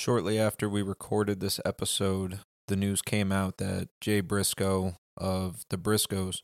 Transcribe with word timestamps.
Shortly 0.00 0.38
after 0.38 0.66
we 0.66 0.80
recorded 0.80 1.40
this 1.40 1.60
episode, 1.62 2.40
the 2.68 2.74
news 2.74 3.02
came 3.02 3.30
out 3.30 3.58
that 3.58 3.90
Jay 4.00 4.22
Briscoe 4.22 4.94
of 5.18 5.66
the 5.68 5.76
Briscoes 5.76 6.40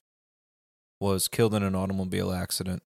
was 1.01 1.27
killed 1.27 1.55
in 1.55 1.63
an 1.63 1.75
automobile 1.75 2.33
accident. 2.33 2.83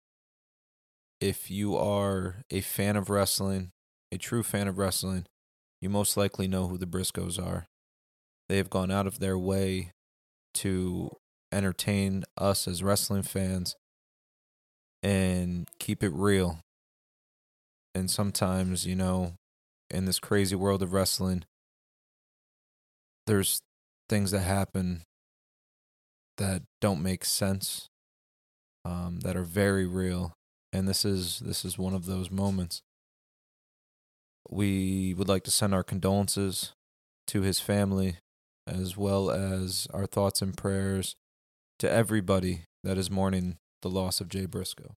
If 1.22 1.52
you 1.52 1.78
are 1.78 2.38
a 2.50 2.62
fan 2.62 2.96
of 2.96 3.12
wrestling, 3.12 3.74
a 4.12 4.18
true 4.18 4.42
fan 4.42 4.68
of 4.68 4.80
wrestling, 4.80 5.28
you 5.82 5.90
most 5.92 6.18
likely 6.18 6.48
know 6.48 6.68
who 6.68 6.80
the 6.80 6.88
Briscoes 6.88 7.38
are. 7.38 7.68
They 8.50 8.58
have 8.58 8.72
gone 8.72 8.90
out 8.90 9.06
of 9.06 9.20
their 9.20 9.38
way 9.38 9.92
to 10.56 11.12
entertain 11.52 12.24
us 12.40 12.68
as 12.68 12.82
wrestling 12.82 13.22
fans 13.22 13.76
and 15.04 15.70
keep 15.78 16.02
it 16.02 16.12
real. 16.12 16.58
And 17.94 18.10
sometimes, 18.10 18.88
you 18.88 18.96
know, 18.96 19.34
in 19.96 20.06
this 20.06 20.20
crazy 20.20 20.56
world 20.56 20.84
of 20.84 20.94
wrestling, 20.94 21.46
there's 23.26 23.62
things 24.10 24.32
that 24.32 24.42
happen 24.42 25.04
that 26.38 26.64
don't 26.82 27.02
make 27.02 27.24
sense, 27.24 27.88
um, 28.84 29.22
that 29.22 29.38
are 29.38 29.44
very 29.44 29.88
real, 29.88 30.34
and 30.74 30.88
this 30.88 31.06
is 31.06 31.40
this 31.40 31.64
is 31.64 31.78
one 31.78 31.94
of 31.94 32.06
those 32.06 32.30
moments. 32.30 32.82
We 34.50 35.14
would 35.14 35.30
like 35.30 35.44
to 35.46 35.52
send 35.52 35.74
our 35.74 35.84
condolences 35.84 36.74
to 37.28 37.42
his 37.42 37.60
family, 37.60 38.18
as 38.68 38.98
well 38.98 39.32
as 39.32 39.88
our 39.94 40.06
thoughts 40.06 40.42
and 40.42 40.56
prayers 40.56 41.16
to 41.80 41.90
everybody 41.90 42.66
that 42.84 42.98
is 42.98 43.10
mourning 43.10 43.58
the 43.82 43.90
loss 43.90 44.22
of 44.22 44.30
Jay 44.30 44.46
Briscoe. 44.46 44.96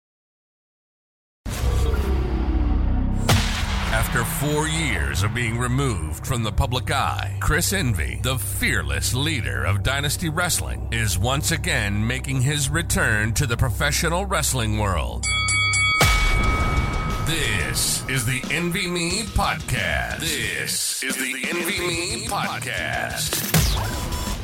After 3.99 4.23
four 4.25 4.69
years 4.69 5.25
of 5.25 5.35
being 5.35 5.59
removed 5.59 6.25
from 6.25 6.45
the 6.45 6.53
public 6.53 6.93
eye, 6.93 7.37
Chris 7.41 7.73
Envy, 7.73 8.21
the 8.23 8.39
fearless 8.39 9.13
leader 9.13 9.65
of 9.65 9.83
Dynasty 9.83 10.29
Wrestling, 10.29 10.87
is 10.93 11.19
once 11.19 11.51
again 11.51 12.07
making 12.07 12.41
his 12.41 12.71
return 12.71 13.33
to 13.33 13.45
the 13.45 13.57
professional 13.57 14.25
wrestling 14.25 14.79
world. 14.79 15.27
This 17.27 18.09
is 18.09 18.25
the 18.25 18.41
Envy 18.53 18.87
Me 18.87 19.23
Podcast. 19.23 20.21
This 20.21 21.03
is 21.03 21.17
the 21.17 21.35
Envy 21.49 21.81
Me 21.81 22.27
Podcast. 22.29 23.43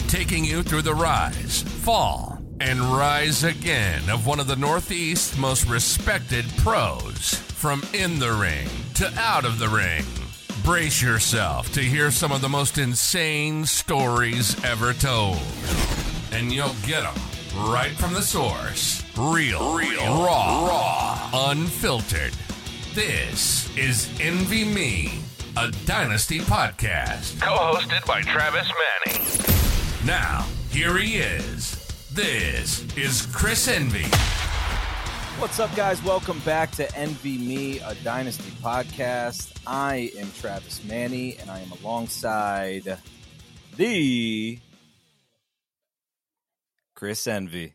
Taking 0.08 0.44
you 0.44 0.64
through 0.64 0.82
the 0.82 0.96
rise, 0.96 1.62
fall, 1.62 2.42
and 2.58 2.80
rise 2.80 3.44
again 3.44 4.10
of 4.10 4.26
one 4.26 4.40
of 4.40 4.48
the 4.48 4.56
Northeast's 4.56 5.38
most 5.38 5.68
respected 5.68 6.44
pros. 6.56 7.53
From 7.64 7.82
in 7.94 8.18
the 8.18 8.30
ring 8.30 8.68
to 8.96 9.10
out 9.18 9.46
of 9.46 9.58
the 9.58 9.70
ring. 9.70 10.04
Brace 10.62 11.00
yourself 11.00 11.72
to 11.72 11.80
hear 11.80 12.10
some 12.10 12.30
of 12.30 12.42
the 12.42 12.48
most 12.50 12.76
insane 12.76 13.64
stories 13.64 14.62
ever 14.62 14.92
told. 14.92 15.40
And 16.30 16.52
you'll 16.52 16.76
get 16.86 17.04
them 17.04 17.14
right 17.70 17.92
from 17.92 18.12
the 18.12 18.20
source. 18.20 19.02
Real, 19.16 19.78
real, 19.78 19.98
raw, 19.98 20.66
raw, 20.66 21.30
unfiltered. 21.32 22.34
This 22.92 23.74
is 23.78 24.10
Envy 24.20 24.64
Me, 24.64 25.20
a 25.56 25.72
Dynasty 25.86 26.40
podcast. 26.40 27.40
Co-hosted 27.40 28.04
by 28.04 28.20
Travis 28.20 28.70
Manning. 29.06 29.26
Now, 30.04 30.46
here 30.68 30.98
he 30.98 31.16
is. 31.16 31.76
This 32.12 32.84
is 32.94 33.24
Chris 33.24 33.68
Envy. 33.68 34.04
What's 35.44 35.60
up, 35.60 35.76
guys? 35.76 36.02
Welcome 36.02 36.38
back 36.38 36.70
to 36.72 36.96
Envy 36.96 37.36
Me, 37.36 37.78
a 37.80 37.94
Dynasty 37.96 38.50
podcast. 38.62 39.54
I 39.66 40.10
am 40.16 40.32
Travis 40.32 40.82
Manny, 40.84 41.36
and 41.36 41.50
I 41.50 41.60
am 41.60 41.70
alongside 41.70 42.96
the 43.76 44.58
Chris 46.94 47.26
Envy. 47.26 47.74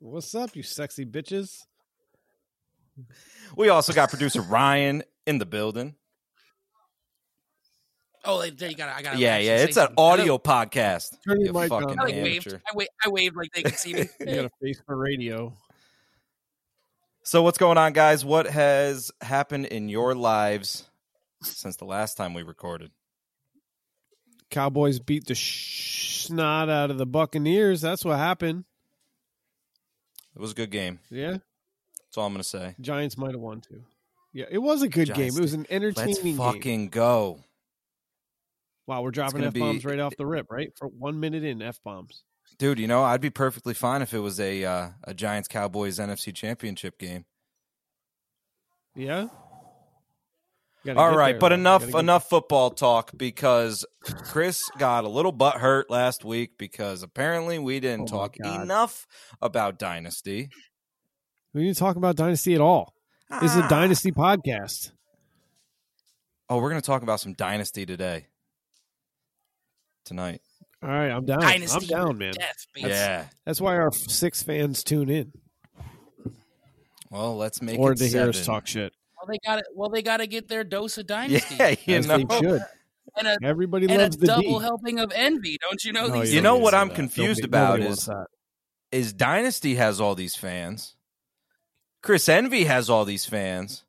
What's 0.00 0.34
up, 0.34 0.56
you 0.56 0.64
sexy 0.64 1.06
bitches? 1.06 1.60
We 3.56 3.68
also 3.68 3.92
got 3.92 4.10
producer 4.10 4.40
Ryan 4.40 5.04
in 5.28 5.38
the 5.38 5.46
building. 5.46 5.94
Oh, 8.24 8.44
there 8.50 8.68
you 8.68 8.76
got 8.76 8.88
it. 8.88 8.96
I 8.96 9.02
got. 9.02 9.18
Yeah, 9.18 9.38
yeah, 9.38 9.58
it's 9.58 9.76
an 9.76 9.94
audio 9.96 10.38
podcast. 10.38 11.16
Turn 11.24 11.38
your 11.38 11.46
You 11.46 11.52
mic 11.52 11.68
fucking 11.68 11.86
down. 11.86 12.00
I 12.00 12.02
like 12.02 12.14
waved. 12.16 12.52
I, 12.52 12.70
wa- 12.74 12.84
I 13.04 13.08
waved 13.10 13.36
like 13.36 13.52
they 13.54 13.62
could 13.62 13.78
see 13.78 13.94
me. 13.94 14.08
You 14.18 14.34
got 14.34 14.44
a 14.46 14.50
face 14.60 14.82
for 14.84 14.96
radio. 14.96 15.52
So, 17.26 17.40
what's 17.42 17.56
going 17.56 17.78
on, 17.78 17.94
guys? 17.94 18.22
What 18.22 18.46
has 18.46 19.10
happened 19.22 19.64
in 19.66 19.88
your 19.88 20.14
lives 20.14 20.84
since 21.42 21.76
the 21.76 21.86
last 21.86 22.18
time 22.18 22.34
we 22.34 22.42
recorded? 22.42 22.90
Cowboys 24.50 24.98
beat 25.00 25.26
the 25.26 25.34
sh- 25.34 26.26
snot 26.26 26.68
out 26.68 26.90
of 26.90 26.98
the 26.98 27.06
Buccaneers. 27.06 27.80
That's 27.80 28.04
what 28.04 28.18
happened. 28.18 28.64
It 30.36 30.40
was 30.40 30.52
a 30.52 30.54
good 30.54 30.70
game. 30.70 31.00
Yeah, 31.10 31.38
That's 31.98 32.18
all 32.18 32.26
I'm 32.26 32.32
going 32.34 32.42
to 32.42 32.48
say. 32.48 32.74
Giants 32.78 33.16
might 33.16 33.30
have 33.32 33.40
won 33.40 33.62
too. 33.62 33.82
Yeah, 34.34 34.44
it 34.50 34.58
was 34.58 34.82
a 34.82 34.88
good 34.88 35.06
Giants 35.06 35.34
game. 35.34 35.38
It 35.38 35.42
was 35.42 35.54
an 35.54 35.66
entertaining 35.70 36.36
Let's 36.36 36.54
fucking 36.54 36.60
game. 36.60 36.88
go. 36.88 37.40
Wow, 38.86 39.00
we're 39.00 39.12
dropping 39.12 39.44
f 39.44 39.54
bombs 39.54 39.82
be- 39.82 39.88
right 39.88 39.98
off 39.98 40.14
the 40.18 40.26
rip, 40.26 40.50
right? 40.50 40.72
For 40.76 40.88
one 40.88 41.20
minute 41.20 41.42
in 41.42 41.62
f 41.62 41.80
bombs. 41.82 42.22
Dude, 42.58 42.78
you 42.78 42.86
know, 42.86 43.02
I'd 43.02 43.20
be 43.20 43.30
perfectly 43.30 43.74
fine 43.74 44.00
if 44.02 44.14
it 44.14 44.20
was 44.20 44.38
a 44.38 44.64
uh, 44.64 44.88
a 45.04 45.14
Giants 45.14 45.48
Cowboys 45.48 45.98
NFC 45.98 46.34
Championship 46.34 46.98
game. 46.98 47.24
Yeah. 48.94 49.28
All 50.96 51.16
right, 51.16 51.32
there, 51.32 51.38
but 51.40 51.48
though. 51.48 51.54
enough 51.54 51.94
enough 51.94 52.28
football 52.28 52.70
talk 52.70 53.10
because 53.16 53.86
Chris 54.02 54.62
got 54.78 55.04
a 55.04 55.08
little 55.08 55.32
butt 55.32 55.56
hurt 55.56 55.88
last 55.90 56.24
week 56.26 56.58
because 56.58 57.02
apparently 57.02 57.58
we 57.58 57.80
didn't 57.80 58.12
Oh 58.12 58.18
talk 58.18 58.36
enough 58.36 59.06
about 59.40 59.78
Dynasty. 59.78 60.50
We 61.54 61.64
didn't 61.64 61.78
talk 61.78 61.96
about 61.96 62.16
Dynasty 62.16 62.54
at 62.54 62.60
all. 62.60 62.92
This 63.40 63.52
is 63.56 63.62
Ah. 63.62 63.66
a 63.66 63.68
Dynasty 63.70 64.12
podcast. 64.12 64.90
Oh, 66.50 66.58
we're 66.58 66.68
going 66.70 66.82
to 66.82 66.86
talk 66.86 67.02
about 67.02 67.18
some 67.20 67.32
Dynasty 67.32 67.86
today. 67.86 68.26
Tonight. 70.04 70.42
All 70.84 70.90
right, 70.90 71.08
I'm 71.10 71.24
down. 71.24 71.40
Dynasty 71.40 71.94
I'm 71.94 72.04
down, 72.06 72.18
man. 72.18 72.34
Death, 72.34 72.66
baby. 72.74 72.88
Yeah. 72.90 73.24
That's 73.46 73.58
why 73.60 73.74
our 73.76 73.90
six 73.90 74.42
fans 74.42 74.84
tune 74.84 75.08
in, 75.08 75.32
Well, 77.10 77.36
let's 77.36 77.62
make 77.62 77.78
or 77.78 77.92
it 77.92 77.98
to 77.98 78.06
hear 78.06 78.28
us 78.28 78.44
talk 78.44 78.66
shit. 78.66 78.92
Well, 79.16 79.26
they 79.28 79.38
got 79.46 79.58
it. 79.60 79.64
Well, 79.74 79.88
they 79.88 80.02
got 80.02 80.18
to 80.18 80.26
get 80.26 80.48
their 80.48 80.62
dose 80.64 80.98
of 80.98 81.06
dynasty. 81.08 81.54
Yeah, 81.56 81.74
you 81.86 81.96
As 81.96 82.06
know. 82.06 82.18
they 82.18 82.38
should. 82.38 82.62
And 83.16 83.28
a, 83.28 83.36
Everybody 83.44 83.84
and 83.86 83.94
a 83.94 83.98
loves 84.04 84.16
the 84.16 84.26
double 84.26 84.58
D. 84.58 84.64
helping 84.64 84.98
of 84.98 85.12
envy. 85.14 85.56
Don't 85.60 85.84
you 85.84 85.92
know 85.92 86.08
No, 86.08 86.20
these? 86.22 86.34
You 86.34 86.40
know 86.40 86.56
what 86.56 86.74
I'm 86.74 86.88
that. 86.88 86.96
confused 86.96 87.42
Nobody- 87.42 87.44
about 87.44 87.68
nobody 87.78 87.82
is- 87.84 87.88
wants 87.88 88.06
that. 88.06 88.26
is 88.90 89.12
Dynasty 89.12 89.76
has 89.76 90.00
all 90.00 90.16
these 90.16 90.34
fans. 90.34 90.96
Chris 92.02 92.28
Envy 92.28 92.64
has 92.64 92.90
all 92.90 93.04
these 93.04 93.24
fans. 93.24 93.84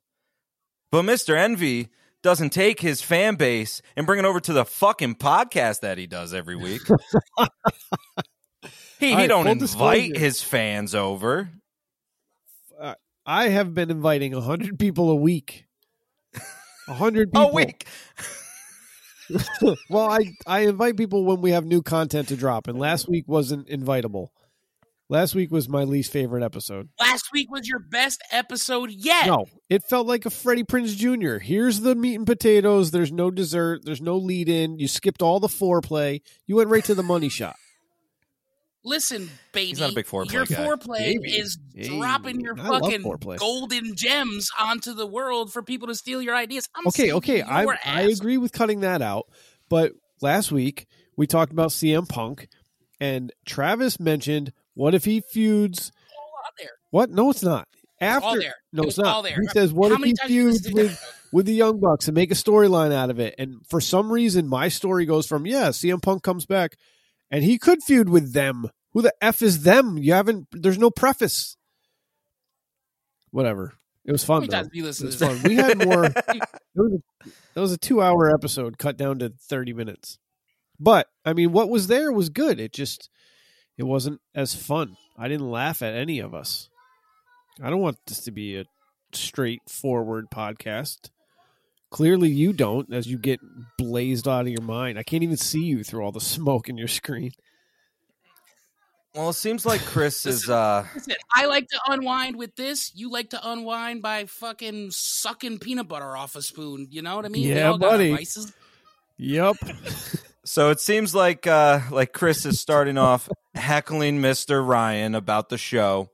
But 0.92 1.02
Mr. 1.02 1.36
Envy 1.36 1.88
doesn't 2.26 2.50
take 2.50 2.80
his 2.80 3.00
fan 3.00 3.36
base 3.36 3.80
and 3.94 4.04
bring 4.04 4.18
it 4.18 4.24
over 4.24 4.40
to 4.40 4.52
the 4.52 4.64
fucking 4.64 5.14
podcast 5.14 5.80
that 5.80 5.96
he 5.96 6.08
does 6.08 6.34
every 6.34 6.56
week. 6.56 6.82
he 8.98 9.10
he 9.10 9.14
right, 9.14 9.28
don't 9.28 9.46
invite 9.46 10.16
his 10.16 10.42
fans 10.42 10.92
over. 10.92 11.50
Uh, 12.76 12.94
I 13.24 13.50
have 13.50 13.74
been 13.74 13.92
inviting 13.92 14.34
a 14.34 14.40
hundred 14.40 14.76
people 14.76 15.10
a 15.10 15.14
week. 15.14 15.66
hundred 16.88 17.30
A 17.36 17.46
week. 17.46 17.86
well, 19.88 20.10
I 20.10 20.32
I 20.48 20.60
invite 20.66 20.96
people 20.96 21.24
when 21.24 21.40
we 21.40 21.52
have 21.52 21.64
new 21.64 21.80
content 21.80 22.26
to 22.28 22.36
drop, 22.36 22.66
and 22.66 22.76
last 22.76 23.08
week 23.08 23.28
wasn't 23.28 23.68
invitable. 23.68 24.32
Last 25.08 25.36
week 25.36 25.52
was 25.52 25.68
my 25.68 25.84
least 25.84 26.10
favorite 26.10 26.42
episode. 26.42 26.88
Last 26.98 27.26
week 27.32 27.48
was 27.50 27.68
your 27.68 27.78
best 27.78 28.20
episode 28.32 28.90
yet. 28.90 29.26
No, 29.26 29.46
it 29.70 29.84
felt 29.88 30.06
like 30.08 30.26
a 30.26 30.30
Freddie 30.30 30.64
Prinze 30.64 30.96
Jr. 30.96 31.38
Here's 31.38 31.80
the 31.80 31.94
meat 31.94 32.16
and 32.16 32.26
potatoes. 32.26 32.90
There's 32.90 33.12
no 33.12 33.30
dessert. 33.30 33.82
There's 33.84 34.00
no 34.00 34.16
lead 34.16 34.48
in. 34.48 34.80
You 34.80 34.88
skipped 34.88 35.22
all 35.22 35.38
the 35.38 35.46
foreplay. 35.46 36.22
You 36.46 36.56
went 36.56 36.70
right 36.70 36.84
to 36.86 36.94
the 36.94 37.04
money 37.04 37.28
shot. 37.30 37.54
Listen, 38.84 39.28
baby. 39.52 39.68
He's 39.68 39.80
not 39.80 39.92
a 39.92 39.94
big 39.94 40.06
foreplay 40.06 40.32
Your 40.32 40.44
guy. 40.44 40.54
foreplay 40.56 40.98
Baby. 40.98 41.30
is 41.36 41.58
Hey, 41.74 41.88
dropping 41.88 42.40
your 42.40 42.58
I 42.58 42.62
fucking 42.80 43.02
golden 43.38 43.96
gems 43.96 44.48
onto 44.60 44.92
the 44.92 45.06
world 45.06 45.52
for 45.52 45.62
people 45.62 45.88
to 45.88 45.94
steal 45.94 46.22
your 46.22 46.36
ideas. 46.36 46.68
I'm 46.74 46.86
Okay, 46.88 47.12
okay, 47.12 47.42
I 47.42 47.64
I 47.84 48.02
agree 48.02 48.38
with 48.38 48.52
cutting 48.52 48.80
that 48.80 49.02
out. 49.02 49.26
But 49.68 49.92
last 50.20 50.52
week 50.52 50.86
we 51.16 51.26
talked 51.26 51.50
about 51.52 51.70
CM 51.70 52.08
Punk, 52.08 52.46
and 53.00 53.32
Travis 53.44 53.98
mentioned 53.98 54.52
what 54.76 54.94
if 54.94 55.04
he 55.04 55.22
feuds? 55.22 55.90
All 56.16 56.50
there. 56.58 56.68
What? 56.90 57.10
No, 57.10 57.30
it's 57.30 57.42
not. 57.42 57.66
After 58.00 58.26
all 58.26 58.38
there. 58.38 58.54
no, 58.72 58.82
It 58.82 58.88
it's 58.88 58.98
not. 58.98 59.26
He 59.26 59.46
says, 59.48 59.72
"What 59.72 59.90
How 59.90 59.96
if 59.98 60.04
he 60.04 60.14
feuds 60.26 60.70
with 60.70 61.00
with 61.32 61.46
the 61.46 61.54
Young 61.54 61.80
Bucks 61.80 62.08
and 62.08 62.14
make 62.14 62.30
a 62.30 62.34
storyline 62.34 62.92
out 62.92 63.08
of 63.08 63.18
it?" 63.18 63.34
And 63.38 63.66
for 63.66 63.80
some 63.80 64.12
reason, 64.12 64.46
my 64.46 64.68
story 64.68 65.06
goes 65.06 65.26
from 65.26 65.46
yeah, 65.46 65.70
CM 65.70 66.02
Punk 66.02 66.22
comes 66.22 66.44
back, 66.44 66.76
and 67.30 67.42
he 67.42 67.58
could 67.58 67.82
feud 67.82 68.10
with 68.10 68.34
them. 68.34 68.68
Who 68.92 69.00
the 69.00 69.14
f 69.22 69.40
is 69.40 69.62
them? 69.62 69.96
You 69.96 70.12
haven't. 70.12 70.46
There's 70.52 70.78
no 70.78 70.90
preface. 70.90 71.56
Whatever. 73.30 73.74
It 74.04 74.12
was 74.12 74.24
fun. 74.24 74.46
Though. 74.46 74.62
It 74.72 74.82
was 74.82 75.16
fun. 75.16 75.40
We 75.42 75.56
had 75.56 75.84
more. 75.84 76.08
That 76.76 76.82
was 76.82 76.92
a, 76.92 77.60
was 77.60 77.72
a 77.72 77.78
two-hour 77.78 78.30
episode 78.34 78.76
cut 78.76 78.98
down 78.98 79.20
to 79.20 79.32
thirty 79.48 79.72
minutes. 79.72 80.18
But 80.78 81.06
I 81.24 81.32
mean, 81.32 81.52
what 81.52 81.70
was 81.70 81.86
there 81.86 82.12
was 82.12 82.28
good. 82.28 82.60
It 82.60 82.74
just 82.74 83.08
it 83.78 83.84
wasn't 83.84 84.20
as 84.34 84.54
fun. 84.54 84.96
I 85.18 85.28
didn't 85.28 85.50
laugh 85.50 85.82
at 85.82 85.94
any 85.94 86.18
of 86.20 86.34
us. 86.34 86.68
I 87.62 87.70
don't 87.70 87.80
want 87.80 87.98
this 88.06 88.24
to 88.24 88.30
be 88.30 88.56
a 88.56 88.66
straightforward 89.12 90.30
podcast. 90.30 91.10
Clearly, 91.90 92.28
you 92.28 92.52
don't, 92.52 92.92
as 92.92 93.06
you 93.06 93.16
get 93.16 93.40
blazed 93.78 94.28
out 94.28 94.42
of 94.42 94.48
your 94.48 94.62
mind. 94.62 94.98
I 94.98 95.02
can't 95.02 95.22
even 95.22 95.36
see 95.36 95.64
you 95.64 95.84
through 95.84 96.02
all 96.04 96.12
the 96.12 96.20
smoke 96.36 96.68
in 96.68 96.76
your 96.76 96.88
screen. 96.88 97.32
Well, 99.14 99.30
it 99.30 99.34
seems 99.34 99.64
like 99.64 99.80
Chris 99.80 100.26
is. 100.26 100.50
uh 100.50 100.86
Listen, 100.94 101.14
I 101.34 101.46
like 101.46 101.68
to 101.68 101.80
unwind 101.88 102.36
with 102.36 102.54
this. 102.54 102.92
You 102.94 103.10
like 103.10 103.30
to 103.30 103.50
unwind 103.50 104.02
by 104.02 104.26
fucking 104.26 104.90
sucking 104.90 105.58
peanut 105.58 105.88
butter 105.88 106.14
off 106.14 106.36
a 106.36 106.42
spoon. 106.42 106.88
You 106.90 107.00
know 107.00 107.16
what 107.16 107.24
I 107.24 107.28
mean? 107.28 107.48
Yeah, 107.48 107.70
all 107.70 107.78
got 107.78 107.92
our 107.92 107.98
buddy. 107.98 108.26
Yep. 109.16 109.56
So 110.46 110.70
it 110.70 110.80
seems 110.80 111.12
like 111.12 111.46
uh 111.46 111.80
like 111.90 112.12
Chris 112.12 112.46
is 112.46 112.60
starting 112.60 112.98
off 112.98 113.28
heckling 113.54 114.20
Mr. 114.20 114.66
Ryan 114.66 115.16
about 115.16 115.48
the 115.48 115.58
show. 115.58 116.10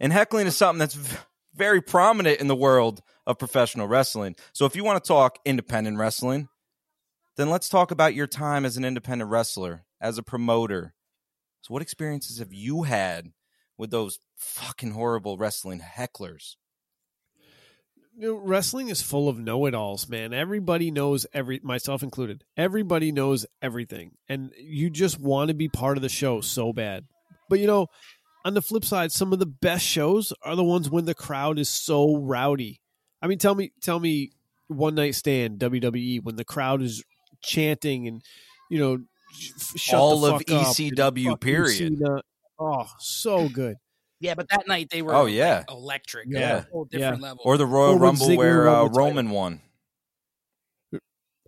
And 0.00 0.12
heckling 0.12 0.48
is 0.48 0.56
something 0.56 0.80
that's 0.80 0.98
very 1.54 1.80
prominent 1.80 2.40
in 2.40 2.48
the 2.48 2.56
world 2.56 3.02
of 3.26 3.38
professional 3.38 3.86
wrestling. 3.86 4.34
So 4.52 4.66
if 4.66 4.74
you 4.74 4.82
want 4.82 5.02
to 5.02 5.06
talk 5.06 5.38
independent 5.44 5.96
wrestling, 5.96 6.48
then 7.36 7.50
let's 7.50 7.68
talk 7.68 7.92
about 7.92 8.14
your 8.14 8.26
time 8.26 8.64
as 8.64 8.76
an 8.76 8.84
independent 8.84 9.30
wrestler, 9.30 9.84
as 10.00 10.18
a 10.18 10.22
promoter. 10.22 10.94
So 11.62 11.72
what 11.72 11.82
experiences 11.82 12.38
have 12.38 12.52
you 12.52 12.82
had 12.82 13.30
with 13.78 13.90
those 13.90 14.18
fucking 14.36 14.92
horrible 14.92 15.36
wrestling 15.36 15.80
hecklers? 15.80 16.56
You 18.16 18.28
know, 18.28 18.34
wrestling 18.34 18.88
is 18.88 19.00
full 19.00 19.28
of 19.28 19.38
know-it-alls, 19.38 20.08
man. 20.08 20.34
Everybody 20.34 20.90
knows 20.90 21.26
every, 21.32 21.60
myself 21.62 22.02
included. 22.02 22.44
Everybody 22.56 23.12
knows 23.12 23.46
everything, 23.62 24.12
and 24.28 24.52
you 24.58 24.90
just 24.90 25.18
want 25.18 25.48
to 25.48 25.54
be 25.54 25.68
part 25.68 25.96
of 25.96 26.02
the 26.02 26.08
show 26.08 26.40
so 26.40 26.72
bad. 26.72 27.06
But 27.48 27.60
you 27.60 27.66
know, 27.66 27.86
on 28.44 28.54
the 28.54 28.62
flip 28.62 28.84
side, 28.84 29.12
some 29.12 29.32
of 29.32 29.38
the 29.38 29.46
best 29.46 29.84
shows 29.86 30.32
are 30.42 30.56
the 30.56 30.64
ones 30.64 30.90
when 30.90 31.04
the 31.04 31.14
crowd 31.14 31.58
is 31.58 31.68
so 31.68 32.16
rowdy. 32.16 32.80
I 33.22 33.26
mean, 33.26 33.38
tell 33.38 33.54
me, 33.54 33.72
tell 33.80 34.00
me, 34.00 34.32
one 34.68 34.94
night 34.94 35.14
stand 35.14 35.58
WWE 35.58 36.22
when 36.22 36.36
the 36.36 36.44
crowd 36.44 36.82
is 36.82 37.02
chanting 37.42 38.06
and 38.06 38.22
you 38.70 38.78
know, 38.78 38.98
All 39.92 40.20
the 40.20 40.34
of 40.34 40.42
ECW 40.42 41.40
period. 41.40 41.98
Cena. 41.98 42.22
Oh, 42.58 42.86
so 42.98 43.48
good. 43.48 43.76
Yeah, 44.20 44.34
but 44.34 44.48
that 44.50 44.68
night 44.68 44.90
they 44.90 45.00
were 45.02 45.14
Oh, 45.14 45.24
like, 45.24 45.32
yeah. 45.32 45.64
electric. 45.68 46.28
Yeah. 46.28 46.58
A 46.58 46.70
whole 46.70 46.84
different 46.84 47.22
level. 47.22 47.42
Or 47.44 47.56
the 47.56 47.66
Royal 47.66 47.94
Or 47.94 47.98
Rumble 47.98 48.26
Ziggler 48.26 48.36
where 48.36 48.68
uh, 48.68 48.82
the 48.84 48.88
title. 48.90 48.98
Roman 49.06 49.30
won. 49.30 49.60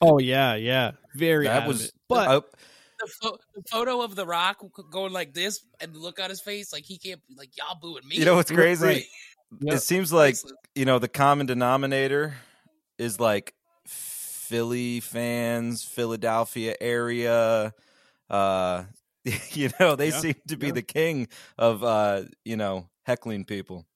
Oh 0.01 0.19
yeah, 0.19 0.57
yeah, 0.57 0.93
very. 1.15 1.45
That 1.45 1.63
adamant. 1.63 1.69
was 1.69 1.93
but 2.09 2.29
uh, 2.29 2.41
the, 2.99 3.07
pho- 3.21 3.39
the 3.55 3.63
photo 3.71 4.01
of 4.03 4.17
The 4.17 4.27
Rock 4.27 4.61
going 4.91 5.13
like 5.13 5.33
this 5.33 5.65
and 5.81 5.95
the 5.95 5.99
look 5.99 6.19
on 6.21 6.29
his 6.29 6.41
face, 6.41 6.73
like 6.73 6.85
he 6.85 6.99
can't, 6.99 7.21
like 7.37 7.51
y'all 7.57 7.79
booing 7.81 8.09
me. 8.09 8.17
You 8.17 8.25
know 8.25 8.35
what's 8.35 8.51
crazy? 8.51 8.85
Right. 8.85 9.05
Yep. 9.61 9.75
It 9.77 9.81
seems 9.81 10.13
like 10.13 10.37
you 10.75 10.87
know 10.87 10.99
the 10.99 11.09
common 11.09 11.47
denominator 11.47 12.35
is 12.99 13.21
like 13.21 13.55
Philly 13.87 14.99
fans, 15.01 15.85
Philadelphia 15.85 16.75
area. 16.81 17.73
Uh, 18.29 18.85
you 19.53 19.71
know, 19.81 19.97
they 19.97 20.09
Yeah, 20.11 20.19
seem 20.19 20.35
to 20.49 20.57
be 20.57 20.67
yeah. 20.69 20.73
the 20.73 20.83
king 20.83 21.29
of 21.59 21.83
uh, 21.85 22.23
you 22.45 22.57
know 22.57 22.89
heckling 23.05 23.45
people. 23.45 23.87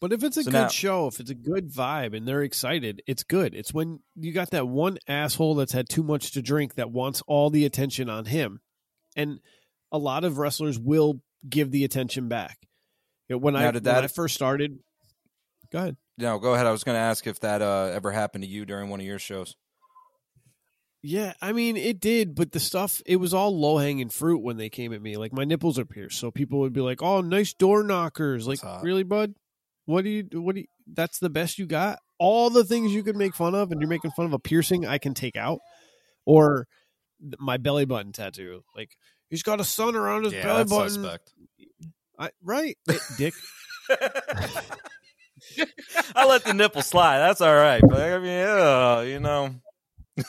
But 0.00 0.12
if 0.12 0.22
it's 0.22 0.36
a 0.36 0.42
So 0.42 0.50
good 0.50 0.56
now- 0.58 0.68
show, 0.68 1.06
if 1.06 1.18
it's 1.20 1.30
a 1.30 1.34
good 1.34 1.72
vibe 1.72 2.14
and 2.16 2.28
they're 2.28 2.42
excited, 2.42 3.00
it's 3.06 3.22
good. 3.22 3.54
It's 3.54 3.72
when 3.72 4.00
you 4.16 4.32
got 4.32 4.50
that 4.50 4.68
one 4.68 4.98
asshole 5.08 5.54
that's 5.54 5.72
had 5.72 5.88
too 5.88 6.02
much 6.02 6.32
to 6.32 6.42
drink 6.42 6.74
that 6.74 6.90
wants 6.90 7.22
all 7.26 7.48
the 7.48 7.64
attention 7.64 8.10
on 8.10 8.26
him. 8.26 8.60
And 9.16 9.38
a 9.92 9.98
lot 9.98 10.24
of 10.24 10.36
wrestlers 10.38 10.78
will 10.78 11.20
give 11.48 11.70
the 11.70 11.84
attention 11.84 12.28
back. 12.28 12.58
You 13.28 13.36
know, 13.36 13.38
when 13.38 13.56
I 13.56 13.66
did 13.66 13.74
when 13.76 13.82
that- 13.84 14.04
I 14.04 14.08
first 14.08 14.34
started, 14.34 14.78
go 15.70 15.78
ahead. 15.78 15.96
No, 16.18 16.38
go 16.38 16.54
ahead. 16.54 16.66
I 16.66 16.70
was 16.70 16.84
going 16.84 16.96
to 16.96 17.00
ask 17.00 17.26
if 17.26 17.40
that 17.40 17.62
uh, 17.62 17.90
ever 17.92 18.10
happened 18.12 18.44
to 18.44 18.50
you 18.50 18.64
during 18.66 18.88
one 18.90 19.00
of 19.00 19.06
your 19.06 19.18
shows. 19.18 19.56
Yeah, 21.06 21.34
I 21.42 21.52
mean 21.52 21.76
it 21.76 22.00
did, 22.00 22.34
but 22.34 22.52
the 22.52 22.60
stuff 22.60 23.02
it 23.04 23.16
was 23.16 23.34
all 23.34 23.54
low 23.54 23.76
hanging 23.76 24.08
fruit 24.08 24.38
when 24.42 24.56
they 24.56 24.70
came 24.70 24.90
at 24.94 25.02
me. 25.02 25.18
Like 25.18 25.34
my 25.34 25.44
nipples 25.44 25.78
are 25.78 25.84
pierced, 25.84 26.18
so 26.18 26.30
people 26.30 26.60
would 26.60 26.72
be 26.72 26.80
like, 26.80 27.02
"Oh, 27.02 27.20
nice 27.20 27.52
door 27.52 27.82
knockers." 27.84 28.48
Like, 28.48 28.60
really, 28.82 29.02
bud? 29.02 29.34
What 29.84 30.04
do 30.04 30.08
you? 30.10 30.26
What 30.32 30.54
do? 30.54 30.62
You, 30.62 30.66
that's 30.90 31.18
the 31.18 31.28
best 31.28 31.58
you 31.58 31.66
got? 31.66 31.98
All 32.18 32.48
the 32.48 32.64
things 32.64 32.94
you 32.94 33.02
could 33.02 33.16
make 33.16 33.34
fun 33.34 33.54
of, 33.54 33.70
and 33.70 33.82
you're 33.82 33.88
making 33.88 34.12
fun 34.12 34.24
of 34.24 34.32
a 34.32 34.38
piercing 34.38 34.86
I 34.86 34.96
can 34.96 35.12
take 35.12 35.36
out, 35.36 35.58
or 36.24 36.66
my 37.38 37.58
belly 37.58 37.84
button 37.84 38.12
tattoo. 38.12 38.64
Like 38.74 38.96
he's 39.28 39.42
got 39.42 39.60
a 39.60 39.64
sun 39.64 39.96
around 39.96 40.24
his 40.24 40.32
belly 40.32 40.64
button. 40.64 41.18
I, 42.18 42.30
right, 42.42 42.78
Eh, 42.88 42.96
Dick. 43.18 43.34
I 46.16 46.24
let 46.26 46.44
the 46.44 46.54
nipple 46.54 46.80
slide. 46.80 47.18
That's 47.18 47.42
all 47.42 47.54
right. 47.54 47.82
But 47.86 48.00
I 48.00 48.18
mean, 48.18 48.28
yeah, 48.28 49.02
you 49.02 49.20
know. 49.20 49.54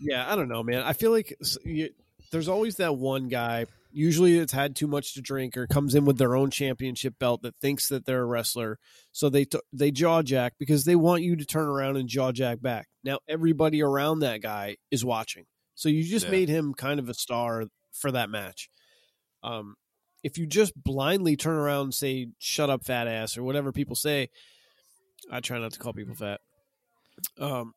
Yeah, 0.00 0.30
I 0.30 0.34
don't 0.34 0.48
know, 0.48 0.64
man. 0.64 0.82
I 0.82 0.94
feel 0.94 1.12
like 1.12 1.36
you, 1.64 1.90
there's 2.32 2.48
always 2.48 2.76
that 2.76 2.96
one 2.96 3.28
guy. 3.28 3.66
Usually, 3.92 4.36
it's 4.38 4.52
had 4.52 4.74
too 4.74 4.88
much 4.88 5.14
to 5.14 5.20
drink 5.20 5.56
or 5.56 5.68
comes 5.68 5.94
in 5.94 6.04
with 6.06 6.18
their 6.18 6.34
own 6.34 6.50
championship 6.50 7.18
belt 7.20 7.42
that 7.42 7.54
thinks 7.60 7.88
that 7.88 8.04
they're 8.04 8.22
a 8.22 8.26
wrestler. 8.26 8.78
So 9.12 9.28
they 9.28 9.44
t- 9.44 9.60
they 9.72 9.92
jaw 9.92 10.22
jack 10.22 10.54
because 10.58 10.86
they 10.86 10.96
want 10.96 11.22
you 11.22 11.36
to 11.36 11.44
turn 11.44 11.68
around 11.68 11.98
and 11.98 12.08
jaw 12.08 12.32
jack 12.32 12.60
back. 12.60 12.88
Now 13.04 13.18
everybody 13.28 13.80
around 13.80 14.20
that 14.20 14.42
guy 14.42 14.78
is 14.90 15.04
watching, 15.04 15.44
so 15.76 15.88
you 15.88 16.02
just 16.02 16.26
Yeah. 16.26 16.32
made 16.32 16.48
him 16.48 16.74
kind 16.74 16.98
of 16.98 17.08
a 17.08 17.14
star 17.14 17.66
for 17.92 18.10
that 18.10 18.28
match. 18.28 18.70
Um, 19.44 19.76
if 20.24 20.36
you 20.36 20.46
just 20.46 20.72
blindly 20.74 21.36
turn 21.36 21.54
around 21.56 21.82
and 21.82 21.94
say 21.94 22.28
"shut 22.40 22.70
up, 22.70 22.84
fat 22.84 23.06
ass" 23.06 23.36
or 23.38 23.44
whatever 23.44 23.70
people 23.70 23.94
say, 23.94 24.30
I 25.30 25.38
try 25.40 25.58
not 25.60 25.72
to 25.74 25.78
call 25.78 25.92
people 25.92 26.14
fat. 26.16 26.40
Um, 27.38 27.74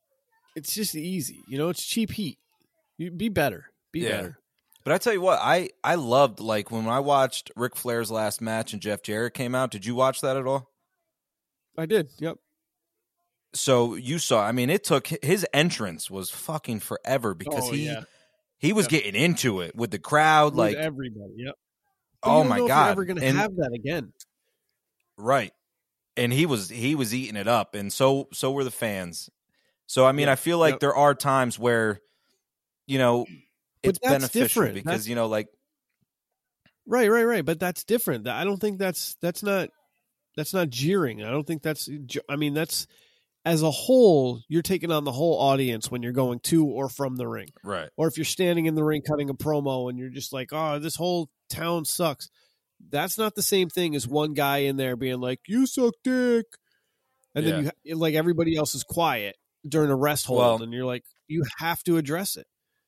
it's 0.55 0.73
just 0.73 0.95
easy, 0.95 1.43
you 1.47 1.57
know. 1.57 1.69
It's 1.69 1.85
cheap 1.85 2.11
heat. 2.11 2.37
You 2.97 3.11
be 3.11 3.29
better. 3.29 3.65
Be 3.91 4.01
Yeah. 4.01 4.09
better. 4.11 4.39
But 4.83 4.93
I 4.93 4.97
tell 4.99 5.13
you 5.13 5.21
what, 5.21 5.39
I 5.41 5.69
I 5.83 5.95
loved 5.95 6.39
like 6.39 6.69
when 6.71 6.87
I 6.87 6.99
watched 6.99 7.51
Ric 7.55 7.75
Flair's 7.75 8.11
last 8.11 8.39
match 8.41 8.71
and 8.73 8.81
Jeff 8.81 9.01
Jarrett 9.01 9.33
came 9.33 9.55
out. 9.55 9.71
Did 9.71 9.85
you 9.85 9.95
watch 9.95 10.21
that 10.21 10.37
at 10.37 10.45
all? 10.45 10.71
I 11.77 11.85
did. 11.87 12.09
Yep. 12.19 12.37
So 13.53 13.95
you 13.95 14.19
saw. 14.19 14.41
I 14.45 14.51
mean, 14.51 14.69
it 14.69 14.83
took 14.83 15.07
his 15.07 15.45
entrance 15.53 16.09
was 16.11 16.29
fucking 16.29 16.81
forever 16.81 17.33
because 17.33 17.69
Oh, 17.69 17.71
he 17.71 17.85
yeah. 17.85 18.03
he 18.59 18.73
was 18.73 18.85
Yep. 18.85 18.89
getting 18.91 19.21
into 19.21 19.61
it 19.61 19.75
with 19.75 19.91
the 19.91 19.99
crowd. 19.99 20.53
With 20.53 20.59
Like, 20.59 20.75
everybody. 20.77 21.33
Yep. 21.37 21.55
But 22.21 22.29
oh 22.29 22.43
my 22.43 22.59
god, 22.67 22.91
ever 22.91 23.05
going 23.05 23.17
to 23.17 23.25
And- 23.25 23.37
have 23.37 23.55
that 23.57 23.71
again? 23.73 24.13
right? 25.17 25.51
And 26.17 26.31
he 26.31 26.45
was 26.45 26.69
he 26.69 26.95
was 26.95 27.13
eating 27.13 27.35
it 27.35 27.47
up, 27.47 27.75
and 27.75 27.91
so 27.91 28.29
so 28.33 28.51
were 28.51 28.63
the 28.63 28.71
fans. 28.71 29.29
So 29.87 30.05
I 30.05 30.11
mean, 30.11 30.27
Yep. 30.27 30.31
I 30.31 30.35
feel 30.35 30.57
like 30.59 30.73
Yep. 30.75 30.79
there 30.81 30.95
are 30.95 31.13
times 31.15 31.59
where, 31.59 31.99
you 32.87 32.97
know, 32.97 33.25
it's 33.83 33.99
beneficial 33.99 34.41
different. 34.41 34.73
because 34.75 34.85
That's- 34.85 35.07
you 35.07 35.15
know, 35.15 35.27
like 35.27 35.47
Right. 36.87 37.09
Right. 37.09 37.23
Right. 37.23 37.45
But 37.45 37.59
that's 37.59 37.83
different. 37.83 38.27
I 38.27 38.43
don't 38.43 38.59
think 38.59 38.77
that's 38.77 39.15
that's 39.21 39.41
not 39.41 39.69
that's 40.35 40.53
not 40.53 40.69
jeering. 40.69 41.23
I 41.23 41.31
don't 41.31 41.45
think 41.47 41.63
that's. 41.63 41.89
I 42.29 42.35
mean, 42.35 42.53
that's 42.53 42.85
as 43.43 43.63
a 43.63 43.71
whole. 43.71 44.41
You're 44.49 44.61
taking 44.61 44.91
on 44.91 45.03
the 45.03 45.11
whole 45.11 45.39
audience 45.39 45.89
when 45.89 46.03
you're 46.03 46.11
going 46.11 46.39
to 46.41 46.65
or 46.65 46.89
from 46.89 47.15
the 47.15 47.27
ring. 47.27 47.49
right, 47.63 47.89
or 47.97 48.07
if 48.07 48.17
you're 48.17 48.25
standing 48.25 48.65
in 48.67 48.75
the 48.75 48.83
ring 48.83 49.01
cutting 49.01 49.29
a 49.29 49.33
promo 49.33 49.89
and 49.89 49.97
you're 49.97 50.09
just 50.09 50.31
like, 50.33 50.49
oh, 50.51 50.77
this 50.77 50.95
whole 50.95 51.29
town 51.49 51.85
sucks. 51.85 52.29
That's 52.89 53.17
not 53.17 53.33
the 53.35 53.41
same 53.41 53.69
thing 53.69 53.95
as 53.95 54.07
one 54.07 54.33
guy 54.33 54.57
in 54.59 54.75
there 54.77 54.95
being 54.95 55.19
like, 55.21 55.39
you 55.47 55.65
suck 55.65 55.93
dick. 56.03 56.45
And 57.33 57.45
then 57.47 57.71
you 57.83 57.95
like 57.95 58.13
everybody 58.13 58.55
else 58.55 58.75
is 58.75 58.83
quiet 58.83 59.35
during 59.67 59.89
a 59.89 59.95
rest 59.95 60.25
hold, 60.27 60.39
Well- 60.39 60.61
and 60.63 60.73
you're 60.73 60.85
like, 60.85 61.03
you 61.27 61.43
have 61.57 61.83
to 61.83 61.97
address 61.97 62.37
it. 62.37 62.47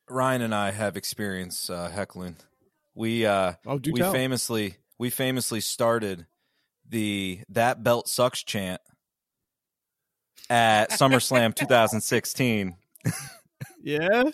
Ryan 0.09 0.41
and 0.43 0.55
I 0.55 0.71
have 0.71 0.95
experience 0.95 1.69
uh, 1.69 1.89
heckling. 1.89 2.37
We 2.95 3.25
uh, 3.25 3.53
Oh, 3.65 3.77
do 3.79 3.91
we 3.91 3.99
tell. 3.99 4.11
famously 4.13 4.77
we 4.97 5.09
famously 5.09 5.59
started 5.59 6.25
the 6.87 7.41
that 7.49 7.83
belt 7.83 8.07
sucks 8.07 8.43
chant 8.43 8.79
at 10.49 10.91
SummerSlam 10.91 11.53
2016. 11.55 12.75
yeah. 13.83 14.23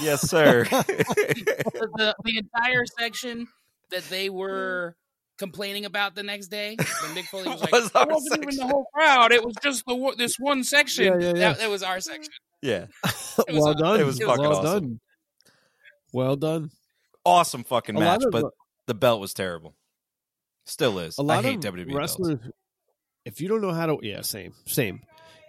Yes, 0.00 0.22
sir. 0.28 0.64
the, 0.70 1.88
the, 1.96 2.14
the 2.24 2.38
entire 2.38 2.84
section 2.98 3.46
that 3.90 4.02
they 4.08 4.30
were 4.30 4.96
complaining 5.38 5.84
about 5.84 6.14
the 6.14 6.22
next 6.22 6.48
day 6.48 6.76
when 6.78 7.14
Mick 7.14 7.24
Foley 7.26 7.48
was 7.48 7.60
like, 7.62 7.72
was 7.72 7.86
it 7.94 8.08
wasn't 8.08 8.42
even 8.42 8.52
section. 8.52 8.66
the 8.66 8.72
whole 8.72 8.86
crowd. 8.94 9.32
It 9.32 9.44
was 9.44 9.54
just 9.62 9.84
the 9.86 10.14
this 10.18 10.36
one 10.38 10.64
section. 10.64 11.04
Yeah, 11.04 11.18
yeah, 11.18 11.26
yeah. 11.26 11.32
That, 11.34 11.58
that 11.58 11.70
was 11.70 11.82
our 11.82 12.00
section. 12.00 12.32
yeah, 12.62 12.86
was 13.04 13.44
well 13.48 13.68
awesome. 13.68 13.78
done. 13.82 14.00
It 14.00 14.06
was 14.06 14.18
well 14.18 14.28
fucking 14.30 14.44
awesome. 14.46 14.64
done. 14.64 15.00
Well 16.12 16.36
done. 16.36 16.70
awesome 17.24 17.64
fucking 17.64 17.96
A 17.96 18.00
match, 18.00 18.24
of 18.24 18.30
but 18.30 18.42
the- 18.42 18.50
the 18.86 18.94
belt 18.94 19.20
was 19.20 19.34
terrible. 19.34 19.74
Still 20.64 20.98
is. 21.00 21.18
a 21.18 21.22
lot 21.22 21.44
I 21.44 21.48
hate 21.48 21.64
of 21.64 21.74
WWE 21.74 21.94
wrestlers. 21.94 22.38
If 23.24 23.40
you 23.40 23.48
don't 23.48 23.60
know 23.60 23.72
how 23.72 23.86
to, 23.86 23.98
yeah, 24.02 24.20
same, 24.22 24.52
same. 24.66 25.00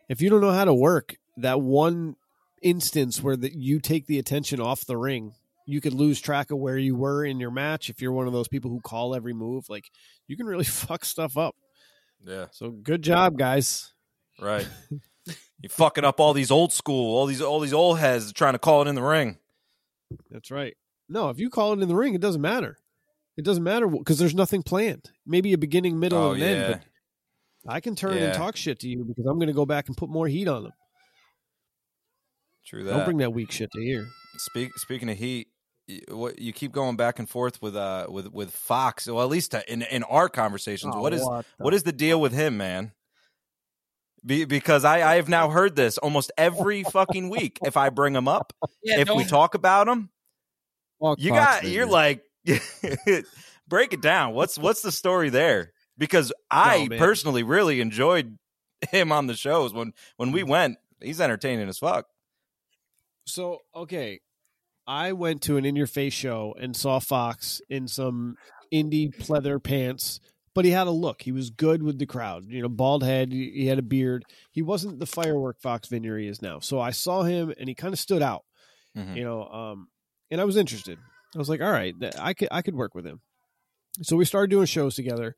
If 0.09 0.21
you 0.21 0.29
don't 0.29 0.41
know 0.41 0.51
how 0.51 0.65
to 0.65 0.73
work, 0.73 1.15
that 1.37 1.61
one 1.61 2.15
instance 2.61 3.21
where 3.21 3.35
that 3.37 3.53
you 3.53 3.79
take 3.79 4.07
the 4.07 4.17
attention 4.19 4.59
off 4.59 4.85
the 4.85 4.97
ring, 4.97 5.33
you 5.69 5.81
could 5.81 5.93
lose 5.93 6.19
track 6.19 6.49
of 6.49 6.57
where 6.57 6.77
you 6.77 6.95
were 6.95 7.23
in 7.25 7.39
your 7.39 7.51
match. 7.51 7.89
If 7.89 8.01
you're 8.01 8.11
one 8.13 8.25
of 8.25 8.33
those 8.33 8.47
people 8.47 8.71
who 8.71 8.79
call 8.81 9.13
every 9.13 9.33
move, 9.33 9.69
like 9.69 9.91
you 10.27 10.35
can 10.37 10.47
really 10.47 10.63
fuck 10.65 11.05
stuff 11.05 11.37
up. 11.37 11.55
Yeah, 12.25 12.47
So 12.51 12.71
good 12.71 13.03
job, 13.03 13.37
guys. 13.37 13.93
right. 14.41 14.67
you 15.61 15.69
fucking 15.69 16.03
up 16.05 16.19
all 16.19 16.33
these 16.33 16.49
old 16.51 16.73
school, 16.73 17.15
all 17.15 17.25
these 17.27 17.41
all 17.41 17.59
these 17.59 17.73
old 17.73 17.99
heads 17.99 18.33
trying 18.33 18.53
to 18.53 18.59
call 18.59 18.81
it 18.81 18.87
in 18.87 18.95
the 18.95 19.03
ring. 19.03 19.37
That's 20.31 20.49
right. 20.49 20.75
No, 21.09 21.29
if 21.29 21.37
you 21.39 21.49
call 21.49 21.73
it 21.73 21.81
in 21.81 21.87
the 21.87 21.95
ring, 21.95 22.15
it 22.15 22.21
doesn't 22.21 22.41
matter. 22.41 22.77
It 23.37 23.45
doesn't 23.45 23.63
matter 23.63 23.87
because 23.87 24.17
there's 24.17 24.33
nothing 24.33 24.63
planned. 24.63 25.11
Maybe 25.25 25.53
a 25.53 25.57
beginning, 25.57 25.99
middle, 25.99 26.17
Oh 26.17 26.31
and 26.31 26.39
yeah, 26.39 26.47
end. 26.47 26.81
But 27.63 27.71
I 27.73 27.79
can 27.81 27.95
turn 27.95 28.15
Yeah. 28.17 28.23
and 28.25 28.33
talk 28.33 28.55
shit 28.55 28.79
to 28.79 28.87
you 28.89 29.03
because 29.05 29.25
I'm 29.25 29.35
going 29.37 29.47
to 29.47 29.53
go 29.53 29.65
back 29.65 29.89
and 29.89 29.95
put 29.97 30.09
more 30.09 30.27
heat 30.27 30.47
on 30.47 30.63
them. 30.63 30.73
true 32.65 32.83
that. 32.83 32.91
Don't 32.91 33.05
bring 33.05 33.17
that 33.17 33.31
weak 33.33 33.51
shit 33.51 33.69
to 33.71 33.81
here. 33.81 34.07
Speak, 34.37 34.71
speaking 34.77 35.09
of 35.09 35.17
heat, 35.17 35.47
what 36.09 36.39
you 36.39 36.51
keep 36.53 36.71
going 36.71 36.95
back 36.97 37.17
and 37.19 37.29
forth 37.29 37.61
with 37.61 37.75
uh 37.75 38.07
with 38.09 38.31
with 38.33 38.51
Foxx. 38.51 39.07
Well, 39.07 39.21
at 39.23 39.29
least 39.29 39.55
uh, 39.55 39.61
in 39.67 39.81
in 39.83 40.03
our 40.03 40.27
conversations, 40.29 40.93
Oh, 40.95 41.01
what 41.01 41.13
is 41.13 41.21
what 41.23 41.45
the- 41.57 41.63
what 41.63 41.73
is 41.73 41.83
the 41.83 41.91
deal 41.93 42.19
with 42.19 42.33
him, 42.33 42.57
man? 42.57 42.91
Be, 44.25 44.45
because 44.45 44.83
I 44.83 45.13
I 45.13 45.15
have 45.15 45.29
now 45.29 45.49
heard 45.49 45.75
this 45.75 45.97
almost 45.97 46.31
every 46.37 46.83
fucking 46.83 47.29
week. 47.29 47.59
If 47.63 47.77
I 47.77 47.89
bring 47.89 48.15
him 48.15 48.27
up, 48.27 48.51
Yeah, 48.83 48.99
if 48.99 49.09
we 49.09 49.23
talk 49.23 49.53
about 49.55 49.87
him, 49.87 50.09
Fuck 51.01 51.19
you 51.21 51.29
got 51.31 51.61
baby. 51.61 51.73
you're 51.75 51.85
like 51.85 52.23
break 53.67 53.93
it 53.93 54.01
down. 54.01 54.33
What's 54.33 54.57
what's 54.57 54.81
the 54.81 54.91
story 54.91 55.29
there? 55.29 55.71
Because 55.97 56.33
I 56.51 56.87
man. 56.89 56.99
personally 56.99 57.43
really 57.43 57.79
enjoyed 57.81 58.37
him 58.91 59.11
on 59.11 59.27
the 59.27 59.35
shows 59.35 59.73
when 59.73 59.93
when 60.17 60.31
we 60.31 60.43
went. 60.43 60.77
He's 61.01 61.21
entertaining 61.21 61.69
as 61.69 61.77
fuck. 61.77 62.07
So 63.25 63.59
okay, 63.75 64.19
I 64.87 65.11
went 65.13 65.41
to 65.43 65.57
an 65.57 65.65
in 65.65 65.75
your 65.75 65.87
face 65.87 66.13
show 66.13 66.55
and 66.59 66.75
saw 66.75 66.99
Foxx 66.99 67.61
in 67.69 67.87
some 67.87 68.35
indie 68.73 69.13
pleather 69.13 69.61
pants, 69.61 70.19
but 70.55 70.65
he 70.65 70.71
had 70.71 70.87
a 70.87 70.91
look. 70.91 71.21
He 71.23 71.31
was 71.31 71.49
good 71.49 71.83
with 71.83 71.99
the 71.99 72.05
crowd. 72.05 72.45
You 72.47 72.61
know, 72.61 72.69
bald 72.69 73.03
head. 73.03 73.31
He 73.31 73.67
had 73.67 73.79
a 73.79 73.83
beard. 73.83 74.23
He 74.51 74.61
wasn't 74.61 74.99
the 74.99 75.05
firework 75.05 75.59
Foxx 75.61 75.89
Vinyer 75.89 76.19
he 76.19 76.27
is 76.27 76.41
now. 76.41 76.59
So 76.59 76.79
I 76.79 76.91
saw 76.91 77.23
him 77.23 77.53
and 77.59 77.67
he 77.67 77.75
kind 77.75 77.93
of 77.93 77.99
stood 77.99 78.21
out. 78.21 78.43
Mhm. 78.95 79.15
You 79.17 79.23
know, 79.23 79.43
um, 79.43 79.87
and 80.31 80.39
I 80.41 80.45
was 80.45 80.57
interested. 80.57 80.97
I 81.35 81.37
was 81.37 81.49
like, 81.49 81.61
all 81.61 81.71
right, 81.71 81.93
I 82.17 82.33
could 82.33 82.47
I 82.51 82.61
could 82.61 82.75
work 82.75 82.95
with 82.95 83.05
him. 83.05 83.21
So 84.01 84.15
we 84.15 84.25
started 84.25 84.49
doing 84.49 84.65
shows 84.65 84.95
together, 84.95 85.35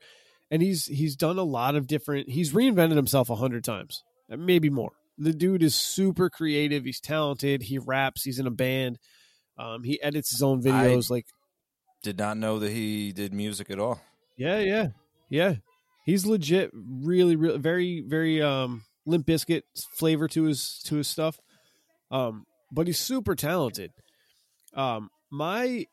and 0.51 0.61
he's 0.61 0.85
he's 0.85 1.15
done 1.15 1.37
a 1.37 1.43
lot 1.43 1.75
of 1.75 1.87
different. 1.87 2.29
He's 2.29 2.53
reinvented 2.53 2.95
himself 2.95 3.29
a 3.29 3.35
hundred 3.35 3.63
times, 3.63 4.03
maybe 4.29 4.69
more. 4.69 4.91
The 5.17 5.33
dude 5.33 5.63
is 5.63 5.75
super 5.75 6.29
creative. 6.29 6.85
He's 6.85 6.99
talented. 7.01 7.63
He 7.63 7.77
raps. 7.77 8.23
He's 8.23 8.39
in 8.39 8.47
a 8.47 8.51
band. 8.51 8.99
Um, 9.59 9.83
he 9.83 10.01
edits 10.01 10.31
his 10.31 10.41
own 10.41 10.63
videos. 10.63 11.09
like, 11.09 11.25
Did 12.01 12.17
not 12.17 12.37
know 12.37 12.59
that 12.59 12.71
he 12.71 13.11
did 13.11 13.33
music 13.33 13.69
at 13.69 13.79
all. 13.79 13.99
yeah, 14.37 14.59
yeah, 14.59 14.87
yeah. 15.29 15.55
He's 16.05 16.25
legit. 16.25 16.71
Really, 16.73 17.35
really, 17.35 17.57
very, 17.59 18.01
very 18.01 18.41
um, 18.41 18.83
Limp 19.05 19.27
Bizkit 19.27 19.63
flavor 19.95 20.27
to 20.29 20.43
his 20.43 20.81
to 20.85 20.95
his 20.95 21.07
stuff. 21.07 21.37
Um, 22.09 22.45
but 22.71 22.87
he's 22.87 22.97
super 22.97 23.35
talented. 23.35 23.91
Um, 24.73 25.09
my, 25.29 25.85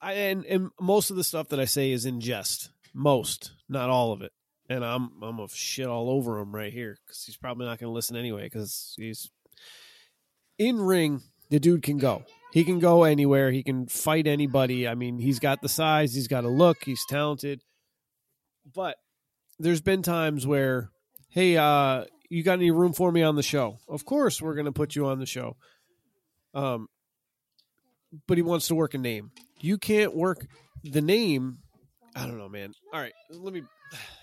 I 0.00 0.12
and 0.14 0.44
and 0.46 0.70
most 0.80 1.10
of 1.10 1.16
the 1.16 1.24
stuff 1.24 1.50
that 1.50 1.60
I 1.60 1.66
say 1.66 1.92
is 1.92 2.06
in 2.06 2.20
jest. 2.20 2.70
Most, 2.94 3.52
not 3.68 3.90
all 3.90 4.12
of 4.12 4.22
it. 4.22 4.32
And 4.68 4.84
I'm 4.84 5.10
I'm 5.22 5.38
a 5.40 5.48
shit 5.48 5.86
all 5.86 6.08
over 6.08 6.38
him 6.38 6.54
right 6.54 6.72
here 6.72 6.96
because 7.04 7.22
he's 7.24 7.36
probably 7.36 7.66
not 7.66 7.78
going 7.78 7.90
to 7.90 7.94
listen 7.94 8.16
anyway 8.16 8.44
because 8.44 8.94
he's 8.96 9.30
in 10.58 10.80
ring. 10.80 11.20
The 11.50 11.60
dude 11.60 11.82
can 11.82 11.98
go. 11.98 12.24
He 12.54 12.62
can 12.62 12.78
go 12.78 13.02
anywhere. 13.02 13.50
He 13.50 13.64
can 13.64 13.88
fight 13.88 14.28
anybody. 14.28 14.86
I 14.86 14.94
mean, 14.94 15.18
he's 15.18 15.40
got 15.40 15.60
the 15.60 15.68
size. 15.68 16.14
He's 16.14 16.28
got 16.28 16.44
a 16.44 16.48
look. 16.48 16.76
He's 16.84 17.04
talented. 17.04 17.62
But 18.72 18.94
there's 19.58 19.80
been 19.80 20.02
times 20.02 20.46
where, 20.46 20.90
hey, 21.30 21.56
uh, 21.56 22.04
you 22.30 22.44
got 22.44 22.52
any 22.52 22.70
room 22.70 22.92
for 22.92 23.10
me 23.10 23.24
on 23.24 23.34
the 23.34 23.42
show? 23.42 23.78
Of 23.88 24.04
course, 24.04 24.40
we're 24.40 24.54
going 24.54 24.66
to 24.66 24.72
put 24.72 24.94
you 24.94 25.06
on 25.06 25.18
the 25.18 25.26
show. 25.26 25.56
Um, 26.54 26.86
but 28.28 28.38
he 28.38 28.42
wants 28.42 28.68
to 28.68 28.76
work 28.76 28.94
a 28.94 28.98
name. 28.98 29.32
You 29.60 29.76
can't 29.76 30.14
work 30.14 30.46
the 30.84 31.02
name. 31.02 31.58
I 32.14 32.24
don't 32.24 32.38
know, 32.38 32.48
man. 32.48 32.72
All 32.92 33.00
right, 33.00 33.14
let 33.30 33.52
me 33.52 33.62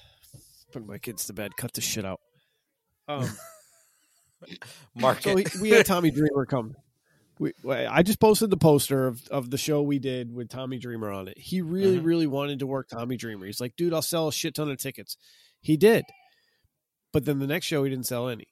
put 0.71 0.87
my 0.87 0.99
kids 0.99 1.25
to 1.25 1.33
bed. 1.33 1.51
Cut 1.57 1.73
the 1.73 1.81
shit 1.81 2.05
out. 2.05 2.21
Um, 3.09 3.29
Mark 4.95 5.21
so 5.21 5.35
he, 5.35 5.45
we 5.59 5.71
had 5.71 5.85
Tommy 5.85 6.11
Dreamer 6.11 6.45
come. 6.45 6.75
We, 7.41 7.53
I 7.65 8.03
just 8.03 8.19
posted 8.19 8.51
the 8.51 8.57
poster 8.57 9.07
of, 9.07 9.27
of 9.29 9.49
the 9.49 9.57
show 9.57 9.81
we 9.81 9.97
did 9.97 10.31
with 10.31 10.47
Tommy 10.49 10.77
Dreamer 10.77 11.09
on 11.09 11.27
it. 11.27 11.39
He 11.39 11.61
really, 11.61 11.97
Mhm. 11.97 12.05
really 12.05 12.27
wanted 12.27 12.59
to 12.59 12.67
work 12.67 12.87
Tommy 12.87 13.17
Dreamer. 13.17 13.47
He's 13.47 13.59
like, 13.59 13.75
dude, 13.75 13.93
I'll 13.95 14.03
sell 14.03 14.27
a 14.27 14.31
shit 14.31 14.53
ton 14.53 14.69
of 14.69 14.77
tickets. 14.77 15.17
He 15.59 15.75
did, 15.75 16.05
but 17.11 17.25
then 17.25 17.39
the 17.39 17.47
next 17.47 17.65
show 17.65 17.83
he 17.83 17.89
didn't 17.89 18.05
sell 18.05 18.29
any, 18.29 18.45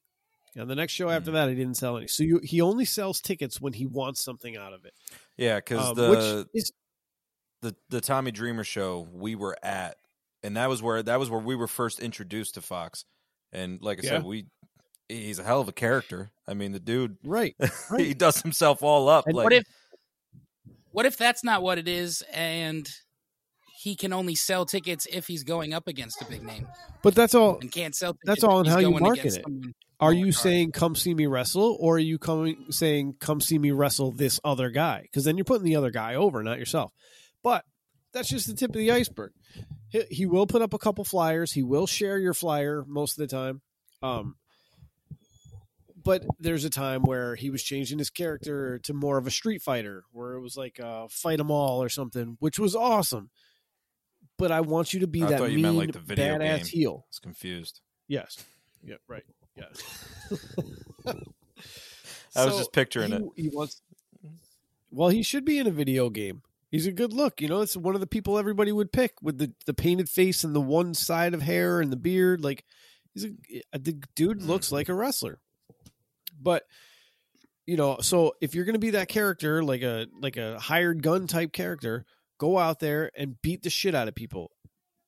and 0.56 0.68
the 0.68 0.76
next 0.76 0.94
show 0.94 1.10
after 1.12 1.30
that 1.32 1.50
he 1.50 1.56
didn't 1.56 1.78
sell 1.78 1.98
any. 1.98 2.08
So 2.08 2.24
you, 2.24 2.40
he 2.44 2.62
only 2.62 2.84
sells 2.86 3.22
tickets 3.22 3.62
when 3.62 3.74
he 3.74 3.86
wants 3.86 4.24
something 4.24 4.58
out 4.58 4.74
of 4.74 4.84
it. 4.86 4.94
yeah, 5.38 5.58
because 5.58 5.90
Um, 5.90 5.96
the 5.96 6.48
is 6.56 6.72
the 7.62 7.76
the 7.90 8.02
Tommy 8.02 8.32
Dreamer 8.32 8.64
show 8.64 9.08
we 9.14 9.36
were 9.36 9.56
at, 9.64 9.98
and 10.42 10.58
that 10.58 10.68
was 10.68 10.82
where 10.82 11.04
that 11.04 11.20
was 11.20 11.30
where 11.30 11.40
we 11.42 11.56
were 11.56 11.68
first 11.68 12.00
introduced 12.00 12.56
to 12.56 12.62
Foxx. 12.62 13.06
And 13.52 13.82
like 13.82 14.00
I 14.00 14.02
Yeah. 14.04 14.10
said, 14.10 14.24
we 14.24 14.46
he's 15.10 15.40
a 15.40 15.44
hell 15.44 15.60
of 15.62 15.68
a 15.68 15.74
character. 15.74 16.32
I 16.48 16.54
mean, 16.54 16.72
the 16.72 16.80
dude 16.80 17.18
right. 17.24 17.56
right. 17.92 18.00
he 18.06 18.14
does 18.14 18.42
himself 18.42 18.82
all 18.84 19.10
up. 19.10 19.26
And 19.28 19.36
like, 19.36 19.44
what 19.44 19.54
if 19.54 19.66
what 20.92 21.06
if 21.06 21.18
that's 21.18 21.44
not 21.44 21.62
what 21.62 21.78
it 21.78 21.88
is 21.88 22.24
and 22.34 22.88
he 23.82 23.96
can 23.96 24.12
only 24.12 24.36
sell 24.36 24.66
tickets 24.66 25.08
if 25.12 25.28
he's 25.28 25.44
going 25.44 25.74
up 25.74 25.88
against 25.88 26.22
a 26.22 26.26
big 26.26 26.44
name 26.44 26.68
But 27.02 27.16
that's 27.16 27.34
all. 27.34 27.60
and 27.60 27.72
can't 27.72 27.96
sell 27.96 28.14
tickets 28.14 28.26
That's 28.26 28.44
all 28.44 28.60
if 28.62 28.68
in 28.68 28.74
how 28.74 28.80
you 28.80 28.92
market 28.92 29.20
against 29.20 29.38
it. 29.38 29.44
someone 29.44 29.74
Are 30.00 30.12
you 30.14 30.26
card. 30.26 30.36
saying 30.36 30.72
come 30.74 30.96
see 30.96 31.14
me 31.14 31.28
wrestle, 31.28 31.78
or 31.80 31.96
are 31.96 32.00
you 32.00 32.18
coming 32.18 32.66
saying 32.72 33.16
come 33.20 33.40
see 33.42 33.58
me 33.58 33.72
wrestle 33.72 34.12
this 34.12 34.40
other 34.44 34.70
guy? 34.70 35.02
Because 35.04 35.24
then 35.24 35.38
you're 35.38 35.46
putting 35.46 35.64
the 35.66 35.76
other 35.76 35.92
guy 35.92 36.16
over, 36.16 36.44
not 36.44 36.60
yourself. 36.60 36.92
But 37.44 37.64
that's 38.14 38.28
just 38.30 38.48
the 38.48 38.54
tip 38.54 38.72
of 38.72 38.76
the 38.78 38.92
iceberg. 38.92 39.32
He, 39.90 40.02
he 40.10 40.26
will 40.26 40.48
put 40.48 40.62
up 40.62 40.74
a 40.74 40.78
couple 40.80 41.06
flyers. 41.06 41.52
He 41.54 41.64
will 41.64 41.88
share 41.88 42.18
your 42.18 42.34
flyer 42.34 42.84
most 42.88 43.18
of 43.20 43.28
the 43.30 43.34
time. 43.36 43.62
Um, 44.02 44.36
but 46.10 46.26
there's 46.40 46.66
a 46.66 46.72
time 46.72 47.04
where 47.04 47.36
he 47.36 47.52
was 47.52 47.62
changing 47.62 48.00
his 48.00 48.10
character 48.10 48.80
to 48.80 48.94
more 48.96 49.20
of 49.20 49.28
a 49.28 49.32
street 49.32 49.62
fighter, 49.62 50.04
where 50.12 50.34
it 50.34 50.42
was 50.42 50.58
like 50.58 50.80
uh, 50.80 51.08
fight 51.08 51.40
'em 51.40 51.52
all 51.52 51.84
or 51.84 51.90
something, 51.90 52.36
which 52.40 52.58
was 52.58 52.76
awesome. 52.76 53.30
But 54.36 54.52
I 54.52 54.62
want 54.62 54.92
you 54.92 55.02
to 55.02 55.08
be 55.08 55.22
I 55.22 55.28
that 55.28 55.42
mean, 55.42 55.62
meant, 55.62 55.78
like, 55.78 55.92
the 55.92 56.00
video 56.00 56.40
badass 56.40 56.58
game. 56.58 56.66
heel. 56.66 57.04
I 57.06 57.10
was 57.10 57.20
confused. 57.20 57.82
Yes. 58.08 58.44
Yeah. 58.84 58.96
Right. 59.08 59.24
Yeah. 59.56 59.66
I 62.36 62.46
was 62.46 62.58
just 62.58 62.74
picturing 62.74 63.12
he, 63.12 63.18
it. 63.18 63.24
He 63.36 63.50
wants. 63.50 63.84
Well, 64.90 65.10
he 65.10 65.22
should 65.22 65.46
be 65.46 65.60
in 65.60 65.68
a 65.68 65.72
video 65.72 66.10
game. 66.10 66.42
He's 66.72 66.88
a 66.88 66.92
good 66.92 67.14
look. 67.14 67.40
You 67.40 67.50
know, 67.50 67.62
it's 67.62 67.78
one 67.78 67.94
of 67.94 68.02
the 68.02 68.08
people 68.08 68.40
everybody 68.40 68.72
would 68.72 68.92
pick 68.92 69.14
with 69.22 69.38
the 69.38 69.54
the 69.68 69.76
painted 69.76 70.10
face 70.10 70.44
and 70.44 70.56
the 70.56 70.62
one 70.62 70.96
side 70.96 71.36
of 71.36 71.44
hair 71.44 71.82
and 71.82 71.92
the 71.92 71.98
beard. 71.98 72.44
Like, 72.44 72.66
he's 73.14 73.26
a 73.26 73.78
the 73.78 74.02
dude 74.16 74.42
looks 74.42 74.72
like 74.72 74.90
a 74.90 74.96
wrestler. 74.96 75.40
But 76.42 76.64
you 77.66 77.78
know, 77.78 77.98
so 78.02 78.34
if 78.42 78.56
you're 78.56 78.66
going 78.66 78.74
to 78.74 78.80
be 78.80 78.92
that 78.92 79.10
character, 79.10 79.64
like 79.64 79.84
a 79.84 80.08
like 80.20 80.38
a 80.38 80.60
hired 80.60 81.04
gun 81.04 81.28
type 81.28 81.52
character, 81.54 82.06
go 82.40 82.58
out 82.58 82.80
there 82.80 83.12
and 83.16 83.40
beat 83.42 83.62
the 83.64 83.70
shit 83.70 83.94
out 83.94 84.08
of 84.08 84.16
people. 84.16 84.52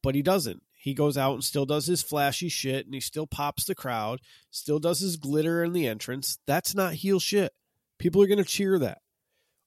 But 0.03 0.15
he 0.15 0.21
doesn't. 0.21 0.61
He 0.73 0.93
goes 0.93 1.17
out 1.17 1.33
and 1.35 1.43
still 1.43 1.65
does 1.65 1.85
his 1.85 2.01
flashy 2.01 2.49
shit, 2.49 2.85
and 2.85 2.93
he 2.93 3.01
still 3.01 3.27
pops 3.27 3.65
the 3.65 3.75
crowd, 3.75 4.19
still 4.49 4.79
does 4.79 4.99
his 4.99 5.17
glitter 5.17 5.63
in 5.63 5.73
the 5.73 5.87
entrance. 5.87 6.39
That's 6.47 6.73
not 6.73 6.93
heel 6.93 7.19
shit. 7.19 7.53
People 7.99 8.21
are 8.23 8.27
going 8.27 8.39
to 8.39 8.43
cheer 8.43 8.79
that. 8.79 8.99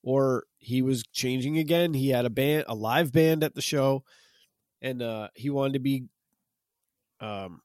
Or 0.03 0.45
he 0.59 0.83
was 0.83 1.05
changing 1.13 1.57
again. 1.57 1.95
He 1.95 2.11
had 2.11 2.27
a 2.27 2.31
band, 2.31 2.65
a 2.69 2.75
live 2.75 3.13
band 3.13 3.45
at 3.45 3.55
the 3.55 3.63
show, 3.63 4.05
and 4.83 5.01
uh, 5.01 5.29
he 5.35 5.51
wanted 5.51 5.75
to 5.75 5.79
be 5.79 6.05
um, 7.21 7.61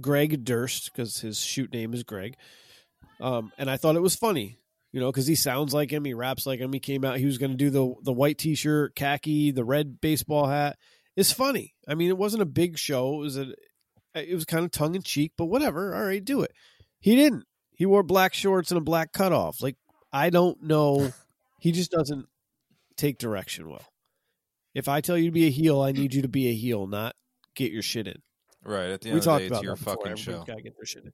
Greg 0.00 0.44
Durst 0.44 0.92
because 0.92 1.20
his 1.20 1.38
shoot 1.38 1.72
name 1.72 1.94
is 1.94 2.02
Greg. 2.02 2.36
Um, 3.20 3.52
and 3.58 3.70
I 3.70 3.76
thought 3.76 3.96
it 3.96 4.02
was 4.02 4.16
funny, 4.16 4.58
you 4.92 5.00
know, 5.00 5.10
because 5.10 5.26
he 5.26 5.34
sounds 5.34 5.72
like 5.72 5.92
him, 5.92 6.04
he 6.04 6.14
raps 6.14 6.46
like 6.46 6.60
him. 6.60 6.72
He 6.72 6.80
came 6.80 7.04
out, 7.04 7.18
he 7.18 7.26
was 7.26 7.38
going 7.38 7.52
to 7.52 7.56
do 7.56 7.70
the 7.70 7.94
the 8.02 8.12
white 8.12 8.38
t 8.38 8.54
shirt, 8.54 8.94
khaki, 8.94 9.50
the 9.50 9.64
red 9.64 10.00
baseball 10.00 10.46
hat. 10.46 10.76
It's 11.16 11.32
funny. 11.32 11.74
I 11.86 11.94
mean, 11.94 12.08
it 12.08 12.18
wasn't 12.18 12.42
a 12.42 12.46
big 12.46 12.76
show. 12.76 13.14
It 13.14 13.18
was 13.18 13.36
a, 13.38 13.54
it 14.14 14.34
was 14.34 14.44
kind 14.44 14.64
of 14.64 14.72
tongue 14.72 14.94
in 14.94 15.02
cheek, 15.02 15.32
but 15.38 15.46
whatever. 15.46 15.94
All 15.94 16.04
right, 16.04 16.24
do 16.24 16.42
it. 16.42 16.50
He 17.00 17.14
didn't. 17.14 17.44
He 17.76 17.86
wore 17.86 18.02
black 18.02 18.34
shorts 18.34 18.70
and 18.70 18.78
a 18.78 18.84
black 18.84 19.12
cutoff. 19.12 19.62
Like 19.62 19.76
I 20.12 20.30
don't 20.30 20.62
know. 20.62 21.12
He 21.60 21.72
just 21.72 21.90
doesn't 21.90 22.26
take 22.98 23.16
direction 23.16 23.70
well. 23.70 23.86
If 24.74 24.86
I 24.86 25.00
tell 25.00 25.16
you 25.16 25.26
to 25.26 25.32
be 25.32 25.46
a 25.46 25.50
heel, 25.50 25.80
I 25.80 25.92
need 25.92 26.12
you 26.12 26.20
to 26.20 26.28
be 26.28 26.48
a 26.48 26.54
heel, 26.54 26.86
not 26.86 27.14
get 27.54 27.72
your 27.72 27.80
shit 27.80 28.06
in. 28.06 28.20
Right. 28.64 28.90
At 28.90 29.00
the 29.02 29.08
we 29.08 29.10
end 29.12 29.18
of 29.18 29.24
the 29.24 29.30
talked 29.30 29.40
day, 29.40 29.46
about 29.48 29.56
it's 29.58 29.64
your 29.64 29.76
before. 29.76 29.92
fucking 29.94 30.12
Everybody's 30.12 30.24
show. 30.24 30.44
gotta 30.44 30.62
get 30.62 30.76
their 30.76 30.86
shit 30.86 31.04
in. 31.04 31.12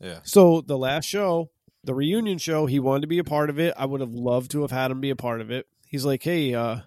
Yeah. 0.00 0.18
So 0.22 0.60
the 0.62 0.78
last 0.78 1.04
show, 1.04 1.50
the 1.84 1.94
reunion 1.94 2.38
show, 2.38 2.66
he 2.66 2.80
wanted 2.80 3.02
to 3.02 3.06
be 3.06 3.18
a 3.18 3.24
part 3.24 3.50
of 3.50 3.58
it. 3.58 3.74
I 3.76 3.84
would 3.86 4.00
have 4.00 4.12
loved 4.14 4.50
to 4.52 4.62
have 4.62 4.70
had 4.70 4.90
him 4.90 5.00
be 5.00 5.10
a 5.10 5.16
part 5.16 5.40
of 5.40 5.50
it. 5.50 5.66
He's 5.86 6.04
like, 6.04 6.22
"Hey, 6.22 6.54
uh, 6.54 6.80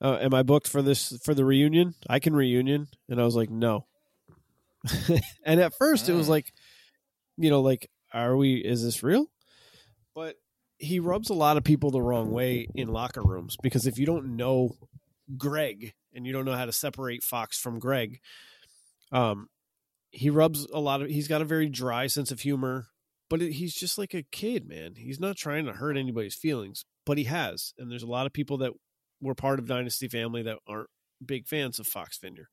uh 0.00 0.18
am 0.20 0.32
I 0.32 0.42
booked 0.42 0.68
for 0.68 0.80
this 0.82 1.18
for 1.22 1.34
the 1.34 1.44
reunion? 1.44 1.94
I 2.08 2.18
can 2.18 2.34
reunion." 2.34 2.88
And 3.08 3.20
I 3.20 3.24
was 3.24 3.36
like, 3.36 3.50
"No." 3.50 3.86
and 5.44 5.60
at 5.60 5.74
first, 5.74 6.08
it 6.08 6.14
was 6.14 6.26
Mm. 6.26 6.30
like, 6.30 6.52
you 7.36 7.50
know, 7.50 7.60
like, 7.60 7.90
are 8.12 8.36
we? 8.36 8.56
Is 8.56 8.82
this 8.82 9.02
real? 9.02 9.26
But 10.14 10.36
he 10.78 11.00
rubs 11.00 11.30
a 11.30 11.34
lot 11.34 11.56
of 11.56 11.64
people 11.64 11.90
the 11.90 12.00
wrong 12.00 12.30
way 12.30 12.68
in 12.74 12.88
locker 12.88 13.22
rooms 13.22 13.56
because 13.62 13.86
if 13.86 13.98
you 13.98 14.06
don't 14.06 14.36
know 14.36 14.76
Greg 15.36 15.94
and 16.14 16.24
you 16.26 16.32
don't 16.32 16.44
know 16.44 16.54
how 16.54 16.64
to 16.64 16.72
separate 16.72 17.22
Foxx 17.24 17.58
from 17.58 17.78
Greg, 17.80 18.20
um, 19.12 19.48
he 20.10 20.30
rubs 20.30 20.66
a 20.72 20.80
lot 20.80 21.02
of. 21.02 21.08
He's 21.08 21.28
got 21.28 21.42
a 21.42 21.46
very 21.46 21.68
dry 21.68 22.06
sense 22.06 22.30
of 22.30 22.40
humor, 22.40 22.88
but 23.28 23.42
it, 23.42 23.52
he's 23.52 23.74
just 23.74 23.98
like 23.98 24.14
a 24.14 24.22
kid, 24.22 24.68
man. 24.68 24.94
He's 24.96 25.20
not 25.20 25.36
trying 25.36 25.66
to 25.66 25.72
hurt 25.72 25.96
anybody's 25.96 26.34
feelings, 26.34 26.84
but 27.04 27.18
he 27.18 27.24
has. 27.24 27.72
And 27.78 27.90
there's 27.90 28.02
a 28.02 28.08
lot 28.08 28.26
of 28.26 28.32
people 28.32 28.58
that 28.58 28.72
were 29.20 29.34
part 29.34 29.58
of 29.58 29.66
Dynasty 29.66 30.08
Family 30.08 30.42
that 30.42 30.58
aren't 30.66 30.90
big 31.24 31.46
fans 31.46 31.78
of 31.78 31.86
Foxx 31.86 32.18
Vinyer. 32.18 32.46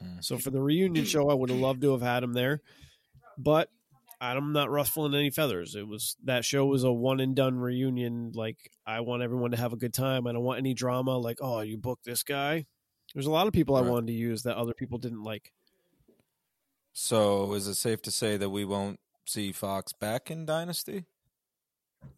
Mm. 0.00 0.24
So 0.24 0.38
for 0.38 0.50
the 0.50 0.62
reunion 0.62 1.04
show, 1.04 1.28
I 1.30 1.34
would 1.34 1.50
have 1.50 1.58
loved 1.58 1.82
to 1.82 1.92
have 1.92 2.02
had 2.02 2.22
him 2.22 2.32
there, 2.32 2.60
but 3.36 3.68
I'm 4.20 4.52
not 4.52 4.70
ruffling 4.70 5.14
any 5.14 5.30
feathers. 5.30 5.74
It 5.74 5.88
was 5.88 6.16
that 6.24 6.44
show 6.44 6.66
was 6.66 6.84
a 6.84 6.92
one 6.92 7.20
and 7.20 7.34
done 7.34 7.58
reunion. 7.58 8.32
Like 8.34 8.58
I 8.86 9.00
want 9.00 9.22
everyone 9.22 9.52
to 9.52 9.56
have 9.56 9.72
a 9.72 9.78
good 9.78 9.94
time. 9.94 10.26
I 10.26 10.32
don't 10.32 10.42
want 10.42 10.58
any 10.58 10.74
drama. 10.74 11.16
Like 11.16 11.38
oh, 11.40 11.60
you 11.60 11.78
booked 11.78 12.04
this 12.04 12.22
guy. 12.22 12.66
There's 13.14 13.26
a 13.26 13.30
lot 13.30 13.46
of 13.46 13.52
people 13.52 13.76
I 13.76 13.80
wanted 13.80 14.08
to 14.08 14.12
use 14.12 14.42
that 14.42 14.56
other 14.56 14.74
people 14.74 14.98
didn't 14.98 15.22
like. 15.22 15.52
So 16.92 17.52
is 17.54 17.66
it 17.66 17.74
safe 17.74 18.02
to 18.02 18.10
say 18.10 18.36
that 18.36 18.50
we 18.50 18.64
won't 18.64 18.98
see 19.26 19.52
Foxx 19.52 19.92
back 19.92 20.30
in 20.30 20.44
Dynasty? 20.44 21.04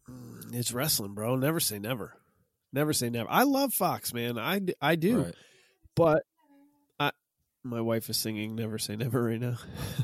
Mm, 0.09 0.53
It's 0.53 0.71
wrestling, 0.71 1.13
bro. 1.13 1.35
Never 1.35 1.59
say 1.59 1.79
never. 1.79 2.13
Never 2.71 2.93
say 2.93 3.09
never. 3.09 3.29
I 3.29 3.43
love 3.43 3.73
Foxx, 3.73 4.13
man. 4.13 4.37
I, 4.39 4.61
I 4.81 4.95
do. 4.95 5.23
Right. 5.25 5.35
but 5.95 6.23
I 6.99 7.11
my 7.63 7.81
wife 7.81 8.09
is 8.09 8.17
singing 8.17 8.55
"Never 8.55 8.77
Say 8.79 8.95
Never" 8.95 9.23
right 9.23 9.39
now. 9.39 9.57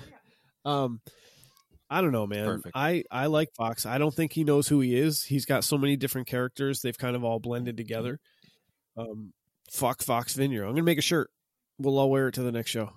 um, 0.66 1.02
I 1.90 2.02
don't 2.02 2.12
know, 2.12 2.28
man. 2.28 2.46
Perfect. 2.46 2.76
I 2.76 3.04
I 3.10 3.26
like 3.26 3.50
Foxx. 3.58 3.86
I 3.88 3.98
don't 3.98 4.14
think 4.14 4.34
he 4.34 4.44
knows 4.44 4.68
who 4.68 4.82
he 4.82 4.96
is. 4.96 5.24
He's 5.24 5.46
got 5.46 5.64
so 5.64 5.78
many 5.78 5.96
different 5.98 6.28
characters. 6.28 6.82
They've 6.82 6.98
kind 6.98 7.16
of 7.16 7.24
all 7.24 7.40
blended 7.40 7.76
together. 7.76 8.20
Um, 8.96 9.34
fuck 9.72 10.04
Foxx 10.04 10.36
Vinyer. 10.36 10.62
I'm 10.64 10.70
gonna 10.72 10.84
make 10.84 11.00
a 11.00 11.02
shirt. 11.02 11.32
We'll 11.80 11.98
all 11.98 12.12
wear 12.12 12.28
it 12.28 12.34
to 12.36 12.44
the 12.44 12.52
next 12.52 12.70
show. 12.70 12.92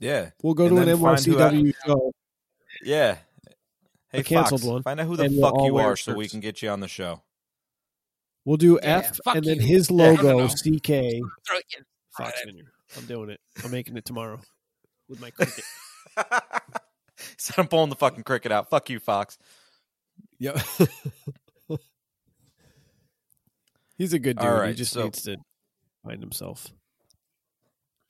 Yeah. 0.00 0.30
We'll 0.42 0.54
go 0.54 0.66
And 0.66 0.76
to 0.76 0.82
an 0.82 0.88
then 0.88 0.96
I- 1.04 1.14
NYCW 1.16 1.74
show. 1.86 2.12
Yeah. 2.82 3.18
Hey, 4.10 4.20
A 4.20 4.22
canceled 4.24 4.60
Foxx, 4.62 4.70
one. 4.72 4.82
Find 4.82 5.00
out 5.00 5.06
who 5.06 5.16
the 5.16 5.24
And 5.24 5.36
we'll 5.36 5.50
fuck 5.50 5.64
you 5.66 5.74
wear 5.74 5.86
are 5.92 5.96
so 5.96 6.14
we 6.14 6.28
can 6.28 6.40
get 6.40 6.62
you 6.62 6.70
on 6.70 6.80
the 6.80 6.88
show. 6.88 7.22
We'll 8.44 8.56
do 8.56 8.78
Yeah, 8.82 8.98
F 8.98 9.20
fuck 9.24 9.36
and 9.36 9.44
then 9.44 9.56
you. 9.60 9.66
his 9.66 9.90
Yeah, 9.90 9.96
I 10.12 10.16
don't 10.16 10.24
logo 10.24 10.38
know. 10.38 10.48
CK 10.48 10.86
Throw 11.46 11.58
it 11.58 11.64
in. 11.76 11.84
Foxx 12.16 12.40
Vinyer. 12.46 12.68
I'm 12.96 13.04
doing 13.06 13.30
it. 13.30 13.40
I'm 13.62 13.70
making 13.70 13.96
it 13.98 14.04
tomorrow 14.06 14.40
with 15.08 15.20
my 15.20 15.30
Cricut. 15.30 15.62
so 17.36 17.54
I'm 17.58 17.68
pulling 17.68 17.90
the 17.90 17.96
fucking 17.96 18.24
Cricut 18.24 18.50
out. 18.50 18.70
Fuck 18.70 18.88
you, 18.88 18.98
Foxx. 19.00 19.36
Yep. 20.38 20.58
He's 23.98 24.12
a 24.12 24.18
good 24.18 24.38
dude. 24.38 24.46
All 24.48 24.62
he 24.62 24.74
just 24.74 24.92
so- 24.92 25.04
needs 25.04 25.22
to 25.22 25.36
find 26.04 26.20
himself. 26.22 26.68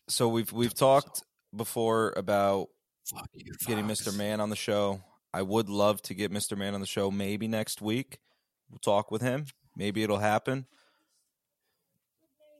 So 0.08 0.28
we've 0.28 0.52
we've 0.52 0.74
talked 0.74 1.22
before 1.54 2.12
about 2.16 2.68
you, 3.34 3.52
getting 3.66 3.86
Mr. 3.86 4.14
Man 4.16 4.40
on 4.40 4.50
the 4.50 4.56
show. 4.56 5.02
I 5.32 5.42
would 5.42 5.68
love 5.68 6.02
to 6.02 6.14
get 6.14 6.32
Mr. 6.32 6.56
Man 6.56 6.74
on 6.74 6.80
the 6.80 6.86
show 6.86 7.10
maybe 7.10 7.48
next 7.48 7.82
week. 7.82 8.18
We'll 8.70 8.78
talk 8.78 9.10
with 9.10 9.22
him. 9.22 9.46
Maybe 9.76 10.02
it'll 10.02 10.18
happen. 10.18 10.66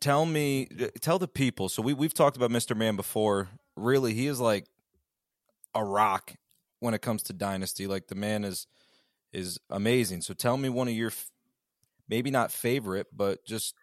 Tell 0.00 0.24
me, 0.24 0.68
tell 1.00 1.18
the 1.18 1.28
people. 1.28 1.68
So 1.68 1.82
we 1.82 1.92
we've 1.92 2.14
talked 2.14 2.36
about 2.36 2.50
Mr. 2.50 2.76
Man 2.76 2.96
before. 2.96 3.48
Really, 3.76 4.14
he 4.14 4.26
is 4.26 4.40
like 4.40 4.66
a 5.74 5.84
rock 5.84 6.34
when 6.80 6.94
it 6.94 7.02
comes 7.02 7.24
to 7.24 7.32
Dynasty. 7.32 7.86
Like 7.86 8.06
the 8.06 8.14
man 8.14 8.44
is 8.44 8.66
is 9.32 9.58
amazing. 9.70 10.22
So 10.22 10.34
tell 10.34 10.56
me 10.56 10.68
one 10.68 10.88
of 10.88 10.94
your 10.94 11.12
maybe 12.08 12.30
not 12.30 12.52
favorite, 12.52 13.08
but 13.14 13.44
just 13.44 13.74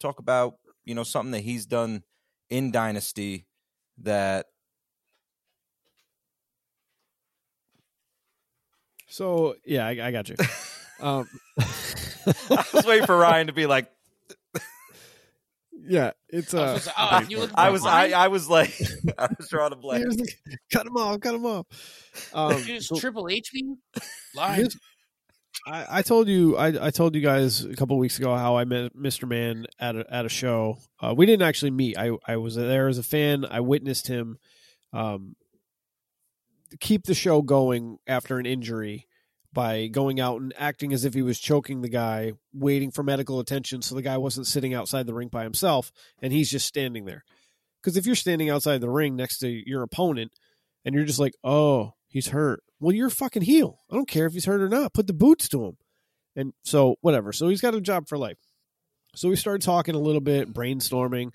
talk 0.00 0.18
about 0.18 0.54
you 0.84 0.94
know 0.94 1.04
something 1.04 1.32
that 1.32 1.40
he's 1.40 1.66
done 1.66 2.02
in 2.48 2.72
Dynasty 2.72 3.46
that 3.98 4.46
So 9.10 9.56
yeah, 9.64 9.86
I, 9.86 9.90
I 9.90 10.10
got 10.10 10.28
you. 10.28 10.36
um, 11.00 11.28
I 11.58 12.64
was 12.72 12.86
waiting 12.86 13.06
for 13.06 13.16
Ryan 13.16 13.48
to 13.48 13.52
be 13.52 13.66
like, 13.66 13.90
yeah, 15.72 16.12
it's 16.28 16.54
I 16.54 16.58
uh, 16.58 16.72
was, 16.74 16.88
oh, 16.88 17.48
I 17.54 17.70
was. 17.70 17.84
I, 17.86 18.10
I 18.10 18.28
was 18.28 18.48
like, 18.48 18.72
I 19.18 19.28
was 19.36 19.48
drawing 19.48 19.72
a 19.72 19.76
blank. 19.76 20.02
here's 20.02 20.16
the- 20.16 20.58
cut 20.72 20.86
him 20.86 20.96
off, 20.96 21.20
cut 21.20 21.34
him 21.34 21.44
off. 21.44 21.66
Um, 22.32 22.80
so 22.80 22.96
Triple 22.96 23.28
H 23.28 23.50
me? 23.52 23.76
Live. 24.34 24.74
I, 25.66 25.98
I 25.98 26.02
told 26.02 26.28
you, 26.28 26.56
I, 26.56 26.86
I 26.86 26.90
told 26.90 27.14
you 27.14 27.20
guys 27.20 27.64
a 27.64 27.74
couple 27.74 27.98
weeks 27.98 28.18
ago 28.18 28.34
how 28.36 28.56
I 28.56 28.64
met 28.64 28.94
Mr. 28.96 29.28
Man 29.28 29.66
at 29.78 29.96
a, 29.96 30.06
at 30.12 30.24
a 30.24 30.28
show. 30.28 30.78
Uh, 31.00 31.14
we 31.16 31.26
didn't 31.26 31.42
actually 31.42 31.72
meet. 31.72 31.98
I, 31.98 32.12
I 32.26 32.36
was 32.36 32.54
there 32.54 32.88
as 32.88 32.98
a 32.98 33.02
fan. 33.02 33.44
I 33.50 33.60
witnessed 33.60 34.06
him 34.06 34.38
um, 34.92 35.34
keep 36.78 37.04
the 37.04 37.14
show 37.14 37.42
going 37.42 37.98
after 38.06 38.38
an 38.38 38.46
injury 38.46 39.06
by 39.52 39.88
going 39.88 40.20
out 40.20 40.40
and 40.40 40.54
acting 40.56 40.92
as 40.92 41.04
if 41.04 41.14
he 41.14 41.22
was 41.22 41.40
choking 41.40 41.80
the 41.80 41.88
guy, 41.88 42.32
waiting 42.52 42.90
for 42.90 43.02
medical 43.02 43.40
attention 43.40 43.82
so 43.82 43.94
the 43.94 44.02
guy 44.02 44.16
wasn't 44.16 44.46
sitting 44.46 44.74
outside 44.74 45.06
the 45.06 45.14
ring 45.14 45.28
by 45.28 45.42
himself 45.42 45.90
and 46.22 46.32
he's 46.32 46.50
just 46.50 46.66
standing 46.66 47.04
there. 47.04 47.24
Because 47.82 47.96
if 47.96 48.06
you're 48.06 48.14
standing 48.14 48.50
outside 48.50 48.80
the 48.80 48.90
ring 48.90 49.16
next 49.16 49.38
to 49.38 49.48
your 49.48 49.82
opponent 49.82 50.32
and 50.84 50.94
you're 50.94 51.04
just 51.04 51.18
like, 51.18 51.34
oh, 51.42 51.94
he's 52.08 52.28
hurt, 52.28 52.62
well, 52.78 52.94
you're 52.94 53.10
fucking 53.10 53.42
heel. 53.42 53.80
I 53.90 53.96
don't 53.96 54.08
care 54.08 54.26
if 54.26 54.34
he's 54.34 54.44
hurt 54.44 54.62
or 54.62 54.68
not. 54.68 54.94
Put 54.94 55.06
the 55.06 55.12
boots 55.12 55.48
to 55.48 55.64
him. 55.64 55.76
And 56.36 56.52
so, 56.62 56.96
whatever. 57.00 57.32
So 57.32 57.48
he's 57.48 57.60
got 57.60 57.74
a 57.74 57.80
job 57.80 58.08
for 58.08 58.16
life. 58.16 58.38
So 59.16 59.28
we 59.28 59.36
started 59.36 59.62
talking 59.62 59.94
a 59.94 60.00
little 60.00 60.20
bit, 60.20 60.52
brainstorming. 60.52 61.32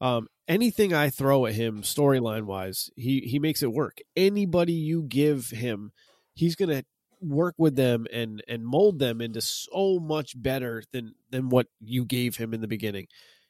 Um, 0.00 0.28
anything 0.46 0.94
I 0.94 1.10
throw 1.10 1.46
at 1.46 1.54
him, 1.54 1.82
storyline 1.82 2.44
wise, 2.44 2.90
he 2.96 3.20
he 3.20 3.38
makes 3.38 3.62
it 3.62 3.72
work. 3.72 3.98
Anybody 4.16 4.72
you 4.72 5.02
give 5.02 5.50
him, 5.50 5.92
he's 6.34 6.56
gonna 6.56 6.84
work 7.20 7.54
with 7.58 7.74
them 7.76 8.06
and 8.12 8.42
and 8.46 8.64
mold 8.64 8.98
them 8.98 9.20
into 9.20 9.40
so 9.40 9.98
much 10.00 10.40
better 10.40 10.82
than 10.92 11.14
than 11.30 11.48
what 11.48 11.66
you 11.80 12.04
gave 12.04 12.36
him 12.36 12.54
in 12.54 12.60
the 12.60 12.68
beginning. 12.68 13.06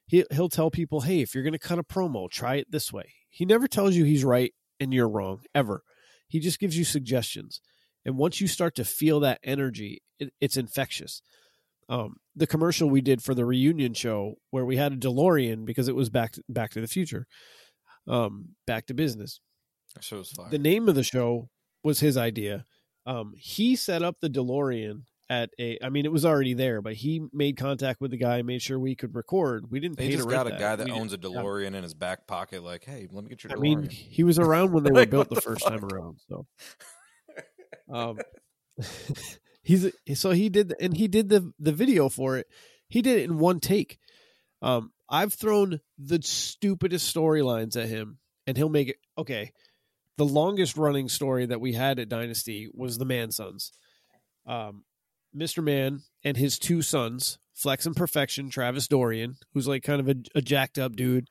He 0.06 0.24
he'll 0.30 0.48
tell 0.48 0.70
people, 0.70 1.02
hey, 1.02 1.20
if 1.20 1.34
you're 1.34 1.44
gonna 1.44 1.58
cut 1.58 1.78
a 1.78 1.84
promo, 1.84 2.30
try 2.30 2.56
it 2.56 2.70
this 2.70 2.92
way. 2.92 3.12
He 3.28 3.44
never 3.44 3.68
tells 3.68 3.94
you 3.94 4.04
he's 4.04 4.24
right 4.24 4.54
and 4.80 4.92
you're 4.94 5.08
wrong 5.08 5.40
ever. 5.54 5.82
He 6.28 6.40
just 6.40 6.60
gives 6.60 6.78
you 6.78 6.84
suggestions, 6.84 7.60
and 8.04 8.16
once 8.16 8.40
you 8.40 8.48
start 8.48 8.74
to 8.76 8.84
feel 8.84 9.20
that 9.20 9.40
energy, 9.42 10.02
it, 10.18 10.32
it's 10.40 10.56
infectious 10.56 11.20
um, 11.88 12.16
the 12.38 12.46
commercial 12.46 12.88
we 12.88 13.00
did 13.00 13.22
for 13.22 13.34
the 13.34 13.44
reunion 13.44 13.94
show 13.94 14.36
where 14.50 14.64
we 14.64 14.76
had 14.76 14.92
a 14.92 14.96
DeLorean 14.96 15.64
because 15.66 15.88
it 15.88 15.96
was 15.96 16.08
back 16.08 16.34
Back 16.48 16.70
to 16.70 16.80
the 16.80 16.86
Future, 16.86 17.26
um, 18.06 18.50
Back 18.66 18.86
to 18.86 18.94
Business. 18.94 19.40
That 19.94 20.04
show 20.04 20.18
was 20.18 20.30
fire. 20.30 20.50
The 20.50 20.58
name 20.58 20.88
of 20.88 20.94
the 20.94 21.02
show 21.02 21.48
was 21.82 22.00
his 22.00 22.16
idea. 22.16 22.64
Um, 23.06 23.32
he 23.36 23.74
set 23.74 24.02
up 24.02 24.16
the 24.20 24.28
DeLorean 24.30 25.02
at 25.30 25.50
a. 25.58 25.78
I 25.82 25.88
mean, 25.88 26.04
it 26.04 26.12
was 26.12 26.24
already 26.24 26.54
there, 26.54 26.80
but 26.80 26.94
he 26.94 27.22
made 27.32 27.56
contact 27.56 28.00
with 28.00 28.10
the 28.10 28.16
guy, 28.18 28.42
made 28.42 28.62
sure 28.62 28.78
we 28.78 28.94
could 28.94 29.14
record. 29.14 29.70
We 29.70 29.80
didn't 29.80 29.96
pay 29.96 30.04
He 30.04 30.10
to 30.12 30.16
just 30.18 30.28
got 30.28 30.46
a 30.46 30.50
guy 30.50 30.76
that 30.76 30.90
owns 30.90 31.12
a 31.12 31.18
DeLorean 31.18 31.74
in 31.74 31.82
his 31.82 31.94
back 31.94 32.26
pocket. 32.26 32.62
Like, 32.62 32.84
hey, 32.84 33.08
let 33.10 33.24
me 33.24 33.30
get 33.30 33.44
your 33.44 33.52
I 33.52 33.56
DeLorean. 33.56 33.60
mean, 33.60 33.88
he 33.90 34.22
was 34.24 34.38
around 34.38 34.72
when 34.72 34.84
they 34.84 34.90
were 34.90 34.96
Like, 35.00 35.10
built 35.10 35.28
the 35.28 35.36
the 35.36 35.40
first 35.40 35.66
time 35.66 35.84
around. 35.84 36.18
So, 36.28 36.46
um, 37.92 38.18
he's 39.68 39.92
so 40.14 40.30
he 40.30 40.48
did, 40.48 40.74
and 40.80 40.96
he 40.96 41.08
did 41.08 41.28
the 41.28 41.52
the 41.58 41.72
video 41.72 42.08
for 42.08 42.38
it. 42.38 42.46
He 42.88 43.02
did 43.02 43.18
it 43.18 43.24
in 43.24 43.38
one 43.38 43.60
take. 43.60 43.98
Um, 44.62 44.92
I've 45.10 45.34
thrown 45.34 45.80
the 45.98 46.20
stupidest 46.22 47.14
storylines 47.14 47.76
at 47.80 47.88
him, 47.88 48.18
and 48.46 48.56
he'll 48.56 48.70
make 48.70 48.88
it 48.88 48.96
okay. 49.18 49.52
The 50.16 50.24
longest 50.24 50.76
running 50.76 51.08
story 51.08 51.46
that 51.46 51.60
we 51.60 51.74
had 51.74 51.98
at 51.98 52.08
Dynasty 52.08 52.68
was 52.72 52.96
the 52.96 53.04
Man 53.04 53.30
Sons. 53.30 53.72
Um, 54.46 54.84
Mr. 55.36 55.62
Man 55.62 56.00
and 56.24 56.36
his 56.36 56.58
two 56.58 56.80
sons, 56.80 57.38
Flex 57.54 57.84
and 57.84 57.94
Perfection, 57.94 58.48
Travis 58.48 58.88
Dorian, 58.88 59.36
who's 59.52 59.68
like 59.68 59.82
kind 59.82 60.00
of 60.00 60.08
a, 60.08 60.16
a 60.34 60.40
jacked 60.40 60.78
up 60.78 60.96
dude. 60.96 61.28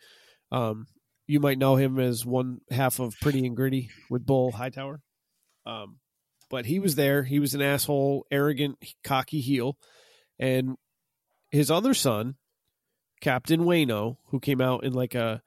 Um, 0.51 0.85
you 1.25 1.39
might 1.39 1.57
know 1.57 1.75
him 1.75 1.99
as 1.99 2.23
one 2.23 2.61
half 2.69 2.99
of 2.99 3.15
Pretty 3.19 3.45
and 3.45 3.55
Gritty 3.55 3.89
with 4.11 4.25
Bull 4.25 4.51
Hightower. 4.51 5.01
Um, 5.65 5.97
but 6.49 6.65
he 6.65 6.79
was 6.79 6.95
there. 6.95 7.23
He 7.23 7.39
was 7.39 7.53
an 7.53 7.61
asshole, 7.61 8.25
arrogant, 8.31 8.77
cocky 9.03 9.41
heel. 9.41 9.77
And 10.39 10.77
his 11.51 11.71
other 11.71 11.93
son, 11.93 12.35
Captain 13.21 13.61
Wayno, 13.61 14.17
who 14.27 14.39
came 14.39 14.61
out 14.61 14.83
in 14.83 14.93
like 14.93 15.15
a 15.15 15.41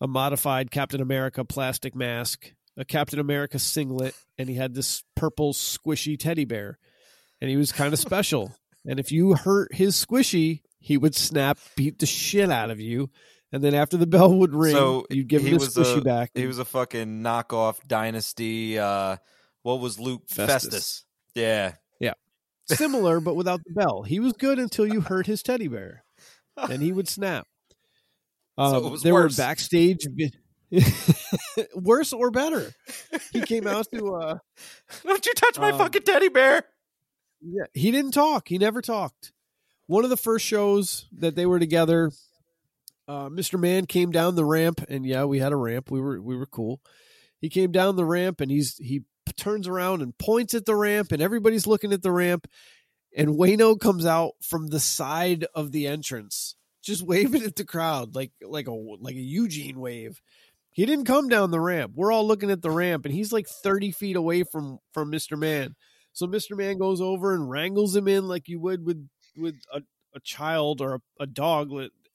a 0.00 0.06
modified 0.06 0.70
Captain 0.70 1.00
America 1.00 1.44
plastic 1.44 1.94
mask, 1.94 2.52
a 2.76 2.84
Captain 2.84 3.18
America 3.18 3.58
singlet, 3.58 4.14
and 4.36 4.48
he 4.48 4.54
had 4.54 4.74
this 4.74 5.02
purple 5.14 5.54
squishy 5.54 6.18
teddy 6.18 6.44
bear, 6.44 6.78
and 7.40 7.48
he 7.48 7.56
was 7.56 7.72
kind 7.72 7.92
of 7.92 7.98
special. 7.98 8.54
And 8.88 9.00
if 9.00 9.10
you 9.10 9.34
hurt 9.34 9.74
his 9.74 9.96
squishy, 9.96 10.60
he 10.78 10.96
would 10.96 11.16
snap, 11.16 11.58
beat 11.74 11.98
the 11.98 12.06
shit 12.06 12.52
out 12.52 12.70
of 12.70 12.78
you, 12.78 13.10
and 13.50 13.60
then 13.60 13.74
after 13.74 13.96
the 13.96 14.06
bell 14.06 14.32
would 14.32 14.54
ring, 14.54 14.76
So, 14.76 15.06
you'd 15.10 15.26
give 15.26 15.42
him 15.42 15.58
the 15.58 15.64
squishy 15.64 15.96
a- 15.98 16.02
back. 16.02 16.30
He 16.36 16.46
was 16.46 16.60
a 16.60 16.64
fucking 16.64 17.20
knockoff 17.20 17.84
dynasty. 17.84 18.78
Uh, 18.78 19.16
what 19.66 19.80
was 19.80 19.98
Luke 19.98 20.22
Festus. 20.28 20.64
Festus? 20.64 21.04
Yeah. 21.34 21.72
similar, 22.68 23.20
but 23.20 23.34
without 23.36 23.60
the 23.64 23.72
bell. 23.74 24.02
He 24.02 24.18
was 24.20 24.32
good 24.32 24.58
until 24.58 24.86
you 24.86 25.00
hurt 25.00 25.26
his 25.26 25.42
teddy 25.42 25.68
bear, 25.68 26.04
and 26.56 26.82
he 26.82 26.92
would 26.92 27.08
snap. 27.08 27.46
Um, 28.58 28.70
So 28.80 28.86
it 28.86 28.90
was 28.90 29.02
there 29.02 29.14
worse. 29.14 29.38
were 29.38 29.42
backstage, 29.44 30.06
worse 31.74 32.12
or 32.12 32.30
better. 32.30 32.72
He 33.32 33.40
came 33.42 33.66
out 33.66 33.86
to. 33.94 34.14
Uh, 34.14 34.38
Don't 35.04 35.24
you 35.26 35.32
touch 35.34 35.58
my 35.58 35.70
Um, 35.70 35.78
fucking 35.78 36.02
teddy 36.02 36.28
bear? 36.28 36.62
yeah, 37.40 37.66
he 37.72 37.90
didn't 37.90 38.12
talk. 38.12 38.48
He 38.48 38.58
never 38.58 38.82
talked. 38.82 39.32
One 39.86 40.02
of 40.04 40.10
the 40.10 40.16
first 40.16 40.44
shows 40.44 41.06
that 41.18 41.36
they 41.36 41.46
were 41.46 41.60
together, 41.60 42.10
uh, 43.06 43.28
Mr. 43.28 43.60
Man 43.60 43.86
came 43.86 44.10
down 44.10 44.34
the 44.34 44.44
ramp, 44.44 44.84
and 44.88 45.06
yeah, 45.06 45.24
we 45.24 45.38
had 45.38 45.52
a 45.52 45.56
ramp. 45.56 45.90
We 45.90 46.00
were 46.00 46.20
we 46.20 46.36
were 46.36 46.46
cool. 46.46 46.80
He 47.40 47.48
came 47.48 47.70
down 47.70 47.94
the 47.96 48.04
ramp, 48.04 48.40
and 48.40 48.50
he's 48.50 48.76
he 48.78 49.02
turns 49.36 49.68
around 49.68 50.02
and 50.02 50.16
points 50.16 50.54
at 50.54 50.66
the 50.66 50.76
ramp, 50.76 51.12
and 51.12 51.22
everybody's 51.22 51.66
looking 51.66 51.92
at 51.92 52.02
the 52.02 52.12
ramp. 52.12 52.46
And 53.16 53.30
Wayno 53.30 53.78
comes 53.78 54.04
out 54.04 54.32
from 54.42 54.68
the 54.68 54.80
side 54.80 55.46
of 55.54 55.72
the 55.72 55.86
entrance, 55.86 56.56
just 56.82 57.02
waving 57.02 57.42
at 57.42 57.56
the 57.56 57.64
crowd 57.64 58.14
like 58.14 58.32
like 58.42 58.68
a 58.68 58.72
like 58.72 59.16
a 59.16 59.20
Eugene 59.20 59.80
wave. 59.80 60.20
He 60.72 60.84
didn't 60.84 61.06
come 61.06 61.28
down 61.28 61.50
the 61.50 61.60
ramp. 61.60 61.92
We're 61.94 62.12
all 62.12 62.26
looking 62.26 62.50
at 62.50 62.60
the 62.60 62.70
ramp, 62.70 63.06
and 63.06 63.14
he's 63.14 63.32
like 63.32 63.48
thirty 63.48 63.90
feet 63.90 64.16
away 64.16 64.42
from 64.42 64.78
from 64.92 65.10
Mr. 65.10 65.38
Man. 65.38 65.74
So 66.12 66.26
Mr. 66.26 66.56
Man 66.56 66.78
goes 66.78 67.00
over 67.00 67.34
and 67.34 67.48
wrangles 67.48 67.94
him 67.94 68.08
in 68.08 68.26
like 68.26 68.48
you 68.48 68.60
would 68.60 68.84
with 68.84 69.08
with 69.36 69.56
a, 69.72 69.82
a 70.14 70.20
child 70.20 70.80
or 70.80 70.94
a, 70.94 71.00
a 71.20 71.26
dog, 71.26 71.70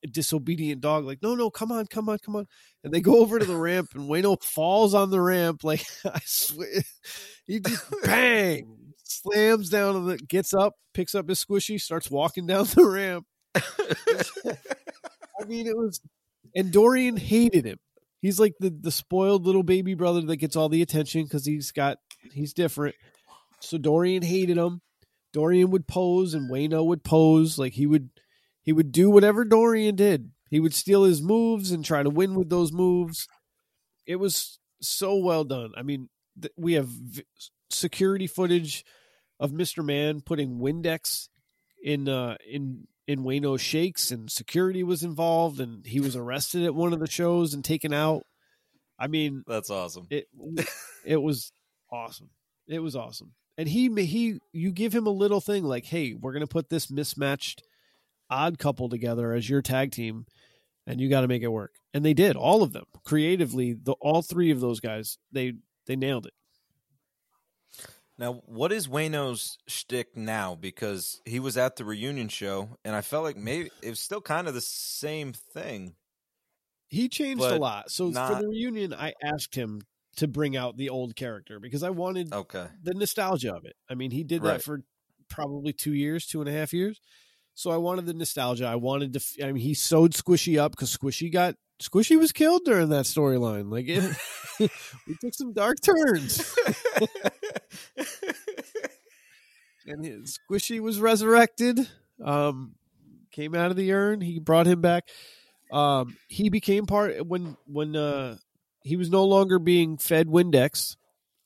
disobedient 0.08 0.82
dog. 0.82 1.06
Like, 1.06 1.20
no, 1.22 1.36
no, 1.36 1.50
come 1.50 1.72
on, 1.72 1.86
come 1.88 2.10
on, 2.10 2.20
come 2.20 2.36
on. 2.36 2.48
And 2.84 2.94
they 2.94 3.02
go 3.02 3.20
over 3.20 3.40
to 3.40 3.46
the 3.46 3.56
ramp, 3.56 3.90
and 3.94 4.10
Wayno 4.10 4.42
falls 4.42 4.94
on 4.94 5.10
the 5.12 5.22
ramp. 5.22 5.64
Like, 5.64 5.86
I 6.06 6.22
swear, 6.26 6.82
he 7.46 7.60
just 7.60 7.86
bang 8.04 8.82
slams 9.12 9.70
down 9.70 9.96
on 9.96 10.08
the, 10.08 10.18
gets 10.18 10.54
up, 10.54 10.76
picks 10.94 11.16
up 11.16 11.30
his 11.30 11.44
squishy, 11.44 11.80
starts 11.80 12.10
walking 12.10 12.48
down 12.48 12.66
the 12.76 12.86
ramp. 12.86 13.26
I 13.56 15.46
mean, 15.48 15.68
it 15.68 15.78
was, 15.78 16.02
and 16.56 16.72
Dorian 16.72 17.18
hated 17.18 17.66
him. 17.66 17.80
He's 18.22 18.40
like 18.40 18.54
the 18.60 18.70
the 18.70 18.92
spoiled 18.92 19.48
little 19.48 19.64
baby 19.64 19.96
brother 19.96 20.22
that 20.22 20.38
gets 20.38 20.56
all 20.56 20.70
the 20.70 20.84
attention 20.84 21.24
because 21.24 21.44
he's 21.44 21.72
got 21.72 21.98
he's 22.32 22.54
different. 22.54 22.96
So 23.60 23.80
Dorian 23.80 24.22
hated 24.22 24.58
him. 24.58 24.82
Dorian 25.34 25.72
would 25.72 25.88
pose 25.88 26.36
and 26.36 26.52
Wayno 26.52 26.86
would 26.86 27.04
pose. 27.04 27.58
Like 27.58 27.74
he 27.74 27.88
would 27.88 28.10
he 28.64 28.74
would 28.74 28.92
do 28.92 29.10
whatever 29.10 29.44
Dorian 29.46 29.96
did. 29.96 30.32
He 30.50 30.60
would 30.60 30.74
steal 30.74 31.04
his 31.04 31.22
moves 31.22 31.72
and 31.72 31.84
try 31.84 32.04
to 32.04 32.10
win 32.10 32.36
with 32.36 32.50
those 32.50 32.72
moves. 32.72 33.28
It 34.06 34.18
was 34.18 34.60
so 34.82 35.16
well 35.16 35.44
done. 35.44 35.72
I 35.78 35.82
mean, 35.84 36.10
th- 36.40 36.54
we 36.58 36.74
have 36.74 36.88
v- 36.88 37.24
security 37.70 38.28
footage 38.28 38.84
of 39.40 39.52
Mr. 39.52 39.84
Man 39.84 40.22
putting 40.22 40.60
Windex 40.60 41.30
in 41.84 42.08
uh 42.10 42.36
in 42.48 42.88
in 43.08 43.24
Wayno 43.24 43.60
shakes 43.60 44.12
and 44.12 44.30
security 44.32 44.84
was 44.84 45.04
involved 45.04 45.60
and 45.60 45.86
he 45.86 46.00
was 46.00 46.16
arrested 46.16 46.64
at 46.64 46.76
one 46.76 46.94
of 46.94 47.00
the 47.00 47.10
shows 47.10 47.54
and 47.54 47.64
taken 47.64 47.94
out. 47.94 48.24
I 49.00 49.08
mean, 49.08 49.44
That's 49.48 49.70
awesome. 49.72 50.06
it 50.10 50.28
it 51.06 51.18
was 51.22 51.52
awesome. 51.92 52.30
It 52.68 52.80
was 52.80 52.96
awesome. 52.96 53.32
And 53.58 53.68
he 53.68 53.90
he 54.06 54.40
you 54.54 54.72
give 54.72 54.94
him 54.94 55.08
a 55.08 55.12
little 55.12 55.42
thing 55.42 55.64
like, 55.64 55.86
"Hey, 55.86 56.14
we're 56.14 56.34
going 56.34 56.42
to 56.42 56.48
put 56.48 56.70
this 56.70 56.92
mismatched 56.92 57.64
odd 58.32 58.58
couple 58.58 58.90
together 58.90 59.34
as 59.34 59.48
your 59.48 59.62
tag 59.62 59.92
team 59.92 60.26
and 60.88 61.00
you 61.00 61.10
got 61.10 61.22
to 61.22 61.28
make 61.28 61.44
it 61.44 61.50
work." 61.50 61.76
And 61.94 62.04
they 62.04 62.16
did, 62.16 62.36
all 62.36 62.64
of 62.64 62.74
them. 62.74 62.86
Creatively, 63.06 63.74
the 63.74 63.94
all 64.02 64.22
three 64.24 64.50
of 64.50 64.60
those 64.60 64.80
guys, 64.80 65.18
they 65.32 65.54
they 65.86 65.96
nailed 65.96 66.26
it. 66.26 66.34
Now, 68.18 68.44
what 68.46 68.72
is 68.72 68.88
Wayno's 68.88 69.58
shtick 69.68 70.16
now? 70.16 70.54
Because 70.54 71.22
he 71.26 71.40
was 71.40 71.58
at 71.58 71.76
the 71.76 71.86
reunion 71.86 72.30
show, 72.30 72.78
and 72.86 72.96
I 72.96 73.02
felt 73.02 73.24
like 73.24 73.36
maybe 73.38 73.72
it 73.82 73.90
was 73.90 74.00
still 74.00 74.22
kind 74.22 74.48
of 74.48 74.54
the 74.54 74.62
same 74.62 75.34
thing. 75.34 75.96
He 76.88 77.10
changed 77.10 77.42
a 77.44 77.58
lot. 77.58 77.90
So 77.90 78.12
for 78.12 78.36
the 78.36 78.48
reunion, 78.48 78.94
I 78.94 79.14
asked 79.24 79.56
him 79.56 79.82
to 80.18 80.28
bring 80.28 80.56
out 80.58 80.78
the 80.78 80.90
old 80.90 81.16
character 81.16 81.60
because 81.60 81.84
I 81.84 81.90
wanted 81.90 82.34
Okay. 82.34 82.68
the 82.84 82.94
nostalgia 82.94 83.56
of 83.56 83.66
it. 83.66 83.76
I 83.90 83.96
mean, 83.96 84.12
he 84.12 84.24
did 84.24 84.44
that 84.44 84.62
for 84.62 84.82
probably 85.30 85.74
two 85.74 85.94
years, 85.94 86.28
two 86.28 86.42
and 86.42 86.50
a 86.50 86.52
half 86.52 86.74
years. 86.74 87.00
So 87.54 87.72
I 87.72 87.78
wanted 87.78 88.06
the 88.06 88.14
nostalgia. 88.14 88.66
I 88.66 88.76
wanted 88.76 89.14
to. 89.14 89.20
f- 89.20 89.36
I 89.44 89.52
mean, 89.52 89.62
he 89.62 89.74
sewed 89.74 90.14
Squishy 90.14 90.58
up 90.58 90.72
because 90.72 90.96
Squishy 90.96 91.32
got 91.32 91.56
Squishy 91.82 92.18
was 92.18 92.32
killed 92.32 92.64
during 92.66 92.90
that 92.90 93.06
storyline. 93.06 93.72
Like 93.72 93.86
it, 93.88 94.04
we 95.08 95.16
took 95.20 95.34
some 95.34 95.54
dark 95.54 95.78
turns, 95.82 96.56
and 99.86 100.06
his 100.06 100.40
Squishy 100.50 100.80
was 100.80 101.00
resurrected. 101.00 101.88
Um, 102.24 102.76
came 103.32 103.56
out 103.56 103.72
of 103.72 103.78
the 103.78 103.94
urn. 103.94 104.22
He 104.22 104.40
brought 104.40 104.68
him 104.68 104.82
back. 104.82 105.10
Um, 105.72 106.18
he 106.28 106.50
became 106.50 106.86
part 106.86 107.26
when 107.26 107.58
when 107.66 107.96
uh 107.96 108.38
he 108.84 108.96
was 108.98 109.10
no 109.10 109.26
longer 109.26 109.60
being 109.60 109.98
fed 109.98 110.28
Windex. 110.28 110.98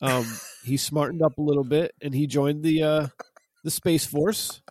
Um, 0.02 0.26
he 0.64 0.78
smartened 0.78 1.22
up 1.24 1.38
a 1.38 1.42
little 1.42 1.64
bit 1.64 1.94
and 2.02 2.14
he 2.14 2.28
joined 2.28 2.64
the 2.64 2.84
uh 2.84 3.08
the 3.64 3.72
Space 3.72 4.06
Force. 4.06 4.62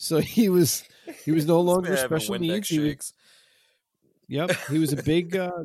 So 0.00 0.18
he 0.18 0.48
was 0.48 0.82
he 1.24 1.30
was 1.30 1.44
no 1.46 1.60
longer 1.60 1.94
special 1.94 2.38
needs. 2.38 2.68
He 2.68 2.78
was, 2.78 3.12
yep, 4.26 4.50
he 4.70 4.78
was 4.78 4.94
a 4.94 5.02
big 5.02 5.36
uh, 5.36 5.64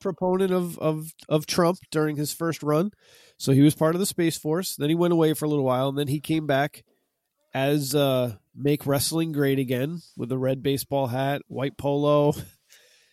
proponent 0.00 0.50
of 0.50 0.76
of 0.80 1.12
of 1.28 1.46
Trump 1.46 1.78
during 1.92 2.16
his 2.16 2.32
first 2.32 2.64
run. 2.64 2.90
So 3.38 3.52
he 3.52 3.62
was 3.62 3.76
part 3.76 3.94
of 3.94 4.00
the 4.00 4.06
Space 4.06 4.36
Force. 4.36 4.74
Then 4.74 4.88
he 4.88 4.96
went 4.96 5.12
away 5.12 5.34
for 5.34 5.44
a 5.44 5.48
little 5.48 5.64
while, 5.64 5.88
and 5.88 5.96
then 5.96 6.08
he 6.08 6.18
came 6.18 6.48
back 6.48 6.82
as 7.54 7.94
uh, 7.94 8.34
make 8.56 8.86
wrestling 8.86 9.30
great 9.30 9.60
again 9.60 10.02
with 10.16 10.32
a 10.32 10.38
red 10.38 10.64
baseball 10.64 11.06
hat, 11.06 11.42
white 11.46 11.78
polo. 11.78 12.34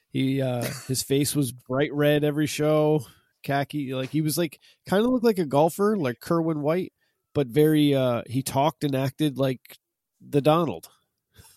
He 0.09 0.41
uh, 0.41 0.65
his 0.87 1.03
face 1.03 1.35
was 1.35 1.51
bright 1.51 1.93
red 1.93 2.23
every 2.23 2.47
show, 2.47 3.05
khaki. 3.43 3.93
Like 3.93 4.09
he 4.09 4.21
was 4.21 4.39
like 4.39 4.59
kind 4.87 5.05
of 5.05 5.11
looked 5.11 5.23
like 5.23 5.37
a 5.37 5.45
golfer, 5.45 5.95
like 5.95 6.19
Kerwin 6.19 6.63
White, 6.63 6.93
but 7.35 7.45
very. 7.45 7.93
Uh, 7.93 8.23
he 8.25 8.41
talked 8.41 8.83
and 8.83 8.95
acted 8.95 9.37
like 9.37 9.77
the 10.29 10.41
Donald. 10.41 10.89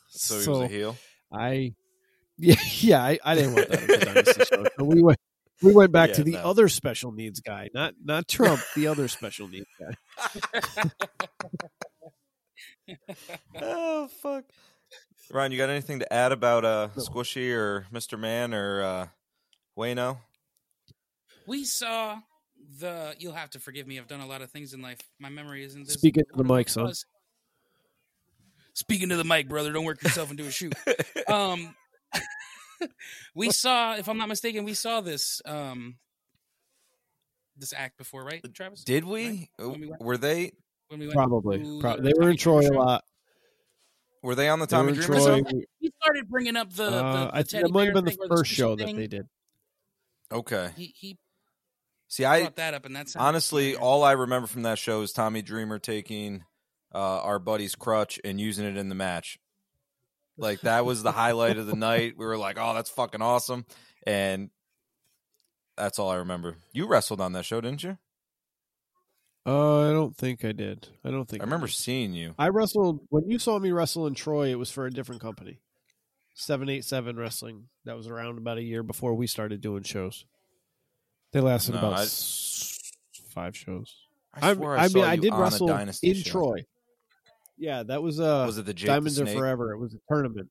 So 0.08 0.40
he 0.40 0.48
was 0.48 0.60
a 0.60 0.68
heel. 0.68 0.96
I, 1.32 1.74
yeah, 2.38 2.54
yeah, 2.80 3.02
I, 3.02 3.18
I 3.24 3.34
didn't 3.34 3.54
want 3.54 3.68
that 3.68 4.28
as 4.40 4.48
show. 4.48 4.64
So 4.78 4.84
we 4.84 5.02
went, 5.02 5.18
we 5.62 5.72
went 5.72 5.92
back 5.92 6.10
Yeah, 6.10 6.14
to 6.16 6.24
the 6.24 6.32
no. 6.32 6.38
other 6.40 6.68
special 6.68 7.12
needs 7.12 7.40
guy, 7.40 7.70
not 7.74 7.94
not 8.02 8.28
Trump, 8.28 8.60
the 8.74 8.86
other 8.86 9.08
special 9.08 9.48
needs 9.48 9.66
guy. 9.80 10.90
oh 13.60 14.08
fuck. 14.08 14.44
Ryan, 15.30 15.52
you 15.52 15.58
got 15.58 15.70
anything 15.70 15.98
to 16.00 16.12
add 16.12 16.32
about 16.32 16.64
uh 16.64 16.88
No. 16.96 17.02
Squishy 17.02 17.52
or 17.52 17.86
Mr. 17.92 18.18
Man 18.18 18.54
or 18.54 18.82
uh 18.82 19.06
Wayno? 19.78 20.18
We 21.46 21.64
saw 21.64 22.18
the. 22.80 23.14
You'll 23.18 23.32
have 23.34 23.50
to 23.50 23.60
forgive 23.60 23.86
me. 23.86 23.98
I've 23.98 24.08
done 24.08 24.20
a 24.20 24.26
lot 24.26 24.42
of 24.42 24.50
things 24.50 24.72
in 24.74 24.82
life. 24.82 24.98
My 25.18 25.28
memory 25.28 25.64
isn't. 25.64 25.82
As 25.88 25.94
Speak 25.94 26.16
into 26.16 26.30
the 26.36 26.44
mic, 26.44 26.68
son. 26.68 26.84
was. 26.84 27.04
Speaking 28.76 29.08
to 29.08 29.16
the 29.16 29.24
mic, 29.24 29.48
brother. 29.48 29.72
Don't 29.72 29.86
work 29.86 30.02
yourself 30.02 30.30
into 30.30 30.44
a 30.46 30.50
shoot. 30.50 30.74
Um, 31.28 31.74
we 33.34 33.50
saw, 33.50 33.96
if 33.96 34.06
I'm 34.06 34.18
not 34.18 34.28
mistaken, 34.28 34.64
we 34.64 34.74
saw 34.74 35.00
this 35.00 35.40
um 35.46 35.96
this 37.56 37.72
act 37.74 37.96
before, 37.96 38.22
right, 38.22 38.44
Travis? 38.54 38.84
Did 38.84 39.04
we? 39.04 39.48
Right? 39.58 39.78
We 39.78 39.86
went- 39.88 40.02
Were 40.02 40.18
they 40.18 40.52
When 40.88 41.00
we 41.00 41.06
went 41.06 41.16
Probably, 41.16 41.58
Pro- 41.80 41.96
the 41.96 42.02
they 42.02 42.12
were 42.18 42.28
in 42.30 42.36
Troy 42.36 42.60
a 42.68 42.70
lot. 42.74 43.02
were 44.22 44.34
they 44.34 44.48
on 44.50 44.58
the 44.58 44.66
They 44.66 44.76
were 44.76 44.82
Tommy 44.82 44.92
Dreamer 44.92 45.14
Troy. 45.20 45.38
show? 45.42 45.60
He 45.80 45.90
started 46.02 46.28
bringing 46.28 46.56
up 46.56 46.70
the. 46.70 46.90
the, 46.90 46.96
Uh, 47.04 47.24
the 47.24 47.30
I 47.34 47.36
think 47.38 47.48
teddy 47.48 47.62
that 47.62 47.72
might 47.72 47.84
have 47.86 47.94
been 47.94 48.04
the 48.04 48.26
first 48.28 48.52
squishy 48.52 48.56
show 48.56 48.76
that 48.76 48.84
thing. 48.84 48.96
they 48.96 49.06
did. 49.06 49.26
Okay. 50.30 50.70
He 50.76 50.94
he 50.96 51.18
See, 52.08 52.24
I 52.26 52.40
brought 52.42 52.56
that 52.56 52.74
up, 52.74 52.84
and 52.84 52.94
that's 52.94 53.16
honestly 53.16 53.74
all 53.74 54.04
I 54.04 54.12
remember 54.12 54.46
from 54.46 54.62
that 54.62 54.78
show 54.78 55.00
is 55.02 55.12
Tommy 55.12 55.40
Dreamer 55.42 55.78
taking 55.80 56.44
uh, 56.96 57.20
our 57.22 57.38
buddy's 57.38 57.74
crutch 57.74 58.18
and 58.24 58.40
using 58.40 58.64
it 58.64 58.76
in 58.78 58.88
the 58.88 58.94
match. 58.94 59.38
Like 60.38 60.62
that 60.62 60.84
was 60.86 61.02
the 61.02 61.12
highlight 61.22 61.58
of 61.58 61.66
the 61.66 61.76
night. 61.76 62.14
We 62.16 62.24
were 62.26 62.38
like, 62.38 62.56
"Oh, 62.58 62.74
that's 62.74 62.90
fucking 62.90 63.20
awesome!" 63.22 63.66
And 64.06 64.50
that's 65.76 65.98
all 65.98 66.10
I 66.10 66.16
remember. 66.16 66.56
You 66.72 66.86
wrestled 66.88 67.20
on 67.20 67.32
that 67.34 67.44
show, 67.44 67.60
didn't 67.60 67.82
you? 67.82 67.98
Uh, 69.46 69.90
I 69.90 69.92
don't 69.92 70.16
think 70.16 70.44
I 70.44 70.50
did. 70.52 70.88
I 71.04 71.10
don't 71.10 71.28
think 71.28 71.42
I 71.42 71.44
remember 71.44 71.66
did. 71.68 71.76
seeing 71.76 72.12
you. 72.14 72.34
I 72.38 72.48
wrestled 72.48 73.00
when 73.10 73.28
you 73.30 73.38
saw 73.38 73.58
me 73.58 73.70
wrestle 73.70 74.06
in 74.06 74.14
Troy. 74.14 74.48
It 74.50 74.58
was 74.58 74.70
for 74.70 74.86
a 74.86 74.90
different 74.90 75.20
company. 75.20 75.60
seven 76.34 76.68
eight 76.68 76.84
seven 76.84 77.16
wrestling. 77.16 77.68
That 77.84 77.96
was 77.96 78.08
around 78.08 78.38
about 78.38 78.58
a 78.58 78.62
year 78.62 78.82
before 78.82 79.14
we 79.14 79.26
started 79.28 79.60
doing 79.60 79.84
shows. 79.84 80.24
They 81.32 81.40
lasted 81.40 81.72
No, 81.72 81.78
about 81.78 81.92
I- 81.98 82.02
s- 82.02 82.92
five 83.34 83.56
shows. 83.56 83.94
I, 84.34 84.50
I, 84.50 84.54
swear 84.54 84.72
I, 84.72 84.76
I, 84.76 84.82
mean, 84.82 84.90
saw 84.90 85.02
I 85.02 85.14
you 85.14 85.20
did 85.20 85.32
on 85.32 85.38
a 85.40 85.42
wrestle 85.42 85.66
Dynasty 85.68 86.10
in 86.10 86.16
show. 86.16 86.30
Troy. 86.30 86.64
Yeah, 87.58 87.82
that 87.84 88.02
was 88.02 88.20
uh 88.20 88.44
Was 88.46 88.58
it 88.58 88.66
the 88.66 88.74
Jake 88.74 88.88
Diamonds 88.88 89.16
the 89.16 89.24
Are 89.24 89.26
Forever. 89.26 89.72
It 89.72 89.78
was 89.78 89.94
a 89.94 89.98
tournament. 90.08 90.48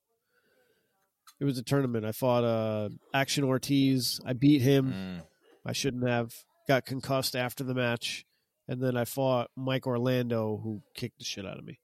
It 1.39 1.46
was 1.46 1.58
a 1.58 1.63
tournament. 1.63 2.06
I 2.06 2.12
fought 2.12 2.44
uh 2.44 2.89
Action 3.13 3.44
Ortiz. 3.44 4.20
I 4.26 4.34
beat 4.34 4.62
him. 4.62 4.94
Mm. 4.94 5.24
I 5.65 5.74
shouldn't 5.74 6.08
have. 6.08 6.34
Got 6.68 6.88
concussed 6.88 7.36
after 7.36 7.63
the 7.63 7.76
match, 7.76 8.26
and 8.68 8.82
then 8.82 8.98
I 8.98 9.06
fought 9.06 9.52
Mike 9.56 9.86
Orlando, 9.86 10.60
who 10.63 10.82
kicked 10.96 11.20
the 11.20 11.24
shit 11.24 11.46
out 11.46 11.60
of 11.60 11.63
me. 11.63 11.80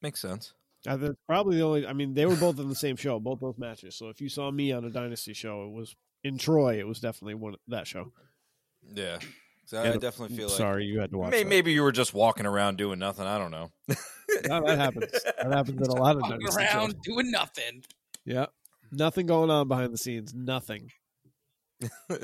Makes 0.00 0.20
sense. 0.20 0.54
I 0.86 0.96
think 0.96 1.16
probably 1.26 1.58
the 1.58 1.62
only. 1.62 1.86
I 1.86 1.92
mean, 1.92 2.14
they 2.14 2.24
were 2.24 2.36
both 2.36 2.58
in 2.58 2.70
the 2.70 2.74
same 2.74 2.96
show, 2.96 3.20
both 3.20 3.40
those 3.40 3.58
matches. 3.58 3.96
So 3.96 4.08
if 4.08 4.22
you 4.22 4.30
saw 4.30 4.50
me 4.50 4.72
on 4.72 4.84
a 4.84 4.90
Dynasty 4.90 5.34
show, 5.34 5.64
it 5.64 5.72
was 5.72 5.94
in 6.22 6.38
Troy. 6.38 6.78
It 6.78 6.86
was 6.86 7.00
definitely 7.00 7.34
one 7.34 7.56
that 7.68 7.86
show. 7.86 8.12
Yeah. 8.94 9.18
So 9.66 9.80
I 9.80 9.96
definitely 9.96 10.36
feel 10.36 10.48
like 10.48 10.56
Sorry, 10.56 10.84
you 10.84 11.00
had 11.00 11.10
to 11.12 11.18
watch. 11.18 11.30
Maybe, 11.30 11.42
that. 11.44 11.48
maybe 11.48 11.72
you 11.72 11.82
were 11.82 11.92
just 11.92 12.12
walking 12.12 12.44
around 12.46 12.76
doing 12.76 12.98
nothing. 12.98 13.26
I 13.26 13.38
don't 13.38 13.50
know. 13.50 13.70
No, 14.48 14.62
that 14.66 14.78
happens. 14.78 15.12
That 15.12 15.52
happens 15.52 15.80
in 15.80 15.86
a 15.86 15.94
lot 16.02 16.16
of 16.16 16.22
Walking 16.22 16.48
around 16.48 16.90
shows. 16.92 16.94
doing 17.04 17.30
nothing. 17.30 17.84
Yeah, 18.24 18.46
nothing 18.90 19.26
going 19.26 19.50
on 19.50 19.68
behind 19.68 19.92
the 19.92 19.98
scenes. 19.98 20.32
Nothing. 20.34 20.90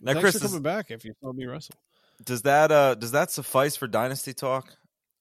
Now, 0.00 0.12
Thanks 0.12 0.20
Chris, 0.20 0.34
for 0.34 0.40
does, 0.40 0.50
coming 0.50 0.62
back. 0.62 0.90
If 0.90 1.04
you 1.06 1.14
saw 1.22 1.32
me 1.32 1.46
wrestle, 1.46 1.74
does 2.24 2.42
that 2.42 2.70
uh 2.70 2.94
does 2.96 3.12
that 3.12 3.30
suffice 3.30 3.76
for 3.76 3.86
Dynasty 3.86 4.34
talk, 4.34 4.76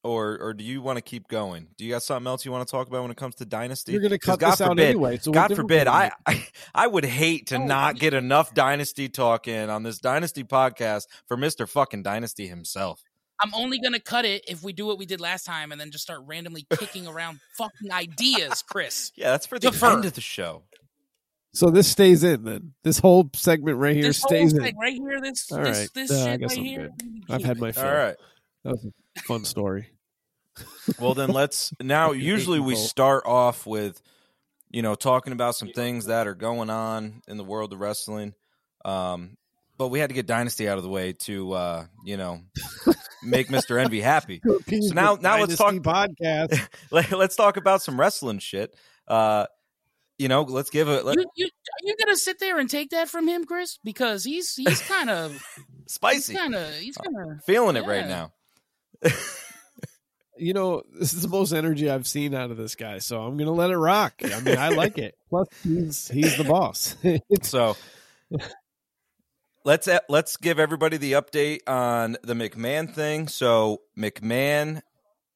or 0.05 0.37
or 0.39 0.53
do 0.53 0.63
you 0.63 0.81
want 0.81 0.97
to 0.97 1.01
keep 1.01 1.27
going? 1.27 1.67
Do 1.77 1.83
you 1.85 1.91
got 1.91 2.03
something 2.03 2.27
else 2.27 2.45
you 2.45 2.51
want 2.51 2.67
to 2.67 2.71
talk 2.71 2.87
about 2.87 3.01
when 3.01 3.11
it 3.11 3.17
comes 3.17 3.35
to 3.35 3.45
Dynasty? 3.45 3.91
you're 3.91 4.01
going 4.01 4.11
to 4.11 4.19
cut 4.19 4.39
God 4.39 4.51
this 4.51 4.61
out 4.61 4.79
anyway. 4.79 5.17
So 5.17 5.31
God 5.31 5.55
forbid, 5.55 5.87
I. 5.87 6.11
I 6.25 6.47
I 6.73 6.87
would 6.87 7.05
hate 7.05 7.47
to 7.47 7.55
Oh, 7.55 7.65
not 7.65 7.95
get 7.97 8.13
enough 8.13 8.53
Dynasty 8.53 9.09
talk 9.09 9.47
in 9.47 9.69
on 9.69 9.83
this 9.83 9.99
Dynasty 9.99 10.43
podcast 10.43 11.07
for 11.27 11.35
Mister 11.37 11.65
Fucking 11.67 12.03
Dynasty 12.03 12.47
himself. 12.47 13.01
I'm 13.41 13.53
only 13.53 13.79
gonna 13.79 13.99
cut 13.99 14.23
it 14.25 14.45
if 14.47 14.63
we 14.63 14.71
do 14.73 14.85
what 14.85 14.97
we 14.97 15.05
did 15.05 15.19
last 15.19 15.45
time 15.45 15.71
and 15.73 15.81
then 15.81 15.91
just 15.91 16.03
start 16.03 16.21
randomly 16.25 16.65
kicking 16.77 17.05
around 17.07 17.39
fucking 17.57 17.91
ideas, 17.91 18.61
Chris. 18.61 19.11
Yeah, 19.15 19.31
that's 19.31 19.45
for 19.45 19.59
the 19.59 19.71
Defer. 19.71 19.91
end 19.91 20.05
of 20.05 20.13
the 20.13 20.21
show. 20.21 20.63
So 21.53 21.69
this 21.69 21.87
stays 21.87 22.23
in 22.23 22.43
then. 22.43 22.73
This 22.83 22.99
whole 22.99 23.29
segment 23.33 23.77
right 23.77 23.95
here 23.95 24.03
this 24.03 24.21
whole 24.21 24.29
stays 24.29 24.53
in. 24.53 24.61
right 24.77 24.93
here, 24.93 25.19
this 25.21 25.51
All 25.51 25.59
this 25.59 25.79
right. 25.79 25.89
this 25.93 26.11
Uh, 26.11 26.15
I 26.15 26.31
shit 26.31 26.39
guess 26.41 26.49
right 26.51 26.57
I'm 26.59 26.63
here. 26.65 26.89
good. 26.97 27.23
we 27.29 27.35
I've 27.35 27.43
had 27.43 27.59
my 27.59 27.67
All 27.67 27.73
fill. 27.73 27.83
right. 27.85 28.15
That 28.65 28.71
was 28.71 28.85
a 29.17 29.21
fun 29.21 29.45
story. 29.45 29.87
Well, 30.99 31.13
then 31.13 31.29
let's 31.29 31.73
now. 31.81 32.11
Usually 32.11 32.59
we 32.59 32.75
start 32.75 33.25
off 33.25 33.65
with, 33.65 34.01
you 34.69 34.81
know, 34.81 34.95
talking 34.95 35.33
about 35.33 35.55
some 35.55 35.69
things 35.69 36.05
that 36.05 36.27
are 36.27 36.35
going 36.35 36.69
on 36.69 37.21
in 37.27 37.37
the 37.37 37.43
world 37.43 37.73
of 37.73 37.79
wrestling. 37.79 38.33
Um, 38.83 39.37
but 39.77 39.89
we 39.89 39.99
had 39.99 40.09
to 40.09 40.13
get 40.13 40.25
Dynasty 40.25 40.69
out 40.69 40.77
of 40.77 40.83
the 40.83 40.89
way 40.89 41.13
to, 41.13 41.51
uh, 41.53 41.85
you 42.05 42.17
know, 42.17 42.41
make 43.23 43.49
Mister 43.49 43.77
Envy 43.77 43.99
happy. 44.01 44.41
So 44.69 44.93
now- 44.93 45.17
now 45.19 45.39
let's 45.39 45.57
talk- 45.57 45.73
podcast. 45.75 46.67
Let, 46.91 47.11
let's 47.11 47.35
talk 47.35 47.57
about 47.57 47.81
some 47.81 47.99
wrestling 47.99 48.39
shit. 48.39 48.73
Uh, 49.07 49.45
you 50.17 50.27
know, 50.29 50.43
let's 50.43 50.69
give 50.69 50.87
a 50.87 51.01
let, 51.01 51.17
You, 51.17 51.25
you, 51.35 51.45
are 51.47 51.83
you 51.83 51.95
gonna 51.99 52.15
sit 52.15 52.39
there 52.39 52.57
and 52.57 52.69
take 52.69 52.91
that 52.91 53.09
from 53.09 53.27
him, 53.27 53.43
Chris? 53.43 53.77
Because 53.83 54.23
he's 54.23 54.55
he's 54.55 54.81
kind 54.81 55.09
of 55.09 55.37
spicy. 55.87 56.33
kind 56.35 56.55
of 56.55 56.73
he's 56.75 56.95
kind 56.97 57.15
of 57.19 57.43
Feeling 57.43 57.75
it 57.75 57.85
right 57.85 58.07
now. 58.07 58.31
You 60.37 60.53
know, 60.53 60.83
this 60.93 61.13
is 61.13 61.21
the 61.21 61.27
most 61.27 61.51
energy 61.53 61.89
I've 61.89 62.07
seen 62.07 62.33
out 62.33 62.51
of 62.51 62.57
this 62.57 62.75
guy, 62.75 62.99
so 62.99 63.21
I'm 63.21 63.37
gonna 63.37 63.51
let 63.51 63.71
it 63.71 63.77
rock. 63.77 64.13
I 64.23 64.39
mean, 64.41 64.57
I 64.57 64.69
like 64.69 64.97
it. 64.97 65.15
Plus, 65.29 65.47
he's 65.63 66.07
he's 66.07 66.37
the 66.37 66.43
boss. 66.43 66.95
So 67.41 67.75
let's 69.63 69.87
uh, 69.87 69.99
let's 70.09 70.37
give 70.37 70.59
everybody 70.59 70.97
the 70.97 71.13
update 71.13 71.59
on 71.67 72.17
the 72.23 72.33
McMahon 72.33 72.93
thing. 72.93 73.27
So 73.27 73.81
McMahon 73.97 74.81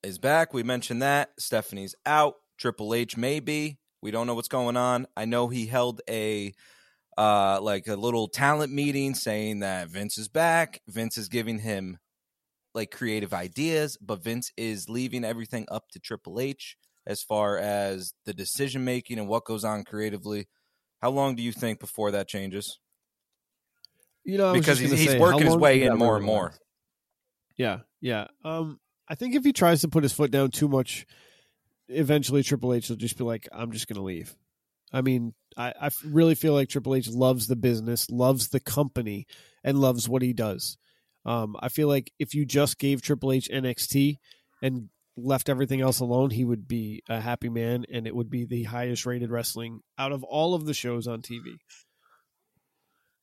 is 0.03 0.17
back. 0.17 0.53
We 0.53 0.63
mentioned 0.63 1.01
that 1.01 1.31
Stephanie's 1.37 1.95
out. 2.05 2.35
Triple 2.57 2.93
H 2.93 3.17
maybe. 3.17 3.79
We 4.01 4.11
don't 4.11 4.27
know 4.27 4.35
what's 4.35 4.47
going 4.47 4.77
on. 4.77 5.07
I 5.15 5.25
know 5.25 5.47
he 5.47 5.65
held 5.65 6.01
a 6.09 6.53
uh 7.17 7.59
like 7.61 7.87
a 7.87 7.95
little 7.95 8.27
talent 8.27 8.71
meeting 8.71 9.15
saying 9.15 9.59
that 9.59 9.89
Vince 9.89 10.17
is 10.17 10.27
back. 10.27 10.81
Vince 10.87 11.17
is 11.17 11.27
giving 11.27 11.59
him 11.59 11.97
like 12.73 12.91
creative 12.91 13.33
ideas, 13.33 13.97
but 13.97 14.23
Vince 14.23 14.51
is 14.57 14.89
leaving 14.89 15.23
everything 15.25 15.65
up 15.69 15.89
to 15.91 15.99
Triple 15.99 16.39
H 16.39 16.77
as 17.07 17.23
far 17.23 17.57
as 17.57 18.13
the 18.25 18.33
decision 18.33 18.83
making 18.85 19.19
and 19.19 19.27
what 19.27 19.45
goes 19.45 19.63
on 19.63 19.83
creatively. 19.83 20.47
How 21.01 21.09
long 21.09 21.35
do 21.35 21.43
you 21.43 21.51
think 21.51 21.79
before 21.79 22.11
that 22.11 22.27
changes? 22.27 22.79
you 24.29 24.37
know, 24.37 24.53
Because 24.53 24.79
he's, 24.79 24.91
he's 24.91 25.11
say, 25.11 25.19
working 25.19 25.45
his 25.45 25.55
way 25.55 25.83
in 25.83 25.97
more 25.97 26.15
and 26.17 26.25
more. 26.25 26.53
Yeah, 27.57 27.79
yeah. 27.99 28.27
Um, 28.45 28.79
I 29.07 29.15
think 29.15 29.35
if 29.35 29.43
he 29.43 29.53
tries 29.53 29.81
to 29.81 29.87
put 29.87 30.03
his 30.03 30.13
foot 30.13 30.31
down 30.31 30.51
too 30.51 30.67
much, 30.67 31.05
eventually 31.87 32.43
Triple 32.43 32.73
H 32.73 32.89
will 32.89 32.95
just 32.95 33.17
be 33.17 33.23
like, 33.23 33.47
"I'm 33.51 33.71
just 33.71 33.87
going 33.87 33.97
to 33.97 34.03
leave." 34.03 34.35
I 34.93 35.01
mean, 35.01 35.33
I, 35.57 35.73
I 35.81 35.89
really 36.05 36.35
feel 36.35 36.53
like 36.53 36.69
Triple 36.69 36.95
H 36.95 37.09
loves 37.09 37.47
the 37.47 37.55
business, 37.55 38.09
loves 38.09 38.49
the 38.49 38.59
company, 38.59 39.25
and 39.63 39.79
loves 39.79 40.07
what 40.07 40.21
he 40.21 40.33
does. 40.33 40.77
Um, 41.25 41.55
I 41.59 41.69
feel 41.69 41.87
like 41.87 42.11
if 42.19 42.33
you 42.33 42.45
just 42.45 42.77
gave 42.79 43.01
Triple 43.01 43.31
H 43.31 43.49
NXT 43.51 44.17
and 44.61 44.89
left 45.17 45.49
everything 45.49 45.81
else 45.81 45.99
alone, 45.99 46.29
he 46.29 46.45
would 46.45 46.67
be 46.67 47.03
a 47.09 47.19
happy 47.19 47.49
man, 47.49 47.85
and 47.91 48.07
it 48.07 48.15
would 48.15 48.29
be 48.29 48.45
the 48.45 48.63
highest 48.63 49.05
rated 49.05 49.29
wrestling 49.29 49.81
out 49.97 50.11
of 50.11 50.23
all 50.23 50.53
of 50.55 50.65
the 50.65 50.73
shows 50.73 51.07
on 51.07 51.21
TV. 51.21 51.57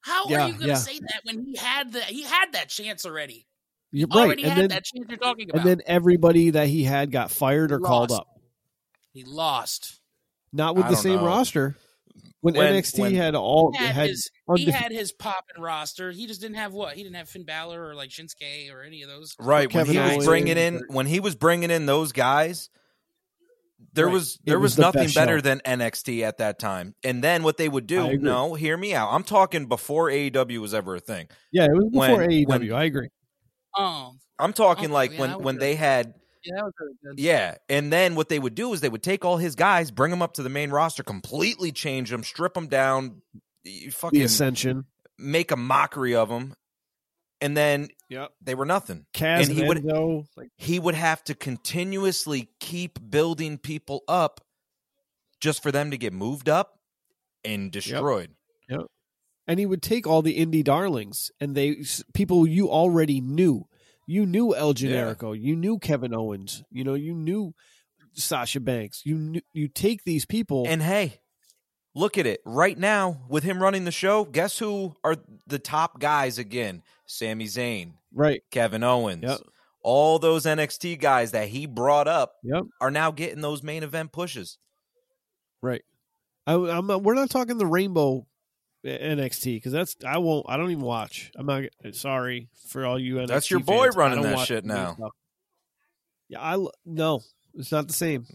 How 0.03 0.29
Yeah, 0.29 0.45
are 0.45 0.49
you 0.49 0.53
gonna 0.55 0.67
yeah. 0.69 0.75
say 0.77 0.99
that 1.01 1.21
when 1.25 1.45
he 1.45 1.57
had 1.57 1.93
the 1.93 2.01
he 2.01 2.23
had 2.23 2.53
that 2.53 2.69
chance 2.69 3.05
already? 3.05 3.47
You're 3.93 4.09
right, 4.09 4.27
Already 4.27 4.45
and 4.45 4.59
then 4.59 4.69
that 4.69 4.85
chance 4.85 5.07
you're 5.09 5.19
talking 5.19 5.49
about. 5.51 5.61
and 5.61 5.69
then 5.69 5.81
everybody 5.87 6.51
that 6.51 6.69
he 6.69 6.85
had 6.85 7.11
got 7.11 7.31
fired 7.31 7.73
or 7.73 7.81
called 7.81 8.13
up. 8.13 8.27
he 9.13 9.25
lost. 9.25 10.01
Not 10.53 10.77
with 10.77 10.87
I 10.87 10.91
the 10.91 10.97
same 10.97 11.17
know. 11.17 11.27
roster. 11.27 11.77
When, 12.47 12.55
When- 12.55 12.75
NXT 12.75 13.01
when- 13.01 13.15
had 13.17 13.35
all 13.35 13.73
He 13.73 13.79
had, 13.85 13.95
had 13.95 14.09
his 14.11 14.31
he 14.55 14.67
undefe- 14.67 14.71
had 14.73 14.93
his 14.93 15.11
poppin' 15.13 15.61
roster. 15.61 16.13
He 16.13 16.29
just 16.29 16.41
didn't 16.41 16.59
have 16.59 16.73
what? 16.73 16.95
He 16.97 17.03
didn't 17.03 17.17
have 17.17 17.29
Finn 17.29 17.45
Balor 17.45 17.85
or 17.89 17.95
like 17.97 18.11
Shinsuke 18.11 18.73
or 18.73 18.83
any 18.83 19.03
of 19.03 19.09
those. 19.09 19.35
Right 19.41 19.73
when 19.75 19.87
he 19.87 19.99
was 19.99 20.25
bringing 20.25 20.57
in 20.57 20.83
when 20.89 21.07
he 21.07 21.19
was 21.19 21.35
bringing 21.35 21.73
in 21.73 21.87
those 21.87 22.13
guys, 22.13 22.71
there 23.93 24.07
Right. 24.07 24.13
was 24.13 24.39
there 24.45 24.61
was 24.61 24.73
was, 24.75 24.79
nothing 24.79 25.03
best 25.07 25.17
better 25.17 25.39
show. 25.39 25.43
than 25.43 25.61
NXT 25.65 26.23
at 26.23 26.39
that 26.39 26.61
time. 26.61 26.95
And 27.03 27.25
then 27.25 27.43
what 27.43 27.57
they 27.57 27.69
would 27.69 27.89
do? 27.89 28.17
No, 28.17 28.55
hear 28.55 28.77
me 28.77 28.95
out. 28.95 29.11
I'm 29.13 29.25
talking 29.25 29.67
before 29.67 30.09
AEW 30.09 30.59
was 30.61 30.73
ever 30.73 30.95
a 30.95 31.01
thing. 31.01 31.27
yeah, 31.53 31.65
it 31.65 31.73
was 31.75 31.87
before 31.91 32.19
when- 32.19 32.31
AEW. 32.31 32.47
when- 32.47 32.73
I 32.73 32.85
agree. 32.85 33.09
Oh, 33.77 34.13
I'm 34.39 34.53
talking 34.53 34.85
Okay, 34.87 34.93
like 34.93 35.13
yeah, 35.15 35.21
when 35.21 35.43
when 35.43 35.59
they 35.59 35.75
had 35.75 36.15
yeah, 36.47 36.63
really 37.03 37.23
yeah, 37.23 37.57
and 37.69 37.93
then 37.93 38.15
what 38.15 38.29
they 38.29 38.39
would 38.39 38.55
do 38.55 38.73
is 38.73 38.81
they 38.81 38.89
would 38.89 39.03
take 39.03 39.25
all 39.25 39.37
his 39.37 39.55
guys, 39.55 39.91
bring 39.91 40.11
them 40.11 40.23
up 40.23 40.35
to 40.35 40.43
the 40.43 40.49
main 40.49 40.71
roster, 40.71 41.03
completely 41.03 41.73
change 41.73 42.11
them, 42.11 42.23
strip 42.23 42.55
them 42.55 42.69
down, 42.69 43.23
y- 43.35 43.41
The 43.65 43.91
fucking 43.91 44.23
Ascension. 44.23 44.85
make 45.19 45.51
a 45.51 45.57
mockery 45.57 46.15
of 46.15 46.29
them, 46.29 46.55
and 47.41 47.57
then 47.57 47.89
Yep. 48.09 48.33
they 48.41 48.55
were 48.55 48.67
nothing. 48.67 49.07
Cass 49.13 49.49
And 49.49 49.57
he 49.57 49.65
would- 49.65 49.79
Enzo, 49.85 50.27
he 50.57 50.79
would 50.79 50.95
have 50.95 51.23
to 51.25 51.35
continuously 51.35 52.51
keep 52.61 52.99
building 53.11 53.59
people 53.59 54.03
up 54.09 54.41
just 55.41 55.63
for 55.63 55.71
them 55.73 55.91
to 55.91 55.99
get 55.99 56.13
moved 56.13 56.49
up 56.49 56.79
and 57.45 57.71
destroyed. 57.71 58.35
Yep. 58.69 58.81
and 59.49 59.61
he 59.61 59.67
would 59.67 59.81
take 59.83 60.09
all 60.09 60.23
the 60.23 60.37
indie 60.45 60.65
darlings 60.65 61.31
and 61.41 61.55
they 61.55 61.77
people 62.15 62.49
you 62.49 62.69
already 62.69 63.21
knew. 63.21 63.69
You 64.07 64.25
knew 64.25 64.55
El 64.55 64.73
Generico, 64.75 65.39
you 65.39 65.57
knew 65.57 65.79
Kevin 65.79 66.15
Owens, 66.15 66.63
you 66.71 66.85
know, 66.85 66.95
you 66.95 67.13
knew 67.13 67.55
Sasha 68.15 68.61
Banks. 68.61 69.03
You 69.05 69.17
knew, 69.19 69.41
you 69.53 69.69
take 69.69 70.05
these 70.05 70.25
people 70.25 70.65
And 70.69 70.81
hey, 70.83 71.21
look 71.95 72.17
at 72.17 72.27
it 72.27 72.41
right 72.47 72.79
now 72.79 73.23
with 73.29 73.43
him 73.43 73.61
running 73.61 73.85
the 73.85 73.91
show. 73.93 74.25
Guess 74.25 74.59
who 74.59 74.95
are 75.03 75.17
the 75.47 75.59
top 75.59 75.99
guys 76.01 76.39
again? 76.39 76.83
Sami 77.07 77.47
Zayn, 77.47 77.93
right. 78.15 78.43
Kevin 78.51 78.83
Owens. 78.85 79.25
Yep. 79.25 79.41
All 79.83 80.19
those 80.19 80.45
NXT 80.45 81.01
guys 81.01 81.31
that 81.33 81.49
he 81.49 81.67
brought 81.67 82.09
up 82.09 82.35
Yep. 82.43 82.65
are 82.81 82.91
now 82.91 83.11
getting 83.13 83.41
those 83.41 83.63
main 83.63 83.83
event 83.83 84.13
pushes. 84.13 84.59
Right. 85.63 85.83
I, 86.47 86.55
I'm 86.55 86.91
uh, 86.91 86.99
we're 86.99 87.15
not 87.15 87.31
talking 87.31 87.59
the 87.59 87.67
Rainbow 87.67 88.27
NXT 88.91 89.57
because 89.57 89.73
that's 89.73 89.97
I 90.07 90.19
won't 90.19 90.47
I 90.49 90.57
don't 90.57 90.71
even 90.71 90.85
watch. 90.85 91.31
I'm 91.37 91.47
not 91.47 91.65
sorry 91.93 92.49
for 92.69 92.87
all 92.87 92.99
you 92.99 93.17
NXT. 93.17 93.29
That's 93.29 93.51
your 93.51 93.61
boy 93.61 93.85
fans, 93.85 93.97
running 93.97 94.23
that 94.23 94.39
shit 94.41 94.65
now. 94.65 94.95
stuff. 94.95 95.13
Yeah, 96.29 96.41
I 96.41 96.67
no, 96.85 97.23
it's 97.55 97.73
not 97.73 97.87
the 97.87 97.95
same. 97.95 98.27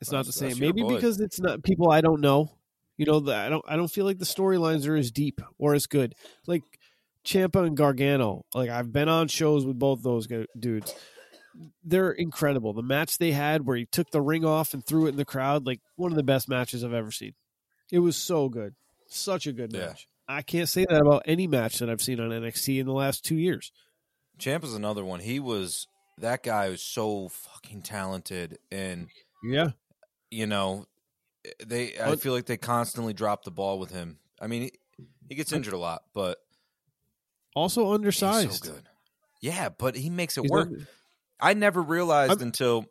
It's 0.00 0.12
not 0.12 0.26
the 0.26 0.32
same. 0.32 0.58
Maybe 0.58 0.82
boy. 0.82 0.94
because 0.94 1.20
it's 1.20 1.40
not 1.40 1.62
people 1.62 1.90
I 1.90 2.00
don't 2.00 2.20
know. 2.20 2.50
You 2.96 3.06
know, 3.06 3.20
the, 3.20 3.34
I 3.34 3.48
don't 3.48 3.64
I 3.68 3.76
don't 3.76 3.90
feel 3.90 4.04
like 4.04 4.18
the 4.18 4.24
storylines 4.24 4.88
are 4.88 4.96
as 4.96 5.10
deep 5.10 5.40
or 5.58 5.74
as 5.74 5.86
good. 5.86 6.14
Like 6.46 6.62
Ciampa 7.24 7.66
and 7.66 7.76
Gargano. 7.76 8.44
Like 8.54 8.70
I've 8.70 8.92
been 8.92 9.08
on 9.08 9.28
shows 9.28 9.64
with 9.64 9.78
both 9.78 10.02
those 10.02 10.26
go- 10.26 10.46
dudes. 10.58 10.94
they're 11.84 12.10
incredible. 12.10 12.72
The 12.72 12.82
match 12.82 13.18
they 13.18 13.32
had 13.32 13.66
where 13.66 13.76
he 13.76 13.86
took 13.86 14.10
the 14.10 14.20
ring 14.20 14.44
off 14.44 14.74
and 14.74 14.84
threw 14.84 15.06
it 15.06 15.10
in 15.10 15.16
the 15.16 15.24
crowd, 15.24 15.66
like 15.66 15.80
one 15.96 16.12
of 16.12 16.16
the 16.16 16.22
best 16.22 16.48
matches 16.48 16.84
I've 16.84 16.92
ever 16.92 17.10
seen. 17.10 17.34
It 17.90 18.00
was 18.00 18.16
so 18.16 18.48
good. 18.48 18.74
Such 19.08 19.46
a 19.46 19.52
good 19.52 19.72
Yeah. 19.72 19.86
match. 19.88 20.08
I 20.28 20.42
can't 20.42 20.68
say 20.68 20.84
that 20.88 21.00
about 21.00 21.22
any 21.24 21.46
match 21.46 21.78
that 21.78 21.88
I've 21.88 22.02
seen 22.02 22.20
on 22.20 22.30
NXT 22.30 22.78
in 22.78 22.86
the 22.86 22.92
last 22.92 23.24
two 23.24 23.36
years. 23.36 23.72
Champ 24.38 24.62
is 24.62 24.74
another 24.74 25.04
one. 25.04 25.20
He 25.20 25.40
was 25.40 25.86
that 26.18 26.42
guy 26.42 26.68
was 26.68 26.82
so 26.82 27.28
fucking 27.28 27.82
talented, 27.82 28.58
and 28.70 29.08
Yeah. 29.42 29.70
you 30.30 30.46
know, 30.46 30.86
they. 31.64 31.98
I 31.98 32.16
feel 32.16 32.32
like 32.34 32.46
they 32.46 32.56
constantly 32.58 33.14
drop 33.14 33.44
the 33.44 33.50
ball 33.50 33.78
with 33.78 33.90
him. 33.90 34.18
I 34.40 34.46
mean, 34.48 34.62
he, 34.62 34.72
he 35.30 35.34
gets 35.34 35.52
injured 35.52 35.74
a 35.74 35.78
lot, 35.78 36.02
but 36.12 36.38
Also 37.54 37.92
undersized. 37.92 38.64
so 38.64 38.72
good. 38.72 38.88
Yeah, 39.40 39.68
but 39.70 39.96
he 39.96 40.10
makes 40.10 40.36
it 40.36 40.42
He's 40.42 40.50
work. 40.50 40.68
under- 40.68 40.88
I 41.40 41.54
never 41.54 41.80
realized 41.82 42.30
I'm- 42.32 42.42
until 42.42 42.84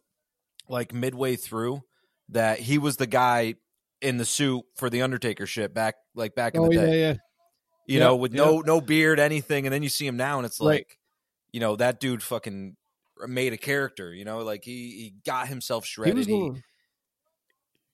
like 0.69 0.93
midway 0.93 1.35
through 1.35 1.83
that 2.29 2.59
he 2.59 2.77
was 2.77 2.97
the 2.97 3.07
guy 3.07 3.55
in 4.01 4.17
the 4.17 4.25
suit 4.25 4.63
for 4.75 4.89
the 4.89 5.01
Undertaker 5.01 5.45
shit 5.45 5.73
back 5.73 5.95
like 6.15 6.35
back 6.35 6.55
in 6.55 6.61
oh 6.61 6.67
the 6.69 6.75
yeah, 6.75 6.85
day. 6.85 7.01
yeah. 7.01 7.13
You 7.87 7.99
Yeah, 7.99 8.05
know, 8.05 8.15
with 8.17 8.33
no 8.33 8.59
no 8.61 8.81
beard, 8.81 9.19
anything, 9.19 9.65
and 9.65 9.73
then 9.73 9.81
you 9.83 9.89
see 9.89 10.05
him 10.05 10.17
now, 10.17 10.37
and 10.37 10.45
it's 10.45 10.59
Right. 10.59 10.67
like, 10.85 10.99
you 11.51 11.59
know, 11.59 11.75
that 11.77 11.99
dude 11.99 12.21
fucking 12.21 12.75
made 13.27 13.53
a 13.53 13.57
character. 13.57 14.13
You 14.13 14.25
know, 14.25 14.39
like 14.39 14.63
he 14.65 14.91
he 14.91 15.13
got 15.25 15.47
himself 15.47 15.85
He 15.85 15.89
shredded. 15.89 16.27
He- 16.27 16.33
one 16.33 16.57
of- 16.57 16.63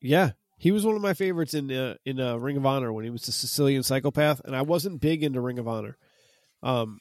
yeah, 0.02 0.32
he 0.58 0.72
was 0.72 0.86
one 0.86 0.96
of 0.96 1.02
my 1.02 1.14
favorites 1.14 1.54
in 1.54 1.72
uh, 1.72 1.96
in 2.06 2.20
uh, 2.20 2.36
Ring 2.38 2.58
of 2.58 2.66
Honor 2.66 2.92
when 2.92 3.04
he 3.06 3.10
was 3.10 3.24
the 3.26 3.32
Sicilian 3.32 3.84
psychopath, 3.84 4.42
and 4.44 4.56
I 4.56 4.62
wasn't 4.64 5.00
big 5.00 5.24
into 5.24 5.40
Ring 5.40 5.60
of 5.60 5.68
Honor. 5.68 5.98
Um, 6.62 7.00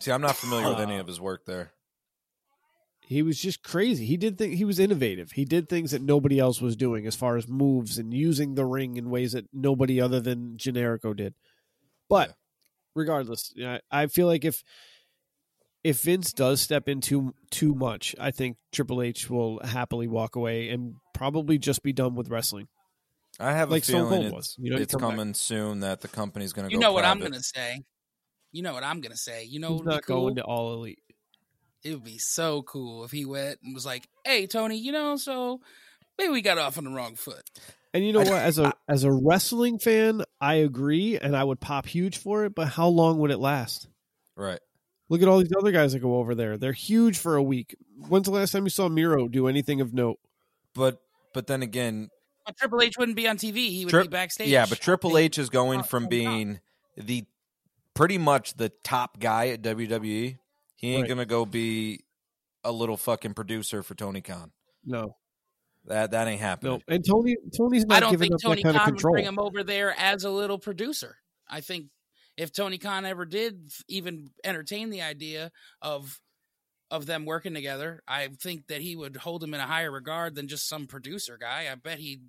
see, 0.00 0.12
I'm 0.12 0.20
not 0.20 0.36
familiar 0.36 0.68
with 0.68 0.80
any 0.80 0.96
Uh, 0.98 1.00
of 1.00 1.06
his 1.06 1.20
work 1.20 1.44
there. 1.46 1.72
He 3.10 3.22
was 3.22 3.40
just 3.40 3.64
crazy. 3.64 4.06
He 4.06 4.16
did 4.16 4.38
think 4.38 4.54
he 4.54 4.64
was 4.64 4.78
innovative. 4.78 5.32
He 5.32 5.44
did 5.44 5.68
things 5.68 5.90
that 5.90 6.00
nobody 6.00 6.38
else 6.38 6.60
was 6.60 6.76
doing 6.76 7.08
as 7.08 7.16
far 7.16 7.36
as 7.36 7.48
moves 7.48 7.98
and 7.98 8.14
using 8.14 8.54
the 8.54 8.64
ring 8.64 8.96
in 8.96 9.10
ways 9.10 9.32
that 9.32 9.46
nobody 9.52 10.00
other 10.00 10.20
than 10.20 10.56
Generico 10.56 11.14
did. 11.16 11.34
But 12.08 12.28
Yeah. 12.28 12.34
regardless, 12.94 13.52
I, 13.60 13.80
I 13.90 14.06
feel 14.06 14.28
like 14.28 14.44
if 14.44 14.62
if 15.82 16.02
Vince 16.02 16.32
does 16.32 16.60
step 16.60 16.88
into 16.88 17.32
too 17.32 17.34
too 17.50 17.74
much, 17.74 18.14
I 18.20 18.30
think 18.30 18.58
Triple 18.70 19.02
H 19.02 19.28
will 19.28 19.58
happily 19.64 20.06
walk 20.06 20.36
away 20.36 20.68
and 20.68 20.94
probably 21.12 21.58
just 21.58 21.82
be 21.82 21.92
done 21.92 22.14
with 22.14 22.28
wrestling. 22.28 22.68
I 23.40 23.54
have 23.54 23.70
like 23.72 23.82
a 23.82 23.86
Stone 23.86 24.08
feeling 24.08 24.10
Cold 24.10 24.24
it's, 24.26 24.34
was. 24.34 24.56
You 24.58 24.70
know, 24.70 24.76
it's 24.76 24.92
come 24.94 25.00
back. 25.00 25.10
coming 25.16 25.34
soon 25.34 25.80
that 25.80 26.00
the 26.00 26.08
company's 26.08 26.52
going 26.52 26.68
to 26.68 26.70
go. 26.70 26.78
You 26.78 26.80
go. 26.80 26.86
know 26.86 26.92
what 26.92 27.04
I'm 27.04 27.18
gonna 27.18 27.40
say. 27.42 27.82
You 28.52 28.62
know 28.62 28.72
what 28.74 28.84
I'm 28.84 29.00
gonna 29.00 29.16
say. 29.16 29.44
You 29.46 29.58
know 29.58 29.68
He's 29.70 29.78
what 29.78 29.84
would 29.86 29.90
be 29.90 29.94
not 29.96 30.06
cool? 30.06 30.20
going 30.26 30.36
to 30.36 30.44
all 30.44 30.74
elite. 30.74 31.00
It 31.84 31.94
would 31.94 32.04
be 32.04 32.18
so 32.18 32.62
cool 32.62 33.04
if 33.04 33.10
he 33.10 33.24
went 33.24 33.58
and 33.62 33.74
was 33.74 33.86
like, 33.86 34.08
"Hey, 34.24 34.46
Tony, 34.46 34.76
you 34.76 34.92
know, 34.92 35.16
so 35.16 35.60
maybe 36.18 36.30
we 36.30 36.42
got 36.42 36.58
off 36.58 36.76
on 36.78 36.84
the 36.84 36.90
wrong 36.90 37.16
foot." 37.16 37.42
And 37.92 38.04
you 38.06 38.12
know 38.12 38.20
I- 38.20 38.24
what? 38.24 38.42
As 38.42 38.58
a 38.58 38.72
as 38.88 39.04
a 39.04 39.12
wrestling 39.12 39.78
fan, 39.78 40.22
I 40.40 40.56
agree, 40.56 41.18
and 41.18 41.36
I 41.36 41.42
would 41.44 41.60
pop 41.60 41.86
huge 41.86 42.18
for 42.18 42.44
it. 42.44 42.54
But 42.54 42.68
how 42.68 42.88
long 42.88 43.18
would 43.20 43.30
it 43.30 43.38
last? 43.38 43.88
right. 44.36 44.60
Look 45.08 45.22
at 45.22 45.26
all 45.28 45.40
these 45.40 45.50
other 45.58 45.72
guys 45.72 45.92
that 45.92 45.98
go 45.98 46.18
over 46.18 46.36
there. 46.36 46.56
They're 46.56 46.70
huge 46.72 47.18
for 47.18 47.34
a 47.34 47.42
week. 47.42 47.74
When's 48.08 48.26
the 48.26 48.30
last 48.30 48.52
time 48.52 48.62
you 48.62 48.70
saw 48.70 48.88
Miro 48.88 49.26
do 49.26 49.48
anything 49.48 49.80
of 49.80 49.92
note? 49.92 50.20
But 50.72 50.98
but 51.34 51.48
then 51.48 51.64
again, 51.64 52.10
But 52.46 52.56
Triple 52.56 52.80
H 52.80 52.96
wouldn't 52.96 53.16
be 53.16 53.26
on 53.26 53.36
TV. 53.36 53.70
He 53.70 53.84
would 53.84 53.90
Tri- 53.90 54.02
be 54.02 54.08
backstage. 54.08 54.48
Yeah, 54.48 54.66
but 54.68 54.78
Triple 54.78 55.18
H 55.18 55.36
is 55.36 55.48
going 55.50 55.82
from 55.82 56.06
being 56.06 56.60
the 56.96 57.24
pretty 57.94 58.18
much 58.18 58.54
the 58.54 58.68
top 58.84 59.18
guy 59.18 59.48
at 59.48 59.62
WWE. 59.62 60.38
He 60.80 60.94
ain't 60.94 61.02
Right. 61.02 61.08
gonna 61.10 61.26
go 61.26 61.44
be 61.44 62.00
a 62.64 62.72
little 62.72 62.96
fucking 62.96 63.34
producer 63.34 63.82
for 63.82 63.94
Tony 63.94 64.22
Khan. 64.22 64.50
No, 64.84 65.16
That 65.84 66.10
that 66.12 66.26
ain't 66.26 66.40
happening. 66.40 66.72
no. 66.88 66.94
And 66.94 67.04
Tony 67.04 67.36
Tony's 67.56 67.84
not 67.84 67.98
I 67.98 68.00
don't 68.00 68.10
giving 68.12 68.30
think 68.30 68.34
up 68.36 68.40
Tony 68.40 68.62
that 68.62 68.72
kind 68.72 68.76
Khan 68.78 68.84
would 68.86 68.94
control. 68.94 69.12
bring 69.12 69.26
him 69.26 69.38
over 69.38 69.62
there 69.62 69.94
as 69.98 70.24
a 70.24 70.30
little 70.30 70.58
producer. 70.58 71.18
I 71.48 71.60
think 71.60 71.88
if 72.38 72.50
Tony 72.52 72.78
Khan 72.78 73.04
ever 73.04 73.26
did 73.26 73.70
even 73.88 74.30
entertain 74.42 74.88
the 74.88 75.02
idea 75.02 75.52
of 75.82 76.18
of 76.90 77.04
them 77.06 77.24
working 77.26 77.52
together, 77.54 78.02
I 78.08 78.28
think 78.28 78.66
that 78.68 78.80
he 78.80 78.96
would 78.96 79.16
hold 79.16 79.44
him 79.44 79.52
in 79.54 79.60
a 79.60 79.66
higher 79.66 79.90
regard 79.92 80.34
than 80.34 80.48
just 80.48 80.66
some 80.66 80.86
producer 80.86 81.36
guy. 81.38 81.68
I 81.70 81.74
bet 81.74 81.98
he'd 81.98 82.22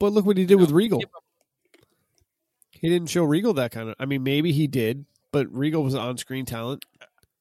But 0.00 0.12
look 0.12 0.24
what 0.24 0.36
he 0.38 0.46
did 0.46 0.56
with 0.56 0.70
know, 0.70 0.76
Regal. 0.76 1.02
He 2.72 2.88
didn't 2.88 3.10
show 3.10 3.22
Regal 3.24 3.52
that 3.54 3.70
kind 3.70 3.90
of. 3.90 3.94
I 4.00 4.06
mean, 4.06 4.22
maybe 4.24 4.50
he 4.52 4.66
did, 4.66 5.04
but 5.30 5.46
Regal 5.54 5.84
was 5.84 5.94
an 5.94 6.00
on-screen 6.00 6.46
talent. 6.46 6.84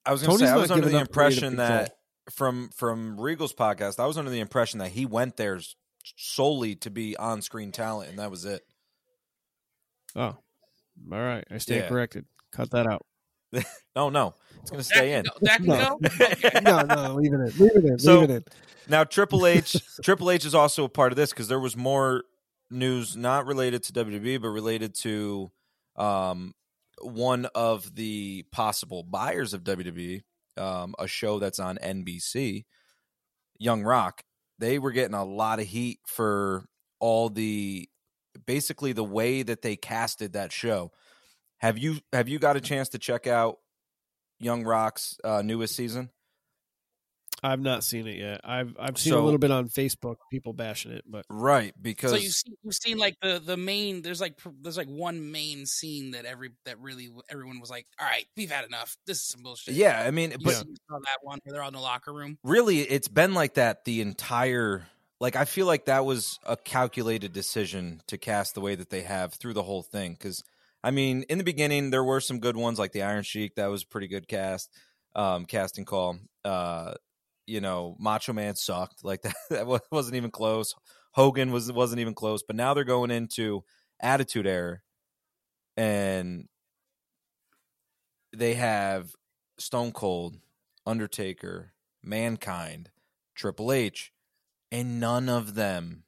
I 0.06 0.12
was 0.12 0.24
gonna 0.24 0.38
say 0.40 0.48
I 0.48 0.56
was 0.58 0.72
under 0.72 0.90
the 0.90 1.00
impression 1.00 1.58
that 1.58 1.96
from 2.32 2.70
from 2.76 3.20
Regal's 3.20 3.54
podcast, 3.54 4.00
I 4.00 4.06
was 4.08 4.18
under 4.18 4.32
the 4.32 4.40
impression 4.40 4.80
that 4.80 4.90
he 4.92 5.06
went 5.06 5.38
there 5.38 5.60
solely 6.18 6.76
to 6.78 6.90
be 6.90 7.16
on 7.18 7.42
screen 7.42 7.72
talent, 7.72 8.10
and 8.10 8.20
that 8.20 8.32
was 8.32 8.46
it. 8.46 8.62
Oh, 10.16 10.22
all 10.22 10.38
right. 11.10 11.46
I 11.52 11.58
stand 11.60 11.82
Yeah. 11.84 11.90
corrected. 11.90 12.26
Cut 12.52 12.72
that 12.72 12.88
out. 12.88 13.06
No, 13.94 14.10
no, 14.10 14.34
it's 14.62 14.72
gonna 14.72 14.78
That 14.84 14.84
stay 14.86 15.10
can 15.10 15.20
in. 15.20 15.24
go- 15.26 15.38
That 15.42 15.58
can 15.58 15.68
No. 15.68 16.00
go. 16.00 16.00
Okay. 16.48 16.60
no, 16.64 16.82
no, 16.84 17.16
leave 17.16 17.34
it 17.34 17.36
in. 17.36 17.46
Leave 17.58 17.76
it 17.76 17.86
in. 17.86 18.00
So- 18.00 18.22
leave 18.22 18.30
it 18.30 18.34
in. 18.36 18.44
Now 18.88 19.04
Triple 19.04 19.46
H, 19.48 19.76
Triple 20.02 20.32
H 20.32 20.46
is 20.46 20.56
also 20.56 20.86
a 20.86 20.90
part 20.90 21.12
of 21.12 21.18
this 21.18 21.30
because 21.32 21.50
there 21.50 21.60
was 21.60 21.76
more 21.76 22.24
news 22.70 23.18
not 23.18 23.46
related 23.46 23.84
to 23.84 23.94
WWE, 23.94 24.42
but 24.42 24.48
related 24.48 24.96
to 25.02 25.52
um, 25.98 26.54
one 27.02 27.48
of 27.56 27.96
the 27.96 28.46
possible 28.52 29.04
buyers 29.04 29.54
of 29.54 29.64
WWE, 29.64 30.22
um, 30.58 30.96
a 31.00 31.08
show 31.08 31.40
that's 31.40 31.60
on 31.60 31.78
NBC, 31.78 32.66
Young 33.58 33.84
Rock. 33.84 34.24
They 34.60 34.80
were 34.80 34.92
getting 34.92 35.16
a 35.16 35.26
lot 35.26 35.60
of 35.60 35.68
heat 35.68 36.00
for 36.06 36.66
all 37.00 37.30
the 37.30 37.90
basically 38.46 38.94
the 38.94 39.04
way 39.04 39.44
that 39.44 39.62
they 39.62 39.76
casted 39.76 40.34
that 40.34 40.52
show. 40.52 40.92
Have 41.58 41.78
you 41.78 42.00
have 42.14 42.30
you 42.30 42.40
got 42.40 42.58
a 42.58 42.62
chance 42.62 42.90
to 42.90 43.00
check 43.00 43.28
out 43.28 43.58
Young 44.40 44.64
Rock's 44.64 45.18
uh, 45.24 45.42
newest 45.42 45.76
season? 45.76 46.10
I've 47.44 47.60
not 47.60 47.84
seen 47.84 48.08
it 48.08 48.18
yet. 48.20 48.42
I've 48.44 48.76
I've 48.80 48.98
seen 49.00 49.14
a 49.14 49.20
little 49.20 49.40
bit 49.40 49.50
on 49.52 49.68
Facebook, 49.68 50.18
people 50.32 50.54
bashing 50.54 50.92
it, 50.92 51.04
but 51.08 51.26
Right, 51.30 51.74
because 51.82 52.12
So 52.12 52.18
you've 52.18 52.34
seen, 52.34 52.54
you've 52.64 52.76
seen 52.76 52.98
like 53.00 53.16
the 53.22 53.42
the 53.44 53.58
main. 53.58 54.02
There's 54.04 54.22
like 54.22 54.40
there's 54.62 54.78
like 54.78 54.88
one 54.88 55.32
main 55.32 55.66
scene 55.66 56.12
that 56.12 56.26
every 56.26 56.52
that 56.66 56.80
really 56.80 57.10
everyone 57.30 57.60
was 57.60 57.70
like, 57.72 57.88
all 58.00 58.06
right, 58.08 58.26
we've 58.38 58.52
had 58.52 58.66
enough. 58.66 58.96
This 59.08 59.18
is 59.18 59.28
some 59.30 59.42
bullshit. 59.42 59.74
yeah, 59.74 60.04
I 60.06 60.12
mean, 60.12 60.32
You 60.32 60.38
but 60.44 60.54
see- 60.54 60.66
you 60.70 60.76
saw 60.90 61.00
that 61.00 61.18
one 61.24 61.40
where 61.44 61.54
they're 61.54 61.62
all 61.64 61.70
in 61.70 61.74
the 61.74 61.80
locker 61.80 62.14
room. 62.14 62.38
really 62.44 62.80
it's 62.82 63.08
been 63.08 63.34
like 63.34 63.56
that 63.56 63.86
the 63.86 64.02
entire 64.02 64.86
like 65.20 65.36
i 65.36 65.46
feel 65.46 65.66
like 65.66 65.86
that 65.86 66.06
was 66.06 66.40
a 66.46 66.56
calculated 66.58 67.32
decision 67.34 68.02
to 68.08 68.18
cast 68.18 68.54
the 68.56 68.62
way 68.62 68.76
that 68.76 68.90
they 68.90 69.02
have 69.02 69.34
through 69.34 69.54
the 69.54 69.64
whole 69.64 69.84
thing 69.84 70.14
because 70.14 70.44
i 70.84 70.90
mean 70.92 71.24
in 71.30 71.38
the 71.38 71.44
beginning 71.44 71.90
there 71.92 72.04
were 72.04 72.20
some 72.20 72.40
good 72.40 72.56
ones 72.58 72.78
like 72.80 72.92
the 72.92 73.02
iron 73.04 73.24
sheik 73.24 73.54
that 73.56 73.68
was 73.68 73.84
a 73.84 73.88
pretty 73.88 74.08
good 74.08 74.28
cast 74.28 74.70
um 75.16 75.46
casting 75.46 75.86
call 75.86 76.18
uh 76.46 76.94
you 77.48 77.60
know 77.62 77.96
macho 78.00 78.34
man 78.34 78.56
sucked 78.56 79.04
like 79.04 79.22
that 79.24 79.36
that 79.50 79.82
wasn't 79.92 80.16
even 80.16 80.32
close 80.32 80.74
hogan 81.14 81.52
was 81.52 81.72
wasn't 81.72 82.00
even 82.00 82.14
close 82.14 82.44
but 82.44 82.56
now 82.56 82.74
they're 82.74 82.84
going 82.84 83.12
into 83.12 83.64
attitude 84.00 84.48
era 84.48 84.80
and 85.78 86.48
they 88.36 88.54
have 88.54 89.12
stone 89.58 89.92
cold 89.92 90.38
undertaker 90.86 91.74
mankind 92.04 92.90
Triple 93.36 93.72
H, 93.72 94.12
and 94.72 95.00
none 95.00 95.28
of 95.30 95.56
them, 95.56 96.04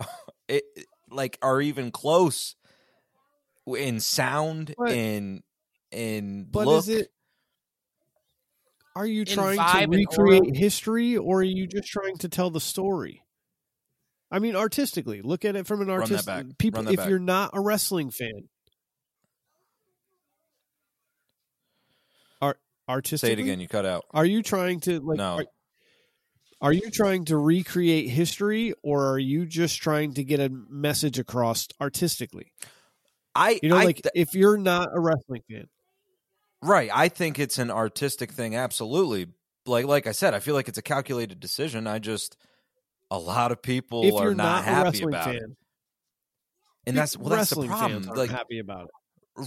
it, 0.48 0.64
like, 1.08 1.38
are 1.42 1.60
even 1.60 1.90
close 1.92 2.56
in 3.66 4.00
sound, 4.00 4.74
But- 4.76 4.90
in 4.90 5.42
in 5.92 6.44
but 6.50 6.66
look. 6.66 6.78
is 6.80 6.88
it? 6.88 7.12
Are 8.96 9.06
you 9.06 9.24
trying 9.24 9.56
to 9.56 9.86
recreate 9.88 10.56
history, 10.56 11.16
or 11.16 11.40
are 11.40 11.44
you 11.44 11.66
just 11.66 11.88
trying 11.88 12.16
to 12.18 12.28
tell 12.28 12.50
the 12.50 12.60
story? 12.60 13.22
I 14.32 14.38
mean, 14.40 14.56
artistically, 14.56 15.22
look 15.22 15.44
at 15.44 15.56
it 15.56 15.66
from 15.66 15.80
an 15.80 15.88
that 15.88 15.92
artist. 15.94 16.26
back. 16.26 16.46
People, 16.58 16.78
Run 16.78 16.84
that 16.86 16.92
if 16.92 16.96
back. 16.98 17.08
you're 17.08 17.18
not 17.18 17.50
a 17.52 17.60
wrestling 17.60 18.10
fan, 18.10 18.48
art 22.40 22.58
artistically, 22.88 23.28
Say 23.36 23.40
it 23.40 23.42
again. 23.44 23.60
You 23.60 23.68
cut 23.68 23.86
out. 23.86 24.04
Are 24.12 24.24
you 24.26 24.42
trying 24.42 24.80
to 24.80 25.00
like? 25.00 25.18
No. 25.18 25.36
Are, 25.38 25.44
are 26.62 26.72
you 26.72 26.90
trying 26.90 27.24
to 27.26 27.36
recreate 27.38 28.08
history, 28.10 28.74
or 28.82 29.12
are 29.12 29.18
you 29.18 29.46
just 29.46 29.80
trying 29.80 30.14
to 30.14 30.24
get 30.24 30.40
a 30.40 30.48
message 30.68 31.18
across 31.18 31.68
artistically? 31.80 32.52
I 33.34 33.58
You 33.62 33.70
know, 33.70 33.76
I 33.76 33.84
like 33.84 34.02
th- 34.02 34.12
if 34.14 34.34
you're 34.34 34.58
not 34.58 34.88
a 34.92 35.00
wrestling 35.00 35.42
fan, 35.48 35.68
right. 36.62 36.90
I 36.92 37.08
think 37.08 37.38
it's 37.38 37.58
an 37.58 37.70
artistic 37.70 38.32
thing. 38.32 38.56
Absolutely. 38.56 39.28
Like 39.66 39.86
like 39.86 40.06
I 40.06 40.12
said, 40.12 40.34
I 40.34 40.40
feel 40.40 40.54
like 40.54 40.68
it's 40.68 40.78
a 40.78 40.82
calculated 40.82 41.40
decision. 41.40 41.86
I 41.86 41.98
just 41.98 42.36
a 43.10 43.18
lot 43.18 43.52
of 43.52 43.60
people 43.62 44.04
if 44.04 44.14
are 44.14 44.34
not, 44.34 44.64
not, 44.64 44.64
happy 44.64 45.02
about 45.02 45.24
fan, 45.24 45.34
it, 45.36 45.50
and 46.86 46.96
that's 46.96 47.16
well, 47.16 47.30
that's 47.30 47.50
the 47.50 47.66
problem. 47.66 48.04
Like 48.04 48.30
happy 48.30 48.58
about 48.58 48.84
it. 48.84 48.90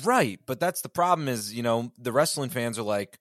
Right, 0.05 0.39
but 0.45 0.59
that's 0.59 0.81
the 0.81 0.89
problem 0.89 1.27
is, 1.27 1.53
you 1.53 1.63
know, 1.63 1.91
the 1.97 2.11
wrestling 2.11 2.49
fans 2.49 2.79
are 2.79 2.83
like, 2.83 3.19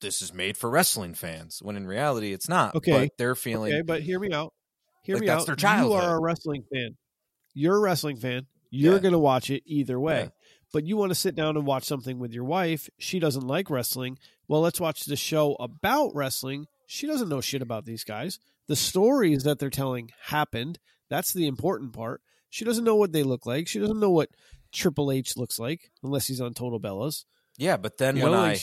this 0.00 0.22
is 0.22 0.32
made 0.32 0.56
for 0.56 0.70
wrestling 0.70 1.14
fans 1.14 1.60
when 1.62 1.76
in 1.76 1.86
reality 1.86 2.32
it's 2.32 2.48
not. 2.48 2.74
Okay. 2.76 2.92
But 2.92 3.10
they're 3.18 3.34
feeling 3.34 3.72
Okay, 3.72 3.82
but 3.82 4.02
hear 4.02 4.18
me 4.18 4.32
out. 4.32 4.52
Hear 5.02 5.16
Like, 5.16 5.22
me 5.22 5.26
that's 5.26 5.42
out. 5.42 5.46
their 5.46 5.56
childhood. 5.56 6.02
You 6.02 6.08
are 6.08 6.16
a 6.16 6.20
wrestling 6.20 6.64
fan. 6.72 6.96
You're 7.54 7.76
a 7.76 7.80
wrestling 7.80 8.16
fan. 8.16 8.46
You're 8.70 8.94
Yeah. 8.94 9.00
going 9.00 9.12
to 9.12 9.18
watch 9.18 9.50
it 9.50 9.62
either 9.66 9.98
way. 9.98 10.24
Yeah. 10.24 10.28
But 10.72 10.84
you 10.84 10.96
want 10.96 11.10
to 11.10 11.14
sit 11.14 11.34
down 11.34 11.56
and 11.56 11.66
watch 11.66 11.84
something 11.84 12.18
with 12.18 12.32
your 12.32 12.44
wife. 12.44 12.90
She 12.98 13.18
doesn't 13.18 13.46
like 13.46 13.70
wrestling. 13.70 14.18
Well, 14.48 14.60
let's 14.60 14.80
watch 14.80 15.04
the 15.04 15.16
show 15.16 15.56
about 15.58 16.14
wrestling. 16.14 16.66
She 16.86 17.06
doesn't 17.06 17.28
know 17.28 17.40
shit 17.40 17.62
about 17.62 17.84
these 17.86 18.04
guys. 18.04 18.38
The 18.66 18.76
stories 18.76 19.44
that 19.44 19.58
they're 19.58 19.70
telling 19.70 20.10
happened. 20.26 20.78
That's 21.08 21.32
the 21.32 21.46
important 21.46 21.94
part. 21.94 22.20
She 22.50 22.64
doesn't 22.64 22.84
know 22.84 22.96
what 22.96 23.12
they 23.12 23.22
look 23.22 23.46
like. 23.46 23.66
She 23.68 23.78
doesn't 23.78 23.98
know 24.00 24.10
what 24.10 24.30
Triple 24.72 25.10
H 25.10 25.36
looks 25.36 25.58
like 25.58 25.90
unless 26.02 26.26
he's 26.26 26.40
on 26.40 26.52
Total 26.54 26.78
Bellas. 26.80 27.24
yeah, 27.56 27.76
but 27.78 27.96
then 27.98 28.16
You 28.16 28.24
when 28.24 28.32
know, 28.32 28.38
I 28.38 28.58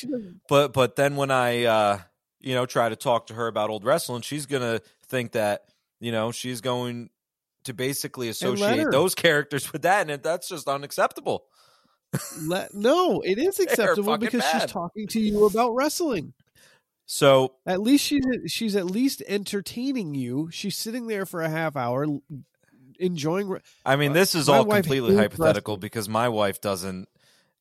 but 0.48 0.74
but 0.74 0.96
then 0.96 1.16
when 1.16 1.32
I 1.32 1.64
uh 1.66 2.00
you 2.40 2.54
know 2.54 2.66
try 2.68 2.90
to 2.90 2.96
talk 2.96 3.28
to 3.28 3.34
her 3.34 3.48
about 3.48 3.72
old 3.72 3.84
wrestling, 3.84 4.22
she's 4.22 4.46
gonna 4.46 4.82
think 5.08 5.32
that 5.32 5.62
you 6.00 6.12
know 6.12 6.32
she's 6.32 6.62
going 6.62 7.10
to 7.64 7.74
basically 7.74 8.30
associate 8.30 8.92
those 8.92 9.16
characters 9.16 9.74
with 9.74 9.82
that, 9.84 10.08
and 10.10 10.22
that's 10.22 10.48
just 10.50 10.68
unacceptable. 10.68 11.46
Let, 12.42 12.74
no, 12.74 13.22
it 13.22 13.38
is 13.38 13.60
acceptable 13.62 14.18
because 14.18 14.42
bad. 14.42 14.62
she's 14.64 14.72
talking 14.72 15.08
to 15.08 15.20
you 15.20 15.46
about 15.46 15.72
wrestling. 15.76 16.34
So 17.08 17.54
At 17.68 17.82
least 17.82 18.04
she's 18.06 18.24
she's 18.48 18.76
at 18.76 18.86
least 18.88 19.22
entertaining 19.28 20.16
you. 20.16 20.50
She's 20.52 20.76
sitting 20.78 21.08
there 21.08 21.26
for 21.28 21.42
a 21.44 21.50
half 21.50 21.76
hour, 21.76 22.08
enjoying. 23.00 23.48
re- 23.48 23.60
I 23.86 23.96
mean, 23.96 24.14
this 24.14 24.34
is 24.36 24.48
my 24.48 24.58
all 24.58 24.66
completely 24.66 25.16
hypothetical 25.16 25.76
wrestling. 25.76 25.80
because 25.82 26.10
my 26.10 26.30
wife 26.30 26.62
doesn't 26.62 27.08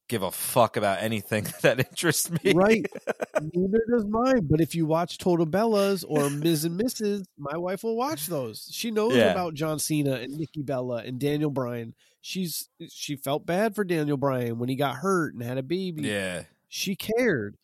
give 0.09 0.23
a 0.23 0.31
fuck 0.31 0.77
about 0.77 1.03
anything 1.03 1.47
that 1.63 1.79
interests 1.79 2.31
me. 2.31 2.53
Right. 2.55 2.87
Neither 3.55 3.81
does 3.91 4.05
mine. 4.07 4.47
But 4.51 4.61
if 4.61 4.75
you 4.75 4.87
watch 4.87 5.19
Total 5.19 5.47
Bellas 5.47 6.05
or 6.07 6.31
Ms. 6.31 6.65
and 6.65 6.81
Mrs., 6.81 7.25
my 7.39 7.57
wife 7.57 7.83
will 7.85 7.97
watch 7.97 8.27
those. 8.27 8.69
She 8.71 8.91
knows 8.91 9.15
Yeah. 9.17 9.31
about 9.33 9.55
John 9.55 9.79
Cena 9.79 10.13
and 10.17 10.37
Nikki 10.39 10.63
Bella 10.63 11.03
and 11.05 11.19
Daniel 11.19 11.51
Bryan. 11.51 11.95
She's 12.27 12.71
she 12.89 13.17
felt 13.17 13.45
bad 13.45 13.75
for 13.75 13.85
Daniel 13.85 14.17
Bryan 14.17 14.59
when 14.59 14.71
he 14.71 14.77
got 14.77 14.97
hurt 14.97 15.35
and 15.35 15.43
had 15.43 15.59
a 15.59 15.63
baby. 15.63 16.05
Yeah. 16.05 16.45
She 16.71 16.97
cared. 16.97 17.59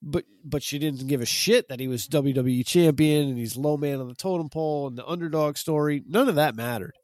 But 0.00 0.24
but 0.42 0.62
she 0.62 0.78
didn't 0.78 1.06
give 1.08 1.20
a 1.20 1.26
shit 1.26 1.68
that 1.68 1.78
he 1.78 1.86
was 1.86 2.08
WWE 2.08 2.64
champion 2.64 3.28
and 3.28 3.36
he's 3.36 3.54
low 3.54 3.76
man 3.76 4.00
on 4.00 4.08
the 4.08 4.14
totem 4.14 4.48
pole 4.48 4.86
and 4.86 4.96
the 4.96 5.06
underdog 5.06 5.58
story. 5.58 6.02
None 6.08 6.30
of 6.30 6.36
that 6.36 6.56
mattered. 6.56 6.94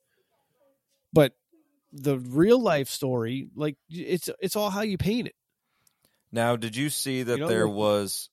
But 1.13 1.35
the 1.93 2.19
real 2.19 2.59
life 2.59 2.89
story, 2.89 3.51
like 3.55 3.77
it's 3.91 4.31
it's 4.41 4.57
all 4.57 4.71
how 4.71 4.81
you 4.81 4.97
paint 4.97 5.29
it. 5.29 5.35
Now, 6.33 6.57
did 6.57 6.75
you 6.75 6.89
see 6.89 7.23
that 7.23 7.39
know, 7.39 7.49
there 7.49 7.69
was 7.69 8.31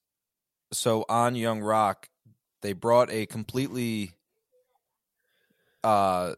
so 0.71 1.03
on 1.09 1.35
Young 1.35 1.59
Rock, 1.59 2.07
they 2.61 2.71
brought 2.71 3.11
a 3.11 3.25
completely 3.25 4.13
uh 5.83 6.35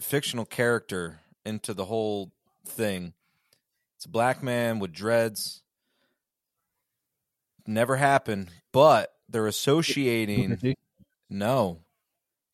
fictional 0.00 0.44
character 0.44 1.20
into 1.44 1.74
the 1.74 1.86
whole 1.86 2.32
thing. 2.66 3.14
It's 3.96 4.04
a 4.04 4.10
black 4.10 4.42
man 4.42 4.78
with 4.78 4.92
dreads. 4.92 5.62
Never 7.66 7.96
happened, 7.96 8.50
but 8.72 9.12
they're 9.28 9.46
associating 9.46 10.76
no. 11.28 11.80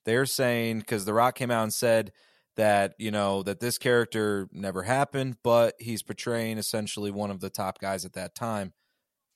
They're 0.05 0.27
saying 0.27 0.81
because 0.81 1.05
The 1.05 1.15
Rock 1.15 1.35
came 1.35 1.51
out 1.51 1.65
and 1.65 1.73
said 1.73 2.13
that, 2.57 2.95
you 2.99 3.11
know, 3.11 3.43
that 3.43 3.61
this 3.61 3.79
character 3.79 4.49
never 4.53 4.83
happened, 4.83 5.37
but 5.43 5.75
he's 5.79 6.03
portraying 6.03 6.59
essentially 6.59 7.11
one 7.11 7.31
of 7.31 7.41
the 7.41 7.51
top 7.51 7.79
guys 7.79 8.05
at 8.05 8.15
that 8.15 8.35
time. 8.35 8.73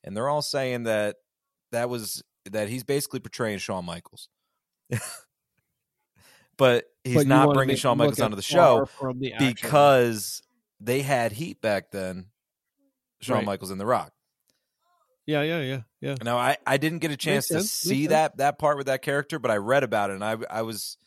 And 0.03 0.17
they're 0.17 0.29
all 0.29 0.43
saying 0.43 0.85
that 0.85 1.17
that 1.73 1.89
was 1.89 2.23
that 2.51 2.69
he's 2.69 2.85
basically 2.85 3.21
portraying 3.21 3.59
Shawn 3.59 3.85
Michaels. 3.85 4.29
but 6.57 6.85
he's 7.05 7.15
But 7.17 7.27
not 7.27 7.55
bringing 7.55 7.77
Shawn 7.77 7.99
Michaels 7.99 8.21
at 8.21 8.25
onto 8.25 8.37
the 8.37 8.43
show 8.43 8.89
the 9.01 9.35
because 9.39 10.43
they 10.81 11.03
had 11.03 11.33
heat 11.33 11.61
back 11.61 11.91
then. 11.91 12.27
Shawn 13.21 13.39
Right. 13.39 13.47
Michaels 13.47 13.71
and 13.71 13.81
The 13.81 13.87
Rock. 13.87 14.13
yeah, 15.27 15.43
yeah, 15.43 15.61
yeah, 15.61 15.81
yeah. 16.01 16.15
Now 16.23 16.37
I, 16.39 16.57
I 16.67 16.77
didn't 16.77 16.99
get 16.99 17.11
a 17.11 17.17
chance 17.17 17.49
to 17.49 17.55
sense, 17.55 17.65
makes 17.65 17.73
see 17.73 18.03
sense. 18.05 18.11
that 18.11 18.37
that 18.39 18.59
part 18.59 18.77
with 18.77 18.87
that 18.87 19.03
character, 19.03 19.39
but 19.39 19.51
I 19.51 19.57
read 19.57 19.83
about 19.85 20.11
it 20.11 20.15
and 20.15 20.25
I 20.25 20.37
I 20.51 20.63
was 20.63 20.99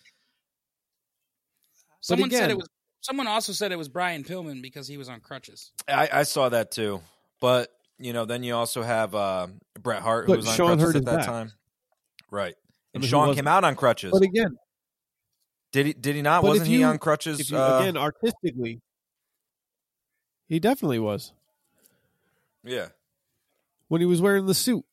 Someone 2.01 2.31
said 2.31 2.49
it 2.51 2.57
was. 2.57 2.67
Someone 3.01 3.27
also 3.27 3.53
said 3.53 3.71
it 3.71 3.77
was 3.77 3.87
Brian 3.87 4.23
Pillman 4.23 4.61
because 4.61 4.87
he 4.87 4.97
was 4.97 5.07
on 5.07 5.21
crutches. 5.21 5.71
I, 5.87 6.09
I 6.11 6.23
saw 6.23 6.49
that 6.49 6.71
too. 6.71 7.01
But 7.39 7.69
you 7.97 8.11
know, 8.13 8.25
then 8.25 8.43
you 8.43 8.55
also 8.55 8.81
have 8.81 9.13
uh, 9.15 9.47
Bret 9.79 10.01
Hart 10.01 10.25
who 10.25 10.33
But 10.33 10.37
was 10.37 10.47
on 10.47 10.55
Shawn 10.55 10.77
crutches 10.79 10.95
at 10.95 11.05
that 11.05 11.15
back. 11.17 11.25
time. 11.25 11.51
Right. 12.31 12.55
And 12.93 13.01
mean, 13.01 13.09
Sean 13.09 13.35
came 13.35 13.47
out 13.47 13.63
on 13.63 13.75
crutches. 13.75 14.11
But 14.11 14.21
again, 14.23 14.57
did 15.71 15.85
he 15.85 15.93
did 15.93 16.15
he 16.15 16.21
not? 16.21 16.41
But 16.41 16.49
Wasn't 16.49 16.67
he 16.67 16.83
on 16.83 16.97
crutches? 16.97 17.49
you, 17.51 17.57
uh, 17.57 17.79
again 17.79 17.97
artistically, 17.97 18.81
he 20.47 20.59
definitely 20.59 20.99
was 20.99 21.31
yeah. 22.63 22.87
when 23.87 24.01
he 24.01 24.05
was 24.07 24.21
wearing 24.21 24.45
the 24.45 24.53
suit. 24.53 24.83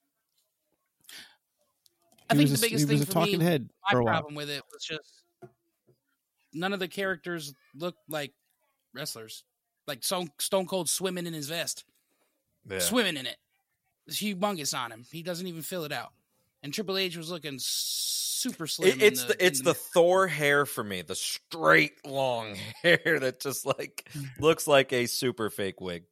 I 2.28 2.34
He 2.34 2.38
think 2.46 2.50
the 2.50 2.56
a- 2.56 2.68
biggest 2.68 2.88
he 2.88 2.94
was 2.94 3.00
thing 3.00 3.02
a 3.02 3.06
for 3.12 3.18
me, 3.20 3.24
talking 3.26 3.40
head 3.40 3.70
for 3.90 3.96
my 3.96 4.00
a 4.00 4.04
while. 4.04 4.12
problem 4.14 4.34
with 4.34 4.50
it 4.50 4.62
was 4.72 4.82
just 4.84 5.22
none 6.52 6.72
of 6.72 6.80
the 6.80 6.88
characters 6.88 7.54
looked 7.74 8.00
like 8.08 8.32
wrestlers. 8.92 9.44
Like 9.86 10.02
Stone, 10.02 10.30
Stone 10.40 10.66
Cold 10.66 10.88
swimming 10.88 11.26
in 11.26 11.32
his 11.34 11.48
vest, 11.48 11.84
Yeah. 12.68 12.80
swimming 12.80 13.16
in 13.16 13.26
it. 13.26 13.36
It's 14.08 14.20
humongous 14.20 14.76
on 14.76 14.90
him. 14.90 15.04
He 15.12 15.22
doesn't 15.22 15.46
even 15.46 15.62
fill 15.62 15.84
it 15.84 15.92
out. 15.92 16.12
And 16.66 16.74
Triple 16.74 16.98
H 16.98 17.16
was 17.16 17.30
looking 17.30 17.58
super 17.60 18.66
slim. 18.66 18.88
It, 18.88 19.00
it's 19.00 19.22
the, 19.22 19.34
the, 19.34 19.46
it's 19.46 19.60
in 19.60 19.66
the 19.66 19.74
Thor 19.74 20.26
hair 20.26 20.66
for 20.66 20.82
me, 20.82 21.02
the 21.02 21.14
straight 21.14 22.04
long 22.04 22.56
hair 22.82 23.18
that 23.20 23.38
just 23.40 23.64
like 23.64 24.10
looks 24.40 24.66
like 24.66 24.92
a 24.92 25.06
super 25.06 25.48
fake 25.48 25.80
wig. 25.80 26.02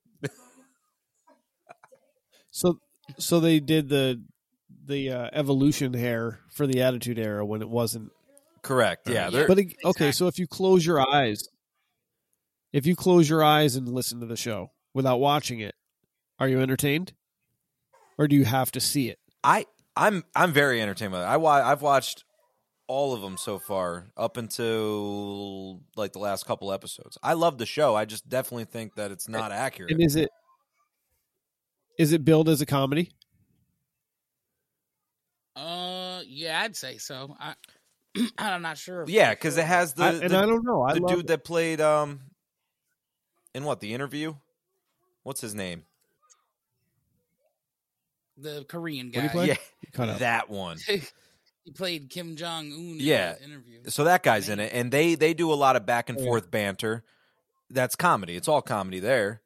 So, 2.52 2.78
so 3.18 3.40
they 3.40 3.59
did 3.59 3.88
the 3.88 4.22
the 4.86 5.11
uh, 5.11 5.30
evolution 5.32 5.92
hair 5.92 6.38
for 6.52 6.68
the 6.68 6.82
Attitude 6.82 7.18
Era 7.18 7.44
when 7.44 7.61
it 7.61 7.68
wasn't. 7.68 8.12
Correct. 8.62 9.09
Yeah. 9.09 9.30
Yeah. 9.30 9.46
But 9.48 9.59
it- 9.59 9.74
okay, 9.84 10.12
so 10.12 10.28
if 10.28 10.38
you 10.38 10.46
close 10.46 10.86
your 10.86 11.00
eyes, 11.00 11.48
if 12.72 12.86
you 12.86 12.94
close 12.94 13.28
your 13.28 13.42
eyes 13.42 13.74
and 13.74 13.88
listen 13.88 14.20
to 14.20 14.26
the 14.26 14.36
show 14.36 14.70
without 14.94 15.16
watching 15.18 15.59
it, 15.59 15.74
are 16.38 16.46
you 16.48 16.61
entertained, 16.61 17.12
or 18.16 18.28
do 18.28 18.36
you 18.36 18.44
have 18.44 18.70
to 18.70 18.80
see 18.80 19.09
it? 19.09 19.18
I 19.42 19.66
I'm 19.97 20.24
I'm 20.34 20.53
very 20.53 20.80
entertained 20.82 21.12
by 21.12 21.22
it. 21.22 21.26
I 21.26 21.36
wa- 21.36 21.62
I've 21.64 21.82
watched 21.82 22.24
all 22.86 23.14
of 23.14 23.22
them 23.22 23.36
so 23.36 23.59
far 23.59 24.11
up 24.16 24.36
until 24.36 25.80
like 25.97 26.12
the 26.12 26.18
last 26.18 26.47
couple 26.47 26.72
episodes. 26.72 27.16
I 27.22 27.34
love 27.34 27.59
the 27.59 27.66
show. 27.66 27.95
I 27.95 28.05
just 28.05 28.28
definitely 28.28 28.66
think 28.66 28.97
that 28.97 29.11
it's 29.11 29.28
not 29.28 29.53
accurate. 29.53 29.92
And 29.92 30.03
is 30.03 30.16
it 30.16 30.30
is 31.99 32.12
it 32.12 32.24
billed 32.24 32.49
as 32.49 32.61
a 32.61 32.66
comedy? 32.66 33.12
Uh, 35.57 36.22
yeah, 36.26 36.61
I'd 36.62 36.74
say 36.74 36.99
so. 36.99 37.36
I, 37.38 37.55
I'm 38.38 38.62
not 38.62 38.76
sure. 38.76 39.05
yeah, 39.07 39.30
because 39.30 39.57
it 39.57 39.64
has 39.64 39.95
the 39.95 40.05
I, 40.05 40.09
and 40.11 40.30
the, 40.30 40.38
I 40.38 40.47
don't 40.47 40.64
know. 40.64 40.82
I 40.82 40.95
the 40.95 41.01
dude 41.01 41.20
it. 41.20 41.26
that 41.28 41.45
played 41.45 41.80
um 41.80 42.20
in 43.55 43.64
what 43.64 43.80
the 43.80 43.95
interview. 43.95 44.34
What's 45.22 45.40
his 45.40 45.55
name? 45.55 45.84
The 48.37 48.64
Korean 48.64 49.07
What 49.09 49.14
guy. 49.22 49.28
play? 49.28 49.47
Yeah, 49.49 49.57
Cut 49.93 50.09
out. 50.09 50.18
that 50.20 50.51
one. 50.51 50.78
he 50.87 51.70
played 51.74 52.11
Kim 52.11 52.37
Jong 52.37 52.72
Un. 52.72 52.97
Yeah. 52.99 53.35
in 53.37 53.39
the 53.39 53.45
interview. 53.45 53.78
So 53.89 54.05
that 54.05 54.22
guy's 54.22 54.49
in 54.49 54.61
it, 54.61 54.72
and 54.74 54.91
they 54.91 55.14
they 55.14 55.35
do 55.35 55.53
a 55.53 55.55
lot 55.55 55.76
of 55.76 55.87
back 55.87 56.09
and 56.09 56.18
yeah. 56.18 56.24
forth 56.24 56.51
banter. 56.51 57.05
That's 57.70 57.97
comedy. 57.97 58.37
It's 58.37 58.49
all 58.49 58.62
comedy 58.62 59.01
there. 59.01 59.41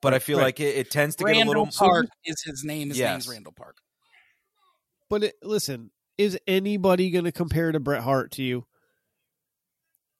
But 0.00 0.14
I 0.14 0.18
feel 0.18 0.38
Right. 0.38 0.44
like 0.44 0.60
it, 0.60 0.76
it 0.76 0.90
tends 0.90 1.14
to 1.16 1.24
get 1.24 1.30
a 1.30 1.36
Randall 1.38 1.48
little 1.64 1.66
Park 1.66 2.06
is 2.24 2.42
his 2.42 2.64
name. 2.64 2.88
His 2.88 2.98
Yes. 2.98 3.10
name's 3.12 3.28
Randall 3.28 3.52
Park. 3.52 3.76
But 5.10 5.24
it, 5.24 5.34
listen, 5.42 5.90
is 6.16 6.38
anybody 6.46 7.10
going 7.10 7.26
to 7.26 7.32
compare 7.32 7.70
to 7.70 7.80
Bret 7.80 8.02
Hart 8.02 8.30
to 8.32 8.42
you? 8.42 8.64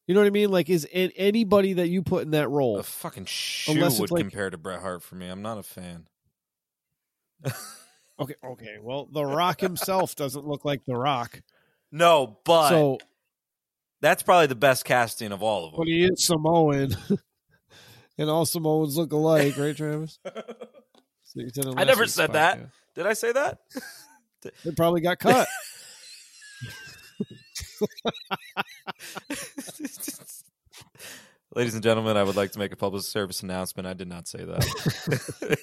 You 0.06 0.14
know 0.14 0.20
what 0.20 0.26
I 0.26 0.30
mean? 0.30 0.50
Like, 0.50 0.68
is 0.68 0.84
an- 0.92 1.12
anybody 1.16 1.74
that 1.74 1.88
you 1.88 2.02
put 2.02 2.24
in 2.24 2.32
that 2.32 2.48
role? 2.50 2.78
A 2.78 2.82
fucking 2.82 3.24
shoe 3.26 3.72
Unless 3.72 3.92
it's 3.92 4.00
would 4.00 4.10
like- 4.10 4.20
compare 4.24 4.50
to 4.50 4.58
Bret 4.58 4.80
Hart 4.80 5.02
for 5.02 5.14
me. 5.14 5.28
I'm 5.28 5.40
not 5.40 5.56
a 5.56 5.62
fan. 5.62 6.08
Okay, 8.18 8.34
okay. 8.44 8.76
Well, 8.82 9.08
The 9.10 9.24
Rock 9.24 9.60
himself 9.60 10.14
doesn't 10.14 10.46
look 10.46 10.64
like 10.64 10.84
The 10.84 10.94
Rock, 10.96 11.40
No, 11.90 12.38
but 12.44 12.68
so 12.68 12.98
that's 14.02 14.22
probably 14.22 14.46
the 14.46 14.54
best 14.54 14.84
casting 14.84 15.32
of 15.32 15.42
all 15.42 15.64
of 15.66 15.72
them. 15.72 15.78
but 15.78 15.86
he 15.88 16.04
is 16.04 16.24
Samoan, 16.24 16.94
and 18.18 18.28
all 18.30 18.44
Samoans 18.44 18.96
look 18.96 19.12
alike, 19.12 19.56
right, 19.56 19.76
Travis? 19.76 20.18
So 21.22 21.40
I 21.76 21.84
never 21.84 22.06
said 22.08 22.32
that. 22.32 22.58
Did 22.96 23.06
I 23.06 23.12
say 23.12 23.30
that? 23.32 23.58
It 24.64 24.74
probably 24.76 25.00
got 25.00 25.18
cut. 25.20 25.46
Ladies 31.54 31.74
and 31.74 31.82
gentlemen, 31.82 32.16
I 32.16 32.22
would 32.22 32.36
like 32.36 32.52
to 32.52 32.58
make 32.58 32.72
a 32.72 32.76
public 32.76 33.02
service 33.02 33.42
announcement. 33.42 33.86
I 33.86 33.92
did 33.92 34.08
not 34.08 34.28
say 34.28 34.44
that. 34.44 35.58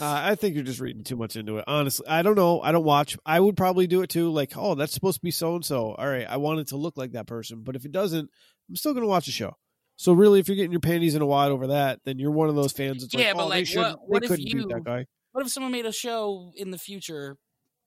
Uh, 0.00 0.20
I 0.24 0.34
think 0.34 0.54
you're 0.54 0.64
just 0.64 0.80
reading 0.80 1.04
too 1.04 1.16
much 1.16 1.36
into 1.36 1.58
it. 1.58 1.64
Honestly, 1.66 2.06
I 2.08 2.22
don't 2.22 2.34
know. 2.36 2.60
I 2.60 2.72
don't 2.72 2.84
watch. 2.84 3.16
I 3.26 3.38
would 3.38 3.56
probably 3.56 3.86
do 3.86 4.02
it 4.02 4.10
too. 4.10 4.30
Like, 4.30 4.52
oh, 4.56 4.74
that's 4.74 4.92
supposed 4.92 5.16
to 5.18 5.22
be 5.22 5.30
so 5.30 5.54
and 5.54 5.64
so. 5.64 5.92
All 5.94 6.08
right, 6.08 6.26
I 6.28 6.38
want 6.38 6.60
it 6.60 6.68
to 6.68 6.76
look 6.76 6.96
like 6.96 7.12
that 7.12 7.26
person. 7.26 7.62
But 7.62 7.76
if 7.76 7.84
it 7.84 7.92
doesn't, 7.92 8.28
I'm 8.68 8.76
still 8.76 8.92
going 8.94 9.04
to 9.04 9.08
watch 9.08 9.26
the 9.26 9.32
show. 9.32 9.56
So 9.96 10.12
really, 10.12 10.40
if 10.40 10.48
you're 10.48 10.56
getting 10.56 10.72
your 10.72 10.80
panties 10.80 11.14
in 11.14 11.22
a 11.22 11.26
wad 11.26 11.50
over 11.50 11.68
that, 11.68 12.00
then 12.04 12.18
you're 12.18 12.30
one 12.32 12.48
of 12.48 12.54
those 12.54 12.72
fans. 12.72 13.02
That's 13.02 13.14
Yeah, 13.14 13.28
like, 13.28 13.36
but 13.36 13.44
oh, 13.44 13.48
like, 13.48 13.66
should. 13.66 13.78
what- 13.78 13.98
what 14.08 14.22
they 14.28 14.34
if 14.34 14.40
you- 14.40 14.66
beat 14.66 14.68
that 14.74 14.84
guy. 14.84 15.06
What 15.32 15.46
if 15.46 15.52
someone 15.52 15.72
made 15.72 15.86
a 15.86 15.92
show 15.92 16.52
in 16.56 16.70
the 16.70 16.78
future 16.78 17.36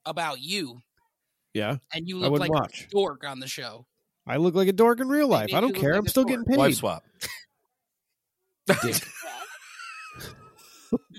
about 0.05 0.39
you 0.41 0.79
Yeah, 1.53 1.77
and 1.93 2.07
you 2.07 2.17
look 2.17 2.31
wouldn't 2.31 2.49
like 2.51 2.59
watch. 2.61 2.85
a 2.87 2.89
dork 2.89 3.23
on 3.23 3.39
the 3.39 3.47
show? 3.47 3.85
I 4.25 4.37
look 4.37 4.55
like 4.55 4.67
a 4.67 4.73
dork 4.73 4.99
in 4.99 5.07
real 5.09 5.27
life. 5.27 5.47
make 5.47 5.55
I 5.55 5.61
don't 5.61 5.75
care. 5.75 5.91
like 5.91 5.99
I'm 5.99 6.05
a 6.05 6.09
still 6.09 6.23
dork. 6.23 6.29
getting 6.31 6.45
paid. 6.45 6.57
Wife 6.57 6.75
swap. 6.75 7.03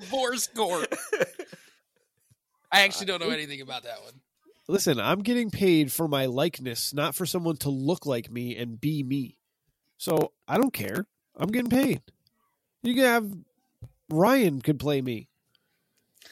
Divorce 0.01 0.47
court. 0.49 0.93
I 2.73 2.83
actually 2.83 3.07
don't 3.07 3.21
know 3.21 3.31
anything 3.31 3.61
about 3.61 3.85
that 3.85 4.03
one. 4.03 4.15
Listen, 4.69 4.99
I'm 4.99 5.23
getting 5.23 5.51
paid 5.51 5.93
for 5.93 6.09
my 6.09 6.27
likeness, 6.27 6.93
not 6.93 7.15
for 7.15 7.25
someone 7.25 7.57
to 7.59 7.71
look 7.71 8.05
like 8.05 8.31
me 8.31 8.57
and 8.57 8.81
be 8.81 9.03
me. 9.03 9.39
So 9.97 10.33
I 10.49 10.59
don't 10.59 10.73
care. 10.73 11.07
I'm 11.37 11.51
getting 11.51 11.71
paid. 11.71 12.03
You 12.83 12.95
can 12.95 13.05
have 13.05 13.33
Ryan 14.11 14.61
could 14.61 14.79
play 14.79 15.01
me. 15.01 15.29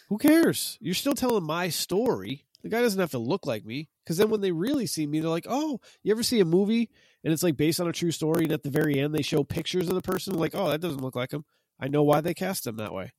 Who 0.09 0.19
cares? 0.19 0.79
You're 0.81 0.95
still 0.95 1.15
telling 1.15 1.45
my 1.45 1.69
story. 1.69 2.45
The 2.63 2.69
guy 2.69 2.83
doesn't 2.83 3.01
have 3.01 3.13
to 3.13 3.19
look 3.19 3.47
like 3.47 3.65
me. 3.65 3.89
Because 4.03 4.17
then 4.17 4.29
when 4.29 4.41
they 4.41 4.53
really 4.53 4.87
see 4.87 5.07
me, 5.07 5.21
they're 5.21 5.31
like, 5.31 5.47
oh, 5.49 5.81
you 6.03 6.13
ever 6.13 6.23
see 6.23 6.41
a 6.41 6.45
movie 6.45 6.91
and 7.25 7.33
it's 7.33 7.43
like 7.43 7.57
based 7.57 7.81
on 7.81 7.89
a 7.89 7.93
true 7.93 8.11
story, 8.11 8.45
and 8.45 8.53
at 8.53 8.63
the 8.63 8.71
very 8.71 9.01
end 9.01 9.15
they 9.15 9.23
show 9.23 9.43
pictures 9.43 9.89
of 9.89 9.95
the 9.95 10.03
person, 10.03 10.35
like, 10.35 10.55
oh, 10.55 10.69
that 10.69 10.83
doesn't 10.83 11.01
look 11.01 11.17
like 11.17 11.33
him. 11.33 11.45
I 11.81 11.89
know 11.89 12.03
why 12.03 12.21
they 12.21 12.35
cast 12.35 12.67
him 12.67 12.77
that 12.77 12.93
way. 12.93 13.13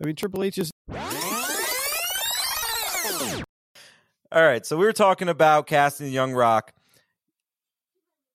I 0.00 0.06
mean, 0.06 0.16
Triple 0.16 0.42
H 0.42 0.58
is 0.58 0.70
All 4.32 4.42
right, 4.42 4.66
so 4.66 4.76
we 4.76 4.84
were 4.84 4.92
talking 4.92 5.28
about 5.28 5.66
casting 5.66 6.12
Young 6.12 6.32
Rock. 6.32 6.72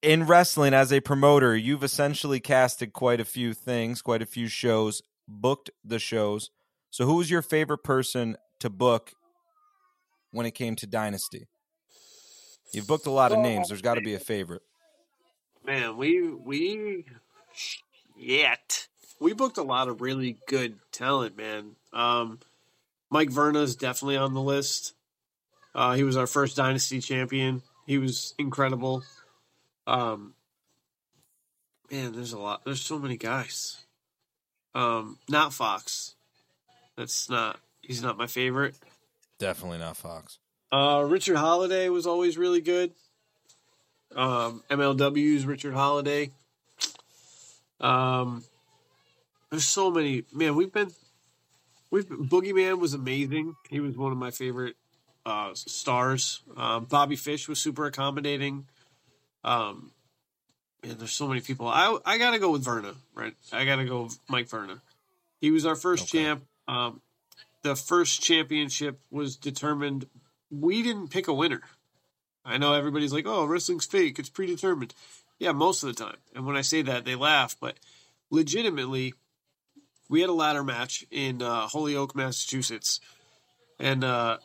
In 0.01 0.25
wrestling, 0.25 0.73
as 0.73 0.93
a 0.93 1.01
promoter, 1.01 1.57
you've 1.57 1.83
essentially 1.83 2.39
casted 2.39 2.93
quite 2.93 3.19
a 3.19 3.25
few 3.25 3.53
things, 3.53 4.01
quite 4.01 4.21
a 4.21 4.25
few 4.25 4.47
shows, 4.47 5.01
booked 5.27 5.69
the 5.83 5.99
shows. 5.99 6.51
So, 6.89 7.05
who 7.05 7.15
was 7.15 7.29
your 7.29 7.41
favorite 7.41 7.83
person 7.83 8.37
to 8.61 8.69
book 8.69 9.11
when 10.31 10.45
it 10.45 10.51
came 10.51 10.77
to 10.77 10.87
Dynasty? 10.87 11.47
You've 12.71 12.87
booked 12.87 13.07
a 13.07 13.11
lot 13.11 13.33
of 13.33 13.39
names. 13.39 13.67
There's 13.67 13.81
got 13.81 13.95
to 13.95 14.01
be 14.01 14.13
a 14.13 14.19
favorite. 14.19 14.61
Man, 15.65 15.97
we 15.97 16.31
we 16.31 17.05
yet 18.17 18.87
we 19.19 19.33
booked 19.33 19.57
a 19.57 19.63
lot 19.63 19.87
of 19.87 20.01
really 20.01 20.37
good 20.47 20.79
talent, 20.91 21.37
man. 21.37 21.75
Um, 21.93 22.39
Mike 23.09 23.29
Verna's 23.29 23.75
definitely 23.75 24.17
on 24.17 24.33
the 24.33 24.41
list. 24.41 24.93
Uh, 25.75 25.93
he 25.93 26.03
was 26.03 26.17
our 26.17 26.27
first 26.27 26.57
dynasty 26.57 26.99
champion. 26.99 27.61
He 27.85 27.97
was 27.97 28.33
incredible. 28.37 29.03
Um, 29.87 30.33
man, 31.91 32.13
there's 32.13 32.33
a 32.33 32.39
lot. 32.39 32.63
There's 32.65 32.81
so 32.81 32.99
many 32.99 33.17
guys. 33.17 33.77
Um, 34.75 35.17
not 35.27 35.53
Foxx. 35.53 36.15
That's 36.95 37.29
not. 37.29 37.59
He's 37.81 38.03
not 38.03 38.17
my 38.17 38.27
favorite. 38.27 38.75
Definitely 39.39 39.79
not 39.79 39.97
Foxx. 39.97 40.37
Uh, 40.71 41.05
Richard 41.07 41.37
Holliday 41.37 41.89
was 41.89 42.05
always 42.05 42.37
really 42.37 42.61
good. 42.61 42.91
Um, 44.15 44.63
MLW's 44.69 45.45
Richard 45.45 45.73
Holliday. 45.73 46.31
Um, 47.79 48.43
there's 49.51 49.65
so 49.65 49.91
many. 49.91 50.23
Man, 50.33 50.55
we've 50.55 50.71
been. 50.71 50.91
We've 51.91 52.07
Boogeyman 52.07 52.79
was 52.79 52.93
amazing. 52.93 53.55
He 53.69 53.79
was 53.79 53.97
one 53.97 54.11
of 54.11 54.17
my 54.17 54.29
favorite 54.31 54.75
uh, 55.25 55.51
stars. 55.55 56.41
Um, 56.55 56.85
Bobby 56.85 57.15
Fish 57.15 57.47
was 57.47 57.59
super 57.59 57.85
accommodating. 57.85 58.67
Um, 59.43 59.91
man, 60.85 60.97
there's 60.99 61.13
so 61.13 61.27
many 61.27 61.41
people. 61.41 61.67
I 61.67 61.97
I 62.05 62.17
gotta 62.17 62.37
go 62.39 62.51
with 62.51 62.63
Verna. 62.63 62.93
Right, 63.15 63.33
I 63.51 63.65
gotta 63.65 63.85
go 63.85 64.03
with 64.03 64.19
Mike 64.29 64.49
Verna. 64.49 64.81
He 65.41 65.49
was 65.51 65.65
our 65.65 65.75
first 65.75 66.03
Okay. 66.03 66.23
champ. 66.25 66.43
Um, 66.67 67.01
the 67.63 67.75
first 67.75 68.21
championship 68.21 68.99
was 69.09 69.35
determined. 69.35 70.05
We 70.51 70.83
didn't 70.83 71.09
pick 71.09 71.27
a 71.27 71.33
winner. 71.33 71.61
I 72.45 72.57
know 72.57 72.73
everybody's 72.73 73.13
like, 73.13 73.25
"Oh, 73.25 73.45
wrestling's 73.45 73.85
fake; 73.85 74.19
it's 74.19 74.29
predetermined." 74.29 74.93
Yeah, 75.39 75.53
most 75.53 75.81
of 75.83 75.87
the 75.95 76.03
time. 76.03 76.17
And 76.35 76.45
when 76.45 76.55
I 76.57 76.61
say 76.61 76.81
that, 76.83 77.05
they 77.05 77.15
laugh. 77.15 77.55
But 77.59 77.77
legitimately, 78.29 79.13
we 80.09 80.21
had 80.21 80.29
a 80.29 80.33
ladder 80.33 80.63
match 80.63 81.05
in 81.11 81.41
uh, 81.41 81.67
Holyoke, 81.67 82.15
Massachusetts, 82.15 82.99
and 83.79 84.03
uh, 84.03 84.37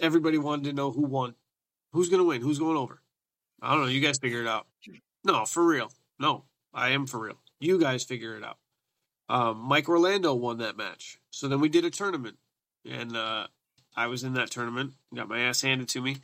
everybody 0.00 0.36
wanted 0.36 0.64
to 0.64 0.72
know 0.72 0.90
who 0.90 1.02
won, 1.02 1.34
who's 1.92 2.08
going 2.08 2.20
to 2.20 2.26
win, 2.28 2.42
who's 2.42 2.58
going 2.58 2.76
over. 2.76 3.00
I 3.62 3.72
don't 3.72 3.82
know. 3.82 3.88
You 3.88 4.00
guys 4.00 4.18
figure 4.18 4.42
it 4.42 4.48
out. 4.48 4.66
No, 5.24 5.44
for 5.44 5.64
real. 5.64 5.92
No, 6.18 6.44
I 6.74 6.90
am 6.90 7.06
for 7.06 7.20
real. 7.20 7.38
You 7.60 7.78
guys 7.78 8.02
figure 8.02 8.36
it 8.36 8.44
out. 8.44 8.58
Um, 9.28 9.58
Mike 9.58 9.88
Orlando 9.88 10.34
won 10.34 10.58
that 10.58 10.76
match. 10.76 11.18
So 11.30 11.46
then 11.46 11.60
we 11.60 11.68
did 11.68 11.84
a 11.84 11.90
tournament, 11.90 12.36
and 12.84 13.16
uh, 13.16 13.46
I 13.96 14.08
was 14.08 14.24
in 14.24 14.34
that 14.34 14.50
tournament. 14.50 14.94
Got 15.14 15.28
my 15.28 15.40
ass 15.40 15.62
handed 15.62 15.88
to 15.90 16.00
me. 16.00 16.16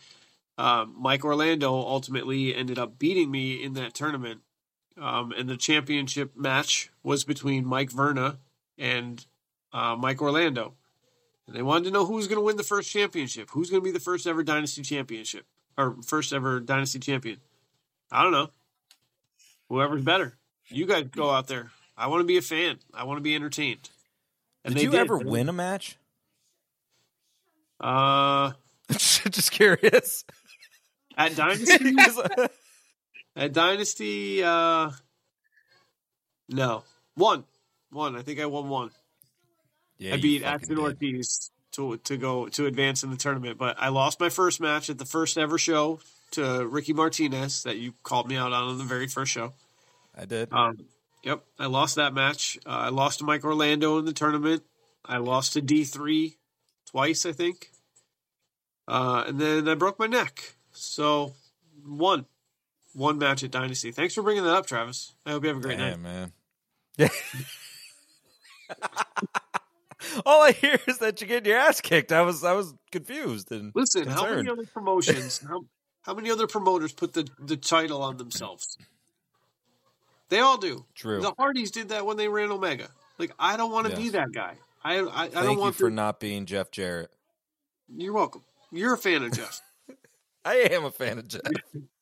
Um, 0.59 0.97
Mike 0.99 1.25
Orlando 1.25 1.73
ultimately 1.73 2.55
ended 2.55 2.79
up 2.79 2.99
beating 2.99 3.31
me 3.31 3.63
in 3.63 3.75
that 3.75 3.95
tournament. 3.95 4.41
Um, 5.01 5.31
and 5.31 5.49
the 5.49 5.57
championship 5.57 6.37
match 6.37 6.91
was 7.05 7.23
between 7.23 7.65
Mike 7.65 7.93
Verna 7.93 8.39
and 8.79 9.25
uh, 9.73 9.97
Mike 9.97 10.23
Orlando. 10.23 10.75
And 11.47 11.57
they 11.57 11.63
wanted 11.63 11.85
to 11.87 11.91
know 11.91 12.05
who 12.05 12.15
was 12.15 12.29
going 12.29 12.39
to 12.39 12.45
win 12.45 12.57
the 12.57 12.63
first 12.63 12.91
championship. 12.91 13.51
Who's 13.51 13.71
going 13.71 13.83
to 13.83 13.85
be 13.85 13.91
the 13.91 14.01
first 14.01 14.27
ever 14.27 14.43
Dynasty 14.43 14.83
championship 14.83 15.47
or 15.77 15.97
first 16.05 16.33
ever 16.33 16.61
Dynasty 16.61 16.99
champion? 16.99 17.39
I 18.11 18.23
don't 18.23 18.33
know. 18.33 18.51
Whoever's 19.69 20.03
better. 20.03 20.37
You 20.69 20.87
guys 20.87 21.05
go 21.05 21.31
out 21.31 21.47
there. 21.47 21.71
I 21.97 22.07
want 22.09 22.21
to 22.21 22.27
be 22.27 22.37
a 22.37 22.43
fan. 22.43 22.79
I 22.95 23.05
want 23.05 23.19
to 23.19 23.23
be 23.23 23.35
entertained. 23.35 23.91
And 24.65 24.75
did 24.75 24.85
you 24.85 24.95
ever 24.95 25.19
win 25.19 25.49
a 25.49 25.53
match? 25.53 25.97
Uh, 27.81 28.53
Just 28.91 29.51
curious. 29.51 30.25
at 31.17 31.35
Dynasty. 31.37 31.97
At 33.37 33.53
Dynasty, 33.53 34.43
uh, 34.43 34.91
no, 36.49 36.83
one, 37.15 37.45
one. 37.91 38.17
I 38.17 38.23
think 38.23 38.41
I 38.41 38.47
won 38.47 38.69
one. 38.69 38.91
yeah, 39.99 40.15
I 40.15 40.17
beat 40.17 40.45
did. 40.45 40.79
Ortiz 40.79 41.51
to 41.73 41.97
to 41.99 42.17
go 42.17 42.49
to 42.49 42.67
advance 42.67 43.03
in 43.03 43.11
the 43.11 43.17
tournament, 43.17 43.59
but 43.59 43.77
I 43.79 43.89
lost 43.89 44.21
my 44.21 44.29
first 44.29 44.61
match 44.61 44.91
at 44.91 44.99
the 44.99 45.05
first 45.05 45.39
ever 45.39 45.59
show 45.59 46.01
to 46.33 46.67
Ricky 46.67 46.93
Martinez 46.93 47.63
that 47.63 47.77
you 47.77 47.95
called 48.03 48.29
me 48.29 48.37
out 48.37 48.53
on 48.53 48.69
on 48.69 48.79
the 48.79 48.85
very 48.85 49.07
first 49.07 49.33
show. 49.33 49.53
I 50.17 50.25
did. 50.25 50.53
Um, 50.53 50.87
yep, 51.23 51.45
I 51.59 51.67
lost 51.67 51.97
that 51.97 52.13
match. 52.13 52.59
Uh, 52.67 52.71
I 52.71 52.89
lost 52.89 53.21
to 53.21 53.25
Mike 53.25 53.45
Orlando 53.45 53.99
in 53.99 54.05
the 54.05 54.13
tournament. 54.13 54.63
I 55.05 55.19
lost 55.19 55.55
to 55.55 55.61
D 55.61 55.85
three 55.85 56.37
twice, 56.87 57.25
I 57.25 57.33
think, 57.33 57.71
uh, 58.87 59.25
and 59.27 59.41
then 59.41 59.69
I 59.69 59.75
broke 59.75 59.99
my 59.99 60.07
neck. 60.07 60.57
So 60.73 61.35
one, 61.87 62.27
one 62.95 63.19
match 63.19 63.43
at 63.45 63.51
Dynasty. 63.51 63.93
Thanks 63.93 64.15
for 64.15 64.23
bringing 64.23 64.45
that 64.45 64.55
up, 64.55 64.67
Travis. 64.67 65.15
I 65.25 65.31
hope 65.31 65.45
you 65.45 65.49
have 65.49 65.59
a 65.59 65.61
great 65.61 65.79
night. 65.79 65.99
Man. 66.01 66.33
Yeah. 66.97 67.09
All 70.25 70.43
I 70.43 70.53
hear 70.53 70.79
is 70.87 70.99
that 70.99 71.21
you're 71.21 71.29
getting 71.29 71.51
your 71.51 71.59
ass 71.59 71.81
kicked. 71.81 72.13
I 72.13 72.23
was 72.23 72.45
I 72.45 72.53
was 72.53 72.75
confused 72.91 73.51
and 73.53 73.73
Listen, 73.75 74.07
how 74.09 74.25
many 74.35 74.49
other 74.49 74.65
promotions? 74.67 75.41
how, 75.47 75.63
how 76.03 76.15
many 76.15 76.31
other 76.31 76.47
promoters 76.47 76.93
put 76.93 77.13
the, 77.13 77.29
the 77.39 77.57
title 77.57 78.03
on 78.03 78.17
themselves? 78.17 78.79
They 80.29 80.41
all 80.41 80.57
do. 80.59 80.85
True. 80.95 81.21
The 81.21 81.33
Hardys 81.39 81.71
did 81.71 81.89
that 81.89 82.07
when 82.07 82.17
they 82.17 82.29
ran 82.29 82.51
Omega. 82.51 82.89
Like, 83.19 83.33
I 83.39 83.57
don't 83.57 83.73
want 83.73 83.89
to 83.91 83.97
be 83.97 84.11
that 84.11 84.33
guy. 84.33 84.55
I 84.85 84.95
I, 84.95 84.99
I 84.99 85.01
don't 85.29 85.33
Thank 85.33 85.51
you 85.57 85.59
want 85.61 85.75
for 85.75 85.89
to. 85.91 85.95
not 85.95 86.21
being 86.21 86.47
Jeff 86.47 86.71
Jarrett. 86.71 87.11
You're 87.95 88.13
welcome. 88.13 88.43
You're 88.71 88.95
a 88.95 88.99
fan 88.99 89.25
of 89.25 89.33
Jeff. 89.33 89.61
I 90.45 90.55
am 90.71 90.85
a 90.85 90.91
fan 90.91 91.19
of 91.19 91.29
Jeff. 91.29 91.43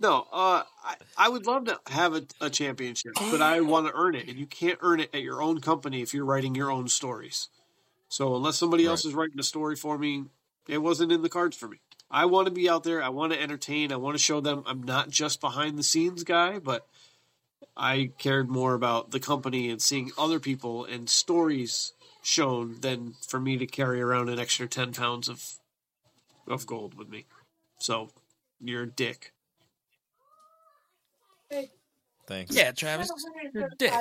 No, 0.00 0.26
uh, 0.32 0.62
I, 0.82 0.96
I 1.16 1.28
would 1.28 1.46
love 1.46 1.66
to 1.66 1.78
have 1.88 2.14
a, 2.14 2.22
a 2.40 2.48
championship, 2.48 3.12
but 3.30 3.42
I 3.42 3.60
want 3.60 3.86
to 3.86 3.92
earn 3.94 4.14
it, 4.14 4.28
and 4.28 4.38
you 4.38 4.46
can't 4.46 4.78
earn 4.80 4.98
it 4.98 5.14
at 5.14 5.20
your 5.20 5.42
own 5.42 5.60
company 5.60 6.00
if 6.00 6.14
you're 6.14 6.24
writing 6.24 6.54
your 6.54 6.70
own 6.70 6.88
stories. 6.88 7.48
So 8.08 8.34
unless 8.34 8.56
somebody 8.56 8.86
else 8.86 9.04
is 9.04 9.14
writing 9.14 9.38
a 9.38 9.44
story 9.44 9.76
for 9.76 9.98
me, 9.98 10.24
it 10.66 10.78
wasn't 10.78 11.12
in 11.12 11.20
the 11.22 11.28
cards 11.28 11.56
for 11.56 11.68
me. 11.68 11.80
I 12.10 12.24
want 12.24 12.46
to 12.46 12.50
be 12.50 12.68
out 12.68 12.82
there. 12.82 13.02
I 13.02 13.10
want 13.10 13.32
to 13.34 13.40
entertain. 13.40 13.92
I 13.92 13.96
want 13.96 14.16
to 14.16 14.22
show 14.22 14.40
them 14.40 14.64
I'm 14.66 14.82
not 14.82 15.10
just 15.10 15.40
behind 15.40 15.78
the 15.78 15.84
scenes 15.84 16.24
guy, 16.24 16.58
but 16.58 16.86
I 17.76 18.10
cared 18.18 18.48
more 18.48 18.74
about 18.74 19.10
the 19.10 19.20
company 19.20 19.70
and 19.70 19.80
seeing 19.80 20.10
other 20.18 20.40
people 20.40 20.84
and 20.84 21.08
stories 21.08 21.92
shown 22.22 22.80
than 22.80 23.14
for 23.28 23.38
me 23.38 23.58
to 23.58 23.66
carry 23.66 24.00
around 24.00 24.28
an 24.28 24.38
extra 24.38 24.66
ten 24.66 24.92
pounds 24.92 25.28
of 25.28 25.56
of 26.48 26.66
gold 26.66 26.94
with 26.94 27.08
me. 27.08 27.26
So 27.78 28.10
you're 28.60 28.82
a 28.82 28.90
dick. 28.90 29.32
Thanks. 32.30 32.54
Yeah, 32.54 32.70
Travis. 32.70 33.10
You're 33.52 33.70
dick. 33.76 33.92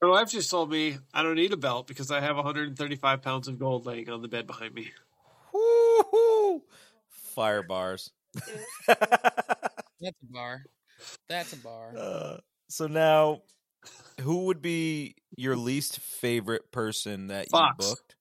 My 0.00 0.08
wife 0.08 0.30
just 0.30 0.50
told 0.50 0.70
me 0.70 0.96
I 1.12 1.22
don't 1.22 1.34
need 1.34 1.52
a 1.52 1.56
belt 1.58 1.86
because 1.86 2.10
I 2.10 2.20
have 2.20 2.36
135 2.36 3.20
pounds 3.20 3.46
of 3.46 3.58
gold 3.58 3.84
laying 3.84 4.08
on 4.08 4.22
the 4.22 4.28
bed 4.28 4.46
behind 4.46 4.72
me. 4.72 4.90
Woo-hoo. 5.52 6.62
Fire 7.34 7.62
bars. 7.62 8.10
That's 8.88 8.96
a 10.00 10.14
bar. 10.30 10.64
That's 11.28 11.52
a 11.52 11.56
bar. 11.58 11.92
Uh, 11.94 12.36
so 12.68 12.86
now, 12.86 13.42
who 14.22 14.46
would 14.46 14.62
be 14.62 15.16
your 15.36 15.56
least 15.56 16.00
favorite 16.00 16.72
person 16.72 17.26
that 17.26 17.50
Foxx. 17.50 17.84
you 17.84 17.90
booked? 17.90 18.16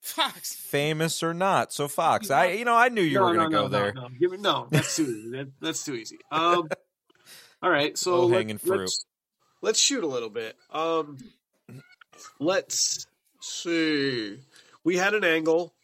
Foxx. 0.00 0.54
Famous 0.54 1.22
or 1.22 1.34
not? 1.34 1.72
So 1.72 1.88
Foxx, 1.88 2.30
I 2.30 2.52
you 2.52 2.64
know 2.64 2.76
I 2.76 2.88
knew 2.88 3.02
you 3.02 3.20
were 3.20 3.34
gonna 3.34 3.50
go 3.50 3.62
no, 3.62 3.68
there. 3.68 3.92
No, 3.92 4.02
no. 4.02 4.08
Give 4.18 4.30
me, 4.30 4.38
no, 4.38 4.66
that's 4.70 4.96
too 4.96 5.02
easy. 5.04 5.30
That, 5.30 5.48
that's 5.60 5.84
too 5.84 5.94
easy. 5.94 6.18
Um, 6.30 6.68
all 7.62 7.70
right, 7.70 7.96
so 7.96 8.16
Low 8.16 8.26
let- 8.26 8.36
hanging 8.38 8.58
fruit. 8.58 8.80
Let's, 8.80 9.04
let's 9.62 9.78
shoot 9.78 10.04
a 10.04 10.06
little 10.06 10.30
bit. 10.30 10.56
Um, 10.70 11.18
let's 12.38 13.06
see. 13.40 14.38
We 14.84 14.96
had 14.96 15.14
an 15.14 15.24
angle 15.24 15.74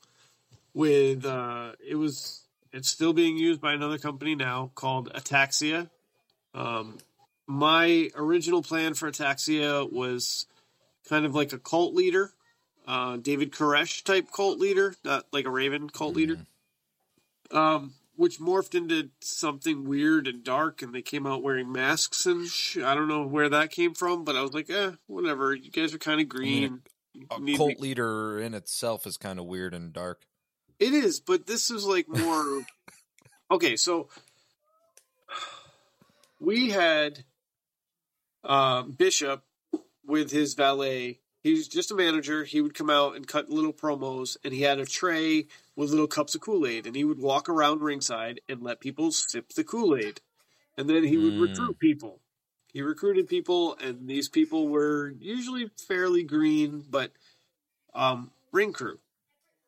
with 0.72 1.24
uh, 1.24 1.72
it 1.86 1.96
was 1.96 2.42
it's 2.72 2.88
still 2.88 3.12
being 3.12 3.38
used 3.38 3.60
by 3.60 3.72
another 3.72 3.98
company 3.98 4.34
now 4.34 4.70
called 4.74 5.12
Ataxia. 5.14 5.88
Um, 6.54 6.98
my 7.46 8.10
original 8.14 8.62
plan 8.62 8.94
for 8.94 9.10
Ataxia 9.10 9.90
was 9.90 10.46
kind 11.08 11.24
of 11.24 11.34
like 11.34 11.52
a 11.52 11.58
cult 11.58 11.94
leader, 11.94 12.32
uh, 12.86 13.16
David 13.16 13.50
Koresh 13.52 14.02
type 14.04 14.28
cult 14.32 14.58
leader, 14.58 14.94
not 15.04 15.26
like 15.32 15.44
a 15.46 15.50
Raven 15.50 15.90
cult 15.90 16.14
leader 16.16 16.38
um, 17.52 17.94
which 18.16 18.40
morphed 18.40 18.74
into 18.74 19.10
something 19.20 19.84
weird 19.88 20.26
and 20.26 20.42
dark, 20.42 20.82
and 20.82 20.92
they 20.94 21.02
came 21.02 21.26
out 21.26 21.42
wearing 21.42 21.70
masks 21.70 22.26
and 22.26 22.46
sh- 22.48 22.78
I 22.78 22.94
don't 22.94 23.08
know 23.08 23.26
where 23.26 23.48
that 23.50 23.70
came 23.70 23.94
from, 23.94 24.24
but 24.24 24.34
I 24.36 24.42
was 24.42 24.52
like, 24.54 24.68
eh, 24.70 24.92
whatever. 25.06 25.54
You 25.54 25.70
guys 25.70 25.94
are 25.94 25.98
kind 25.98 26.20
of 26.20 26.28
green. 26.28 26.80
A 27.30 27.38
You 27.38 27.44
need 27.44 27.56
cult 27.56 27.70
me- 27.70 27.76
leader 27.78 28.38
in 28.40 28.52
itself 28.54 29.06
is 29.06 29.16
kind 29.16 29.38
of 29.38 29.44
weird 29.46 29.74
and 29.74 29.92
dark. 29.92 30.22
It 30.78 30.92
is, 30.92 31.20
but 31.20 31.46
this 31.46 31.70
is 31.70 31.84
like 31.86 32.08
more. 32.08 32.62
okay, 33.50 33.76
so 33.76 34.08
we 36.40 36.70
had 36.70 37.24
uh, 38.44 38.82
Bishop 38.82 39.42
with 40.04 40.30
his 40.30 40.54
valet. 40.54 41.20
He 41.46 41.52
was 41.52 41.68
just 41.68 41.92
a 41.92 41.94
manager. 41.94 42.42
He 42.42 42.60
would 42.60 42.74
come 42.74 42.90
out 42.90 43.14
and 43.14 43.24
cut 43.24 43.48
little 43.48 43.72
promos, 43.72 44.36
and 44.42 44.52
he 44.52 44.62
had 44.62 44.80
a 44.80 44.84
tray 44.84 45.46
with 45.76 45.90
little 45.90 46.08
cups 46.08 46.34
of 46.34 46.40
Kool 46.40 46.66
Aid, 46.66 46.88
and 46.88 46.96
he 46.96 47.04
would 47.04 47.20
walk 47.20 47.48
around 47.48 47.82
ringside 47.82 48.40
and 48.48 48.64
let 48.64 48.80
people 48.80 49.12
sip 49.12 49.50
the 49.50 49.62
Kool 49.62 49.96
Aid, 49.96 50.20
and 50.76 50.90
then 50.90 51.04
he 51.04 51.16
would 51.16 51.34
Mm. 51.34 51.42
recruit 51.42 51.78
people. 51.78 52.20
He 52.72 52.82
recruited 52.82 53.28
people, 53.28 53.76
and 53.76 54.08
these 54.08 54.28
people 54.28 54.66
were 54.66 55.14
usually 55.20 55.70
fairly 55.76 56.24
green, 56.24 56.84
but 56.90 57.12
um, 57.94 58.32
ring 58.50 58.72
crew. 58.72 58.98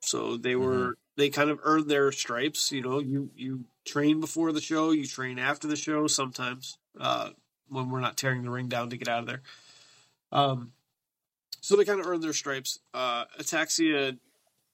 So 0.01 0.37
they 0.37 0.57
were 0.57 0.99
they 1.15 1.31
kind 1.31 1.49
of 1.49 1.61
earned 1.63 1.89
their 1.89 2.11
stripes. 2.11 2.73
You 2.73 2.83
know, 2.83 2.99
you 2.99 3.31
you 3.37 3.67
train 3.85 4.19
before 4.19 4.51
the 4.51 4.61
show, 4.61 4.91
you 4.91 5.07
train 5.07 5.39
after 5.39 5.69
the 5.69 5.77
show. 5.77 6.09
Sometimes 6.09 6.77
uh, 6.99 7.31
when 7.69 7.89
we're 7.89 8.01
not 8.01 8.17
tearing 8.17 8.43
the 8.43 8.51
ring 8.51 8.67
down 8.67 8.91
to 8.91 8.97
get 8.97 9.07
out 9.07 9.21
of 9.21 9.27
there. 9.27 9.43
Um, 10.33 10.73
so 11.69 11.77
they 11.77 11.85
kind 11.85 12.01
of 12.01 12.07
earned 12.07 12.23
their 12.23 12.33
stripes. 12.33 12.79
Uh, 12.95 13.27
Ataxia 13.39 14.17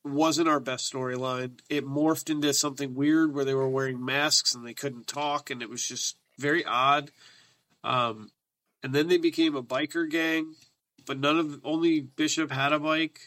wasn't 0.05 0.47
our 0.47 0.61
best 0.61 0.93
storyline. 0.93 1.59
It 1.69 1.85
morphed 1.85 2.31
into 2.31 2.55
something 2.55 2.95
weird 2.95 3.35
where 3.35 3.45
they 3.45 3.53
were 3.53 3.69
wearing 3.69 4.05
masks 4.05 4.55
and 4.55 4.65
they 4.65 4.75
couldn't 4.75 5.09
talk, 5.09 5.51
and 5.51 5.61
it 5.61 5.69
was 5.69 5.85
just 5.85 6.17
very 6.39 6.65
odd. 6.65 7.11
Um, 7.83 8.31
and 8.85 8.95
then 8.95 9.09
they 9.09 9.17
became 9.17 9.57
a 9.57 9.63
biker 9.63 10.09
gang, 10.09 10.55
but 11.05 11.19
none 11.19 11.37
of 11.37 11.61
only 11.65 11.99
Bishop 11.99 12.53
had 12.53 12.73
a 12.73 12.79
bike, 12.79 13.19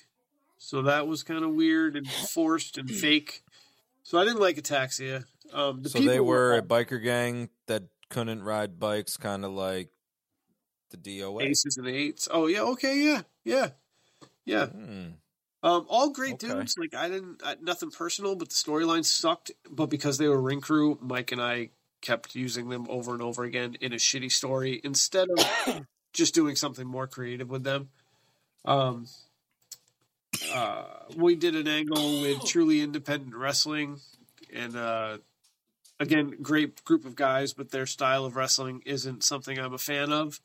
so 0.58 0.84
that 0.84 1.06
was 1.06 1.24
kind 1.24 1.44
of 1.44 1.52
weird 1.52 1.98
and 1.98 2.08
forced 2.10 2.78
and 2.78 2.90
fake. 2.90 3.44
So 4.04 4.18
I 4.18 4.24
didn't 4.24 4.40
like 4.40 4.56
Ataxia. 4.56 5.26
Um, 5.52 5.82
the 5.82 5.90
so 5.90 6.00
they 6.00 6.06
people 6.06 6.28
were 6.28 6.56
a 6.56 6.62
biker 6.62 7.04
gang 7.04 7.50
that 7.66 7.84
couldn't 8.10 8.44
ride 8.44 8.80
bikes, 8.80 9.18
kind 9.18 9.44
of 9.44 9.52
like 9.52 9.90
the 10.92 10.98
DOA. 10.98 11.44
aces 11.44 11.76
and 11.76 11.88
eights. 11.88 12.28
Oh 12.32 12.48
yeah, 12.48 12.62
okay, 12.62 12.98
yeah, 13.04 13.24
yeah, 13.48 13.70
yeah. 14.46 14.66
Hmm. 14.68 15.06
Um, 15.64 15.86
all 15.90 16.12
great 16.12 16.36
Okay. 16.36 16.48
dudes. 16.48 16.76
Like 16.78 16.94
I 16.94 17.10
didn't 17.10 17.42
I, 17.44 17.56
nothing 17.62 17.90
personal, 17.92 18.36
but 18.36 18.50
the 18.50 18.56
storyline 18.56 19.04
sucked. 19.06 19.52
But 19.70 19.88
because 19.88 20.18
they 20.18 20.28
were 20.28 20.40
ring 20.40 20.62
crew, 20.62 20.98
Mike 21.02 21.32
and 21.32 21.42
I 21.42 21.70
kept 22.02 22.36
using 22.36 22.70
them 22.70 22.86
over 22.90 23.14
and 23.14 23.24
over 23.24 23.44
again 23.44 23.76
in 23.82 23.92
a 23.92 23.96
shitty 23.98 24.32
story 24.32 24.80
instead 24.84 25.28
of 25.30 25.82
just 26.14 26.36
doing 26.36 26.56
something 26.56 26.86
more 26.86 27.08
creative 27.08 27.50
with 27.50 27.64
them. 27.64 27.90
Um, 28.66 29.08
uh, 30.54 30.84
we 31.16 31.36
did 31.36 31.56
an 31.56 31.68
angle 31.68 32.22
with 32.22 32.46
truly 32.46 32.82
independent 32.82 33.36
wrestling, 33.36 34.00
and 34.54 34.76
uh, 34.76 35.18
again, 36.00 36.36
great 36.42 36.84
group 36.84 37.06
of 37.06 37.16
guys, 37.16 37.54
but 37.54 37.72
their 37.72 37.86
style 37.88 38.26
of 38.26 38.36
wrestling 38.36 38.84
isn't 38.86 39.24
something 39.24 39.58
I'm 39.58 39.74
a 39.74 39.80
fan 39.80 40.12
of. 40.12 40.40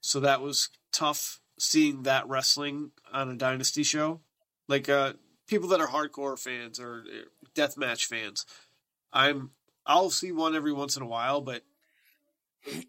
So 0.00 0.20
that 0.20 0.40
was 0.42 0.68
tough 0.92 1.40
seeing 1.58 2.02
that 2.04 2.28
wrestling 2.28 2.90
on 3.12 3.28
a 3.30 3.34
dynasty 3.34 3.82
show 3.82 4.20
like 4.68 4.88
uh 4.88 5.12
people 5.46 5.68
that 5.68 5.80
are 5.80 5.88
hardcore 5.88 6.38
fans 6.38 6.78
or 6.78 7.04
uh, 7.08 7.24
deathmatch 7.54 8.06
fans 8.06 8.46
i'm 9.12 9.50
i'll 9.86 10.10
see 10.10 10.32
one 10.32 10.54
every 10.54 10.72
once 10.72 10.96
in 10.96 11.02
a 11.02 11.06
while 11.06 11.40
but 11.40 11.62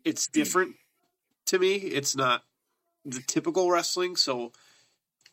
it's 0.03 0.27
different 0.27 0.75
to 1.45 1.59
me. 1.59 1.75
It's 1.75 2.15
not 2.15 2.43
the 3.05 3.21
typical 3.21 3.71
wrestling 3.71 4.15
so 4.15 4.51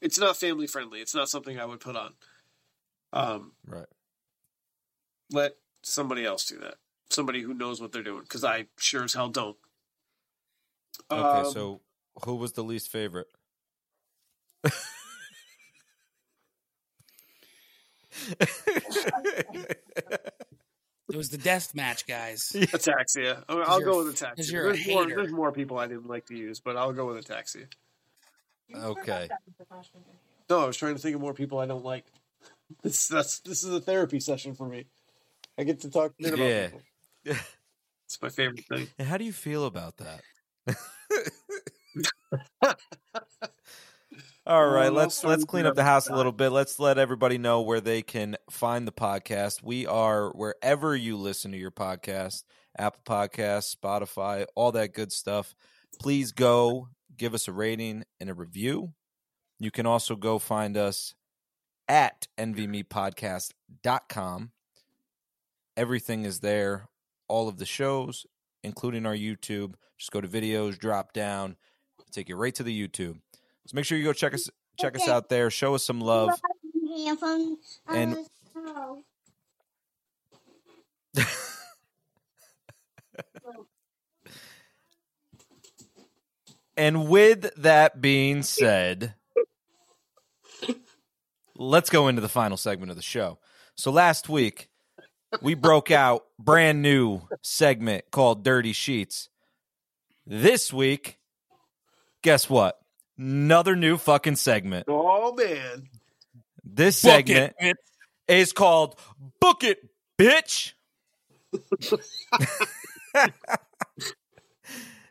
it's 0.01 0.19
not 0.19 0.37
family 0.37 0.67
friendly. 0.67 1.01
It's 1.01 1.15
not 1.15 1.29
something 1.29 1.59
i 1.59 1.65
would 1.65 1.81
put 1.81 1.97
on. 1.97 2.15
Um 3.13 3.53
Right. 3.67 3.87
let 5.31 5.57
somebody 5.83 6.25
else 6.25 6.45
do 6.47 6.59
that. 6.59 6.77
Somebody 7.11 7.43
who 7.43 7.55
knows 7.55 7.81
what 7.81 7.93
they're 7.93 8.03
doing 8.03 8.23
because 8.23 8.45
i 8.45 8.67
sure 8.79 9.05
as 9.05 9.15
hell 9.15 9.29
don't. 9.29 9.57
Okay, 11.11 11.39
Um, 11.41 11.45
so 11.45 11.81
who 12.25 12.37
was 12.37 12.53
the 12.53 12.65
least 12.65 12.89
favorite? 12.91 13.27
It 21.09 21.17
was 21.17 21.31
the 21.31 21.39
death 21.39 21.73
match, 21.75 22.07
guys. 22.07 22.51
Ataxia. 22.55 23.45
Oh, 23.49 23.61
I'll, 23.61 23.71
I'll 23.75 23.81
go 23.81 24.05
with 24.05 24.17
Ataxia. 24.17 24.37
'cause 24.37 24.51
you're 24.51 24.71
a 24.71 24.73
There's 24.73 24.89
more, 24.89 25.07
there's 25.07 25.33
more 25.33 25.53
people 25.53 25.79
I 25.79 25.87
didn't 25.87 26.09
like 26.09 26.27
to 26.27 26.37
use, 26.37 26.59
but 26.61 26.77
I'll 26.77 26.93
go 26.93 27.07
with 27.07 27.25
Ataxia. 27.25 27.67
okay. 28.75 29.29
No, 30.51 30.61
I 30.61 30.67
was 30.67 30.77
trying 30.77 30.97
to 30.97 31.01
think 31.01 31.15
of 31.15 31.21
more 31.21 31.35
people 31.35 31.59
I 31.59 31.67
don't 31.67 31.85
like. 31.85 32.05
This 32.83 33.07
that's 33.07 33.39
this 33.41 33.63
is 33.63 33.73
a 33.73 33.81
therapy 33.81 34.19
session 34.19 34.53
for 34.57 34.67
me. 34.69 34.87
I 35.57 35.63
get 35.63 35.83
to 35.83 35.91
talk 35.91 36.15
shit 36.21 36.35
about 36.35 36.49
Yeah. 36.49 36.67
people. 36.67 36.83
It's 38.05 38.21
my 38.21 38.29
favorite 38.29 38.65
thing. 38.69 38.89
How 38.99 39.19
do 39.19 39.25
you 39.25 39.33
feel 39.33 39.67
about 39.67 39.99
that? 39.99 40.23
All 44.47 44.67
right, 44.67 44.93
Well, 44.93 45.03
let's 45.03 45.25
let's 45.25 45.45
clean 45.45 45.67
up 45.67 45.75
the 45.75 45.83
house 45.83 46.09
a 46.09 46.15
little 46.15 46.31
bit. 46.31 46.51
Let's 46.51 46.79
let 46.79 46.99
everybody 46.99 47.37
know 47.37 47.63
where 47.63 47.81
they 47.81 48.03
can 48.03 48.37
find 48.49 48.87
the 48.87 48.93
podcast. 48.93 49.61
We 49.63 49.87
are 49.87 50.31
wherever 50.31 50.95
you 50.95 51.17
listen 51.17 51.51
to 51.51 51.59
your 51.59 51.73
podcast, 51.73 52.45
Apple 52.79 53.03
Podcasts, 53.05 53.75
Spotify, 53.75 54.47
all 54.55 54.71
that 54.73 54.95
good 54.95 55.11
stuff. 55.11 55.57
Please 56.01 56.31
go 56.31 56.89
give 57.17 57.35
us 57.35 57.49
a 57.49 57.53
rating 57.53 58.05
and 58.21 58.31
a 58.31 58.35
review. 58.35 58.93
You 59.59 59.73
can 59.73 59.87
also 59.87 60.15
go 60.15 60.39
find 60.39 60.77
us 60.77 61.15
at 61.89 62.29
nvmepodcast.com. 62.39 64.51
Everything 65.77 66.25
is 66.25 66.39
there, 66.41 66.89
all 67.29 67.49
of 67.49 67.59
the 67.59 67.67
shows, 67.67 68.27
including 68.63 69.07
our 69.07 69.17
YouTube. 69.17 69.75
Just 69.99 70.13
go 70.13 70.21
to 70.21 70.29
videos, 70.29 70.79
drop 70.79 71.13
down, 71.13 71.57
take 72.13 72.29
you 72.29 72.37
right 72.37 72.55
to 72.55 72.63
the 72.63 72.89
YouTube. 72.89 73.19
So 73.67 73.75
make 73.75 73.85
sure 73.85 73.99
you 73.99 74.05
go 74.05 74.13
check 74.13 74.35
us 74.35 74.49
check 74.79 74.95
us 74.97 75.03
out 75.09 75.29
there. 75.29 75.51
Show 75.51 75.75
us 75.75 75.85
some 75.85 76.01
love. 76.01 76.31
And- 77.89 78.17
And 86.77 87.09
with 87.09 87.51
that 87.57 88.01
being 88.01 88.43
said, 88.43 89.15
let's 91.57 91.89
go 91.91 92.09
into 92.09 92.21
the 92.21 92.29
final 92.29 92.57
segment 92.57 92.91
of 92.91 92.97
the 92.97 93.03
show. 93.03 93.39
So 93.77 93.91
last 93.91 94.29
week, 94.29 94.69
we 95.41 95.55
broke 95.55 95.91
out 95.91 96.25
brand 96.39 96.83
new 96.83 97.23
segment 97.43 98.05
called 98.11 98.45
Dirty 98.45 98.73
Sheets. 98.73 99.29
This 100.27 100.73
week, 100.73 101.19
guess 102.23 102.49
what? 102.49 102.79
Another 103.19 103.77
new 103.77 103.97
fucking 103.97 104.37
segment. 104.37 104.87
Oh 104.89 105.33
man. 105.35 105.89
This 106.65 107.01
Book 107.03 107.11
segment 107.11 107.55
it, 107.59 107.77
is 108.29 108.53
called 108.53 108.99
Book 109.41 109.65
It, 109.65 109.79
Bitch. 110.19 110.73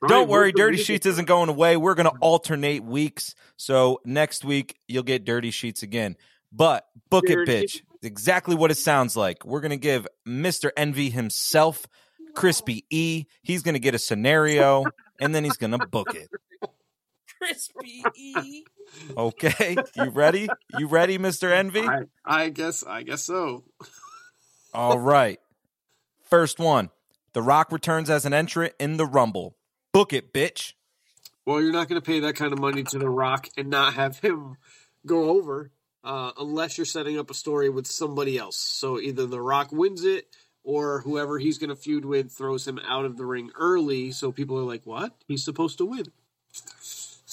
Don't 0.08 0.30
worry, 0.30 0.52
Dirty? 0.52 0.78
Sheets 0.78 1.06
isn't 1.06 1.28
going 1.28 1.50
away. 1.50 1.78
We're 1.78 1.96
going 1.96 2.10
to 2.10 2.18
alternate 2.20 2.84
weeks. 2.84 3.34
So 3.58 4.02
next 4.06 4.46
week, 4.46 4.78
you'll 4.88 5.04
get 5.04 5.26
Dirty 5.26 5.52
Sheets 5.52 5.84
again. 5.84 6.16
But 6.52 6.86
book 7.10 7.26
it, 7.30 7.36
Dirty- 7.36 7.66
bitch. 7.66 7.82
Exactly 8.04 8.54
what 8.56 8.70
it 8.70 8.78
sounds 8.78 9.18
like. 9.18 9.44
We're 9.46 9.62
going 9.62 9.72
to 9.72 9.78
give 9.78 10.08
Mr. 10.28 10.70
Envy 10.78 11.10
himself, 11.10 11.88
Crispy 12.36 12.86
E. 12.92 13.26
He's 13.42 13.64
going 13.64 13.74
to 13.74 13.80
get 13.80 13.96
a 13.96 14.00
scenario, 14.00 14.86
and 15.20 15.34
then 15.34 15.44
he's 15.44 15.58
going 15.58 15.72
to 15.72 15.88
book 15.88 16.14
it. 16.14 16.30
Crispy 17.46 18.04
E. 18.16 18.64
Okay? 19.16 19.78
You 19.96 20.10
ready? 20.10 20.50
You 20.80 20.88
ready, 20.88 21.20
Mr. 21.20 21.52
Envy? 21.52 21.82
I, 21.82 22.04
I 22.26 22.50
guess 22.50 22.84
I 22.84 23.04
guess 23.04 23.24
so. 23.24 23.64
All 24.74 24.98
right. 25.00 25.40
First 26.24 26.60
one 26.60 26.90
The 27.34 27.44
Rock 27.44 27.72
returns 27.72 28.10
as 28.10 28.26
an 28.26 28.34
entrant 28.34 28.74
in 28.80 28.98
the 28.98 29.06
Rumble. 29.06 29.56
Book 29.94 30.12
it, 30.12 30.34
bitch. 30.34 30.74
Well, 31.46 31.62
you're 31.62 31.72
not 31.72 31.88
going 31.88 32.02
to 32.02 32.06
pay 32.06 32.22
that 32.22 32.36
kind 32.36 32.52
of 32.52 32.58
money 32.58 32.84
to 32.84 32.98
The 32.98 33.10
Rock 33.10 33.48
and 33.56 33.70
not 33.70 33.94
have 33.94 34.20
him 34.20 34.58
go 35.06 35.30
over 35.30 35.70
uh, 36.04 36.32
unless 36.40 36.80
you're 36.80 36.86
setting 36.86 37.20
up 37.20 37.30
a 37.30 37.36
story 37.36 37.70
with 37.70 37.86
somebody 37.86 38.40
else. 38.40 38.58
So 38.58 39.00
either 39.00 39.28
The 39.28 39.42
Rock 39.42 39.72
wins 39.72 40.04
it 40.04 40.26
or 40.64 41.02
whoever 41.02 41.38
he's 41.38 41.60
going 41.60 41.70
to 41.70 41.76
feud 41.76 42.06
with 42.06 42.32
throws 42.32 42.68
him 42.68 42.80
out 42.88 43.06
of 43.06 43.18
the 43.18 43.26
ring 43.26 43.52
early. 43.56 44.12
So 44.12 44.32
people 44.32 44.58
are 44.58 44.64
like, 44.64 44.86
what? 44.86 45.14
He's 45.28 45.44
supposed 45.46 45.78
to 45.78 45.86
win. 45.86 46.06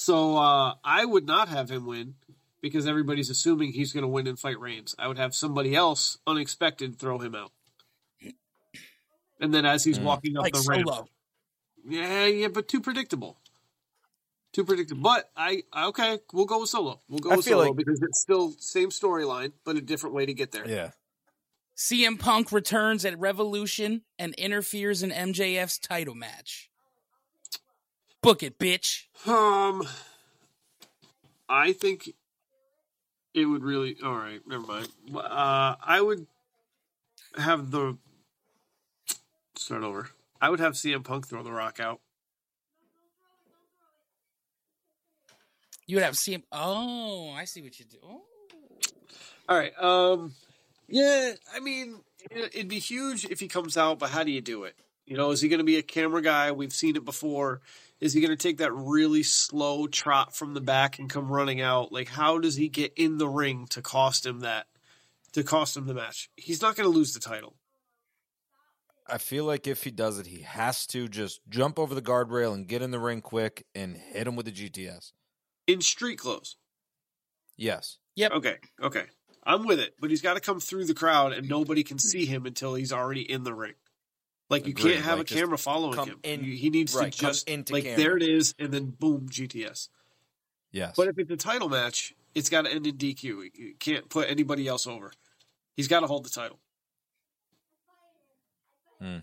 So 0.03 0.37
uh, 0.37 0.75
I 0.83 1.05
would 1.05 1.27
not 1.27 1.49
have 1.49 1.71
him 1.71 1.87
win 1.87 2.15
because 2.61 2.89
everybody's 2.89 3.31
assuming 3.31 3.73
he's 3.73 3.93
going 3.93 4.03
to 4.03 4.09
win 4.09 4.27
and 4.27 4.37
fight 4.39 4.59
Reigns. 4.59 4.97
I 4.99 5.07
would 5.07 5.17
have 5.19 5.33
somebody 5.35 5.77
else 5.77 6.19
unexpected 6.27 6.99
throw 6.99 7.19
him 7.19 7.37
out. 7.37 7.53
And 9.41 9.55
then 9.55 9.65
as 9.65 9.85
he's 9.85 9.99
Mm. 9.99 10.05
walking 10.05 10.37
up 10.37 10.43
Like 10.43 10.55
the 10.55 10.65
ramp, 10.69 11.09
yeah, 11.85 12.27
yeah, 12.27 12.49
but 12.49 12.67
too 12.69 12.81
predictable. 12.81 13.39
Too 14.53 14.65
predictable. 14.65 15.03
But 15.03 15.31
I 15.37 15.63
okay, 15.77 16.19
we'll 16.33 16.45
go 16.47 16.61
with 16.61 16.69
solo. 16.69 17.01
We'll 17.09 17.19
go 17.21 17.31
I 17.33 17.37
with 17.37 17.45
solo 17.45 17.69
like- 17.69 17.77
because 17.77 18.01
it's 18.03 18.21
still 18.21 18.55
same 18.59 18.91
storyline, 18.91 19.53
but 19.65 19.77
a 19.77 19.81
different 19.81 20.15
way 20.15 20.27
to 20.27 20.35
get 20.35 20.51
there. 20.53 20.69
Yeah. 20.69 20.91
CM 21.77 22.19
Punk 22.19 22.53
returns 22.53 23.05
at 23.05 23.19
Revolution 23.19 24.03
and 24.19 24.35
interferes 24.35 25.03
in 25.03 25.11
MJF's 25.11 25.79
title 25.79 26.15
match. 26.15 26.71
Book 28.23 28.43
it, 28.45 28.59
bitch. 28.59 29.05
Um, 29.27 29.87
I 31.49 31.73
think 31.73 32.11
it 33.35 33.47
would 33.47 33.65
really. 33.65 33.97
All 34.03 34.15
right, 34.15 34.41
never 34.47 34.65
mind. 34.65 34.89
Uh, 35.15 35.75
I 35.85 36.01
would 36.01 36.27
have 37.37 37.71
the 37.73 37.99
start 39.57 39.83
over. 39.83 40.09
I 40.41 40.51
would 40.51 40.61
have 40.61 40.75
CM 40.75 41.03
Punk 41.05 41.27
throw 41.29 41.43
the 41.43 41.53
Rock 41.53 41.81
out. 41.81 42.01
You 45.87 45.97
would 45.97 46.05
have 46.05 46.15
CM. 46.15 46.43
Oh, 46.53 47.31
I 47.33 47.45
see 47.45 47.61
what 47.61 47.79
you 47.79 47.85
do. 47.87 47.99
Oh. 48.05 48.23
All 49.49 49.59
right. 49.59 49.73
Um. 49.83 50.33
Yeah. 50.89 51.33
I 51.55 51.61
mean, 51.61 52.01
it- 52.31 52.55
it'd 52.55 52.69
be 52.69 52.79
huge 52.79 53.25
if 53.25 53.41
he 53.41 53.49
comes 53.49 53.77
out, 53.77 53.99
but 53.99 54.11
how 54.11 54.23
do 54.23 54.31
you 54.31 54.41
do 54.41 54.63
it? 54.65 54.77
You 55.07 55.17
know, 55.17 55.33
is 55.33 55.41
he 55.41 55.49
going 55.49 55.59
to 55.59 55.65
be 55.65 55.77
a 55.77 55.83
camera 55.83 56.23
guy? 56.23 56.53
We've 56.53 56.73
seen 56.73 56.95
it 56.97 57.05
before. 57.05 57.61
Is 58.03 58.13
he 58.13 58.21
going 58.21 58.33
to 58.33 58.37
take 58.37 58.59
that 58.59 58.73
really 58.75 59.23
slow 59.23 59.87
trot 59.87 60.35
from 60.35 60.55
the 60.55 60.61
back 60.61 60.99
and 60.99 61.09
come 61.09 61.31
running 61.31 61.61
out? 61.61 61.93
Like, 61.93 62.09
how 62.09 62.41
does 62.41 62.57
he 62.57 62.69
get 62.69 62.93
in 62.97 63.17
the 63.17 63.29
ring 63.29 63.69
to 63.71 63.81
cost 63.81 64.27
him 64.27 64.41
that? 64.41 64.67
To 65.35 65.45
cost 65.45 65.77
him 65.77 65.87
the 65.87 65.95
match? 65.95 66.29
He's 66.35 66.61
not 66.61 66.75
going 66.75 66.91
to 66.91 66.95
lose 66.95 67.15
the 67.15 67.21
title. 67.21 67.55
I 69.07 69.19
feel 69.19 69.45
like 69.45 69.69
if 69.69 69.85
he 69.85 69.93
does 69.93 70.19
it, 70.19 70.27
he 70.27 70.41
has 70.43 70.85
to 70.89 71.09
just 71.09 71.43
jump 71.49 71.79
over 71.79 71.95
the 71.95 72.03
guardrail 72.03 72.53
and 72.55 72.67
get 72.67 72.83
in 72.83 72.91
the 72.91 72.99
ring 72.99 73.21
quick 73.21 73.67
and 73.73 73.97
hit 73.97 74.27
him 74.27 74.35
with 74.35 74.47
the 74.47 74.53
GTS. 74.53 75.13
in 75.69 75.81
street 75.81 76.19
clothes. 76.19 76.57
Yes. 77.57 77.99
Yep. 78.17 78.33
Okay, 78.33 78.57
okay. 78.83 79.05
I'm 79.45 79.65
with 79.65 79.79
it, 79.79 79.95
but 80.01 80.11
he's 80.11 80.23
got 80.23 80.35
to 80.35 80.41
come 80.41 80.59
through 80.59 80.87
the 80.87 80.95
crowd 80.95 81.33
and 81.33 81.49
nobody 81.49 81.85
can 81.85 82.01
see 82.01 82.27
him 82.27 82.47
until 82.47 82.75
he's 82.75 82.93
already 82.93 83.23
in 83.23 83.45
the 83.45 83.55
ring. 83.55 83.75
Like 84.53 84.67
you 84.67 84.71
Agreed, 84.73 84.93
can't 84.95 85.05
have 85.07 85.19
like, 85.19 85.31
a 85.31 85.35
camera 85.35 85.59
following 85.59 85.95
come 85.95 86.09
him. 86.11 86.21
in- 86.23 86.45
You- 86.45 86.57
he 86.57 86.71
needs 86.71 86.95
right, 86.95 87.13
to 87.13 87.19
just 87.19 87.49
into 87.49 87.73
like 87.73 87.85
camera. 87.85 87.97
there 88.03 88.17
it 88.17 88.23
is, 88.23 88.55
and 88.59 88.71
then 88.73 88.87
boom, 88.91 89.29
GTS. 89.29 89.89
Yes. 90.71 90.95
But 90.97 91.09
if 91.09 91.19
it's 91.19 91.31
a 91.31 91.37
title 91.37 91.69
match, 91.69 92.15
it's 92.35 92.49
got 92.49 92.67
to 92.67 92.71
end 92.73 92.87
in 92.87 92.97
DQ. 92.97 93.51
You 93.55 93.75
can't 93.79 94.09
put 94.09 94.29
anybody 94.31 94.69
else 94.69 94.87
over. 94.87 95.11
He's 95.75 95.89
got 95.89 96.01
to 96.01 96.07
hold 96.07 96.25
the 96.25 96.31
title. 96.31 96.59
Hmm. 99.01 99.19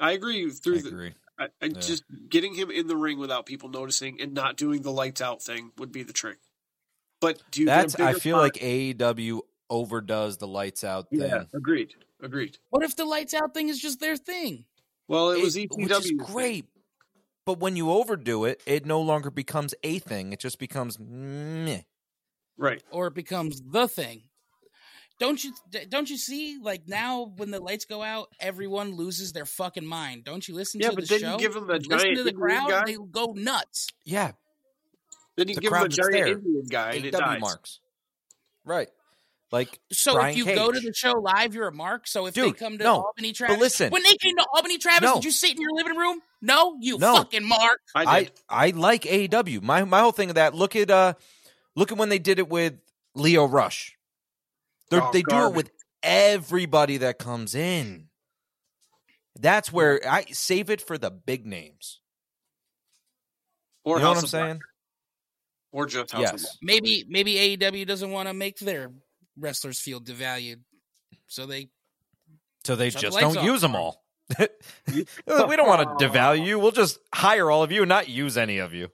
I 0.00 0.12
agree. 0.12 0.46
I 0.46 0.50
Through 0.50 0.82
the, 0.82 0.88
agree. 0.88 1.14
I, 1.38 1.44
I 1.60 1.66
Yeah. 1.66 1.68
just 1.80 2.04
getting 2.28 2.54
him 2.54 2.70
in 2.70 2.86
the 2.86 2.96
ring 2.96 3.18
without 3.18 3.46
people 3.46 3.68
noticing 3.68 4.20
and 4.20 4.32
not 4.32 4.56
doing 4.56 4.82
the 4.82 4.92
lights 4.92 5.20
out 5.20 5.42
thing 5.42 5.72
would 5.76 5.92
be 5.92 6.02
the 6.02 6.12
trick. 6.12 6.38
But 7.20 7.42
do 7.50 7.60
you? 7.62 7.66
That's. 7.66 7.94
I 7.96 8.08
bigger 8.08 8.20
feel 8.20 8.36
pop? 8.36 8.42
like 8.44 8.54
AEW 8.54 9.40
overdoes 9.68 10.38
the 10.38 10.46
lights 10.48 10.84
out 10.84 11.10
thing. 11.10 11.20
yeah, 11.20 11.44
agreed, 11.52 11.94
agreed. 12.22 12.58
What 12.70 12.82
if 12.84 12.96
the 12.96 13.04
lights 13.04 13.34
out 13.34 13.54
thing 13.54 13.68
is 13.68 13.80
just 13.80 14.00
their 14.00 14.16
thing? 14.16 14.64
Well, 15.08 15.30
it 15.30 15.42
was 15.42 15.56
It- 15.56 15.70
ECW, 15.70 15.82
which 15.82 15.92
is 15.92 16.06
thing. 16.08 16.16
great. 16.18 16.64
But 17.46 17.58
when 17.58 17.74
you 17.74 17.90
overdo 17.90 18.44
it, 18.44 18.62
it 18.66 18.86
no 18.86 19.00
longer 19.00 19.30
becomes 19.30 19.74
a 19.82 19.98
thing. 19.98 20.32
It 20.32 20.40
just 20.40 20.58
becomes 20.58 20.98
meh. 20.98 21.82
right? 22.56 22.82
Or 22.92 23.06
it 23.06 23.14
becomes 23.14 23.62
the 23.62 23.88
thing? 23.88 24.24
Don't 25.18 25.42
you 25.42 25.52
don't 25.88 26.08
you 26.08 26.16
see 26.16 26.58
like 26.62 26.86
now 26.86 27.32
when 27.36 27.50
the 27.50 27.60
lights 27.60 27.84
go 27.86 28.02
out, 28.02 28.28
everyone 28.40 28.94
loses 28.96 29.32
their 29.32 29.44
fucking 29.46 29.84
mind. 29.84 30.24
Don't 30.24 30.46
you 30.46 30.54
listen 30.54 30.80
Yeah, 30.80 30.90
to 30.90 30.94
but 30.96 31.04
the 31.08 31.08
then 31.08 31.20
show? 31.20 31.32
you 31.32 31.38
give 31.38 31.54
them 31.54 31.66
the 31.66 31.74
listen 31.74 31.90
giant 31.90 32.16
to 32.18 32.22
the 32.24 32.30
Indian 32.30 32.36
crowd, 32.36 32.68
guy. 32.70 32.84
they 32.86 32.96
go 33.10 33.32
nuts. 33.36 33.88
Yeah. 34.04 34.32
Then 35.36 35.48
you 35.48 35.54
the 35.56 35.60
give 35.62 35.72
him 35.72 35.82
a 35.82 35.88
giant 35.88 36.12
there. 36.12 36.26
Indian 36.28 36.64
guy, 36.70 36.92
and 36.92 37.04
it 37.06 37.10
dies. 37.12 37.40
marks. 37.40 37.80
Right. 38.64 38.88
Like 39.52 39.80
So 39.90 40.14
Brian 40.14 40.30
if 40.30 40.36
you 40.36 40.44
go 40.44 40.70
to 40.70 40.78
the 40.78 40.92
show 40.94 41.12
live, 41.12 41.54
you're 41.54 41.66
a 41.66 41.72
mark. 41.72 42.06
So 42.06 42.26
if 42.26 42.34
they 42.34 42.52
come 42.52 42.78
to 42.78 42.84
no, 42.84 43.02
Albany 43.02 43.32
Travis, 43.32 43.58
listen. 43.58 43.90
when 43.90 44.02
they 44.04 44.14
came 44.14 44.36
to 44.36 44.46
Albany 44.54 44.78
Travis, 44.78 45.02
No. 45.02 45.14
did 45.16 45.24
you 45.24 45.32
sit 45.32 45.50
in 45.50 45.60
your 45.60 45.72
living 45.74 45.96
room? 45.96 46.20
No, 46.40 46.76
you 46.80 46.98
No. 46.98 47.16
fucking 47.16 47.44
mark. 47.44 47.80
I 47.94 48.04
I. 48.04 48.28
I 48.48 48.70
like 48.70 49.02
AEW. 49.02 49.60
My 49.62 49.82
my 49.84 50.00
whole 50.00 50.12
thing 50.12 50.28
of 50.28 50.36
that. 50.36 50.54
Look 50.54 50.76
at 50.76 50.88
uh, 50.90 51.14
look 51.74 51.90
at 51.90 51.98
when 51.98 52.10
they 52.10 52.20
did 52.20 52.38
it 52.38 52.48
with 52.48 52.74
Lio 53.16 53.44
Rush. 53.46 53.96
They're, 54.88 55.02
Oh, 55.02 55.10
they 55.12 55.22
do 55.22 55.46
it 55.48 55.54
with 55.54 55.70
everybody 56.02 56.98
that 56.98 57.18
comes 57.18 57.54
in. 57.54 58.08
That's 59.38 59.72
where 59.72 60.00
I 60.08 60.26
save 60.32 60.70
it 60.70 60.80
for 60.80 60.96
the 60.98 61.10
big 61.10 61.44
names. 61.46 62.00
or 63.84 63.96
you 63.96 64.02
know 64.02 64.10
what 64.10 64.18
I'm 64.18 64.24
of 64.24 64.30
Black, 64.30 64.42
saying? 64.48 64.60
or 65.72 65.86
just 65.86 66.12
House 66.12 66.32
of 66.32 66.40
Yes. 66.40 66.58
Maybe 66.62 67.04
maybe 67.08 67.34
AEW 67.56 67.86
doesn't 67.86 68.10
want 68.12 68.28
to 68.28 68.34
make 68.34 68.58
their 68.58 68.90
wrestlers 69.38 69.80
feel 69.80 70.00
devalued, 70.00 70.60
so 71.26 71.46
they 71.46 71.68
So 72.64 72.76
they 72.76 72.90
Shut 72.90 73.00
the 73.02 73.06
just 73.08 73.18
don't 73.20 73.36
off. 73.36 73.44
use 73.44 73.60
them 73.60 73.74
all. 73.76 74.02
we 74.38 75.04
don't 75.26 75.66
want 75.68 75.98
to 75.98 76.06
devalue 76.08 76.46
you. 76.46 76.58
We'll 76.58 76.70
just 76.72 76.98
hire 77.14 77.50
all 77.50 77.62
of 77.62 77.72
you 77.72 77.82
and 77.82 77.88
not 77.88 78.08
use 78.08 78.36
any 78.38 78.58
of 78.58 78.72
you. 78.74 78.88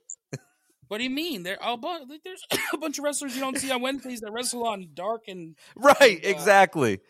What 0.88 0.98
do 0.98 1.04
you 1.04 1.10
mean? 1.10 1.42
There, 1.42 1.58
oh, 1.60 1.76
but 1.76 2.02
there's 2.24 2.42
a 2.72 2.78
bunch 2.78 2.98
of 2.98 3.04
wrestlers 3.04 3.34
you 3.34 3.40
don't 3.40 3.58
see 3.58 3.70
on 3.72 3.82
Wednesdays 3.82 4.20
that 4.20 4.30
wrestle 4.32 4.64
on 4.66 4.88
Dark 4.94 5.22
and 5.28 5.56
Right, 5.74 6.20
Uh, 6.24 6.28
exactly. 6.28 7.00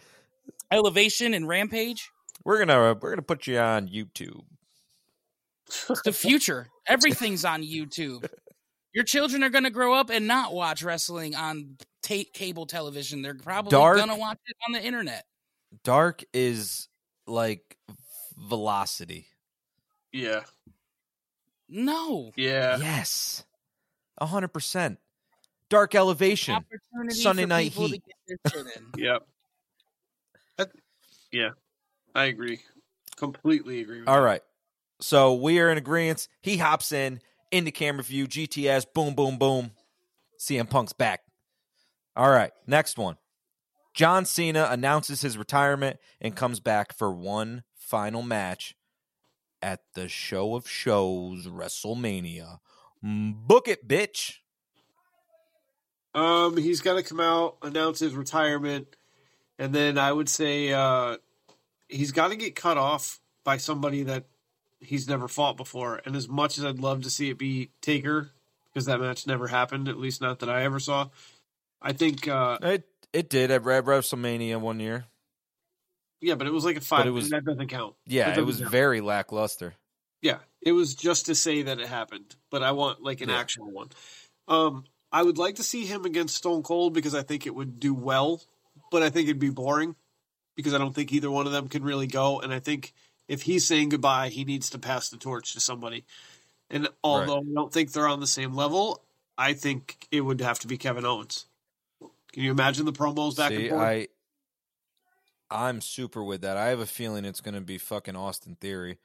Elevation 0.70 1.34
and 1.34 1.46
Rampage. 1.46 2.10
We're 2.44 2.58
gonna 2.58 2.94
we're 3.00 3.10
gonna 3.10 3.22
put 3.22 3.46
you 3.46 3.58
on 3.58 3.88
YouTube. 3.88 4.40
It's 5.68 6.02
the 6.02 6.12
future. 6.12 6.68
Everything's 6.86 7.44
on 7.44 7.62
YouTube. 7.62 8.28
Your 8.94 9.04
children 9.04 9.42
are 9.42 9.50
going 9.50 9.64
to 9.64 9.70
grow 9.70 9.92
up 9.94 10.10
and 10.10 10.26
not 10.26 10.54
watch 10.54 10.82
wrestling 10.82 11.34
on 11.34 11.76
ta- 12.06 12.30
cable 12.32 12.66
television. 12.66 13.22
They're 13.22 13.34
probably 13.34 13.70
Dark- 13.70 13.96
going 13.96 14.08
to 14.08 14.16
watch 14.16 14.38
it 14.46 14.56
on 14.66 14.72
the 14.72 14.82
internet. 14.84 15.26
Dark 15.84 16.24
is 16.32 16.88
like 17.26 17.76
velocity. 18.38 19.26
Yeah, 20.12 20.42
No 21.68 22.32
yeah. 22.36 22.78
Yes, 22.78 23.44
a 24.18 24.26
hundred 24.26 24.48
percent. 24.48 24.98
Dark 25.68 25.94
elevation. 25.94 26.64
Sunday 27.10 27.44
Night 27.44 27.72
Heat. 27.72 27.90
to 27.90 27.98
get 27.98 28.40
their 28.54 28.64
shit 28.64 28.76
in. 28.76 28.86
Yep. 29.04 29.26
That- 30.58 30.70
yeah, 31.32 31.50
I 32.14 32.26
agree. 32.26 32.60
Completely 33.16 33.80
agree. 33.80 34.00
With 34.00 34.08
All 34.08 34.16
that. 34.16 34.22
right. 34.22 34.42
So 35.00 35.34
we 35.34 35.58
are 35.60 35.70
in 35.70 35.76
agreement. 35.76 36.28
He 36.40 36.56
hops 36.56 36.92
in 36.92 37.20
into 37.50 37.70
camera 37.72 38.02
view. 38.04 38.26
GTS. 38.26 38.86
Boom, 38.94 39.14
boom, 39.14 39.36
boom. 39.36 39.72
CM 40.38 40.70
Punk's 40.70 40.92
back. 40.94 41.20
All 42.16 42.30
right. 42.30 42.52
Next 42.66 42.98
one. 42.98 43.18
John 43.92 44.24
Cena 44.24 44.68
announces 44.70 45.20
his 45.20 45.38
retirement 45.38 45.98
and 46.20 46.34
comes 46.34 46.60
back 46.60 46.92
for 46.92 47.10
one 47.10 47.62
final 47.74 48.22
match 48.22 48.74
at 49.62 49.80
the 49.94 50.08
show 50.08 50.54
of 50.54 50.68
shows, 50.68 51.46
WrestleMania. 51.46 52.58
Book 53.02 53.68
it, 53.68 53.86
bitch. 53.86 54.38
Um, 56.14 56.56
he's 56.56 56.80
got 56.80 56.94
to 56.94 57.02
come 57.02 57.20
out, 57.20 57.56
announce 57.62 58.00
his 58.00 58.14
retirement, 58.14 58.88
and 59.58 59.74
then 59.74 59.98
I 59.98 60.12
would 60.12 60.28
say 60.28 60.72
uh, 60.72 61.18
he's 61.88 62.12
got 62.12 62.28
to 62.28 62.36
get 62.36 62.56
cut 62.56 62.78
off 62.78 63.20
by 63.44 63.58
somebody 63.58 64.02
that 64.04 64.24
he's 64.80 65.08
never 65.08 65.28
fought 65.28 65.56
before. 65.56 66.00
And 66.06 66.16
as 66.16 66.28
much 66.28 66.58
as 66.58 66.64
I'd 66.64 66.80
love 66.80 67.02
to 67.02 67.10
see 67.10 67.30
it 67.30 67.38
be 67.38 67.70
Taker, 67.82 68.30
because 68.72 68.86
that 68.86 69.00
match 69.00 69.26
never 69.26 69.48
happened, 69.48 69.88
at 69.88 69.98
least 69.98 70.22
not 70.22 70.38
that 70.40 70.48
I 70.48 70.64
ever 70.64 70.80
saw, 70.80 71.08
I 71.86 71.92
think, 71.92 72.26
uh, 72.28 72.58
It 72.62 72.88
it 73.12 73.30
did 73.30 73.50
at 73.50 73.64
Re- 73.64 73.80
WrestleMania 73.80 74.60
one 74.60 74.80
year. 74.80 75.06
yeah, 76.20 76.34
but 76.34 76.46
it 76.46 76.52
was 76.52 76.64
like 76.64 76.76
a 76.76 76.80
five. 76.80 77.06
it 77.06 77.10
was- 77.10 77.30
that 77.30 77.44
doesn't 77.44 77.68
count. 77.68 77.94
Yeah, 78.06 78.30
That 78.30 78.38
it 78.38 78.42
was 78.42 78.58
count. 78.58 78.70
very 78.70 79.00
lackluster. 79.00 79.74
Yeah, 80.22 80.38
it 80.60 80.72
was 80.72 80.94
just 80.94 81.26
to 81.26 81.34
say 81.34 81.62
that 81.62 81.78
it 81.78 81.86
happened, 81.88 82.34
but 82.50 82.62
I 82.62 82.72
want 82.72 83.02
like 83.02 83.20
an 83.20 83.28
Yeah. 83.28 83.36
actual 83.38 83.70
one. 83.70 83.90
Um, 84.48 84.84
I 85.12 85.22
would 85.22 85.38
like 85.38 85.56
to 85.56 85.62
see 85.62 85.86
him 85.86 86.04
against 86.04 86.36
Stone 86.36 86.62
Cold 86.64 86.92
because 86.94 87.14
I 87.14 87.22
think 87.22 87.46
it 87.46 87.54
would 87.54 87.78
do 87.78 87.94
well, 87.94 88.42
but 88.90 89.02
I 89.02 89.10
think 89.10 89.28
it'd 89.28 89.38
be 89.38 89.50
boring 89.50 89.94
because 90.56 90.74
I 90.74 90.78
don't 90.78 90.94
think 90.94 91.12
either 91.12 91.30
one 91.30 91.46
of 91.46 91.52
them 91.52 91.68
can 91.68 91.84
really 91.84 92.06
go. 92.06 92.40
And 92.40 92.52
I 92.52 92.58
think 92.60 92.92
if 93.28 93.42
he's 93.42 93.66
saying 93.66 93.90
goodbye, 93.90 94.28
he 94.30 94.44
needs 94.44 94.70
to 94.70 94.78
pass 94.78 95.08
the 95.10 95.16
torch 95.16 95.52
to 95.52 95.60
somebody. 95.60 96.04
And 96.70 96.88
although 97.04 97.38
I 97.40 97.54
don't 97.54 97.72
think 97.72 97.92
they're 97.92 98.08
on 98.08 98.20
the 98.20 98.26
same 98.26 98.52
level, 98.54 99.02
I 99.38 99.52
think 99.52 100.08
it 100.10 100.22
would 100.22 100.40
have 100.40 100.58
to 100.60 100.66
be 100.66 100.76
Kevin 100.78 101.04
Owens. 101.06 101.45
Can 102.36 102.44
you 102.44 102.50
imagine 102.50 102.84
the 102.84 102.92
promos 102.92 103.34
back 103.34 103.48
See, 103.48 103.62
and 103.62 103.70
forth? 103.70 103.82
I 103.82 104.08
I'm 105.50 105.80
super 105.80 106.22
with 106.22 106.42
that. 106.42 106.58
I 106.58 106.66
have 106.66 106.80
a 106.80 106.86
feeling 106.86 107.24
it's 107.24 107.40
going 107.40 107.54
to 107.54 107.62
be 107.62 107.78
fucking 107.78 108.14
Austin 108.14 108.58
Theory, 108.60 108.98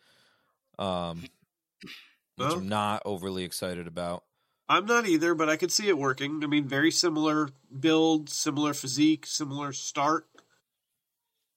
um, 0.78 1.22
which 1.82 1.92
Well. 2.38 2.58
I'm 2.58 2.68
not 2.68 3.04
overly 3.06 3.46
excited 3.46 3.88
about. 3.88 4.26
I'm 4.68 4.86
not 4.86 5.08
either, 5.08 5.34
but 5.34 5.48
I 5.48 5.56
could 5.56 5.72
see 5.72 5.88
it 5.88 5.98
working. 5.98 6.42
I 6.44 6.48
mean, 6.48 6.68
very 6.68 6.92
similar 6.92 7.48
build, 7.80 8.30
similar 8.30 8.74
physique, 8.74 9.26
similar 9.26 9.72
start. 9.72 10.28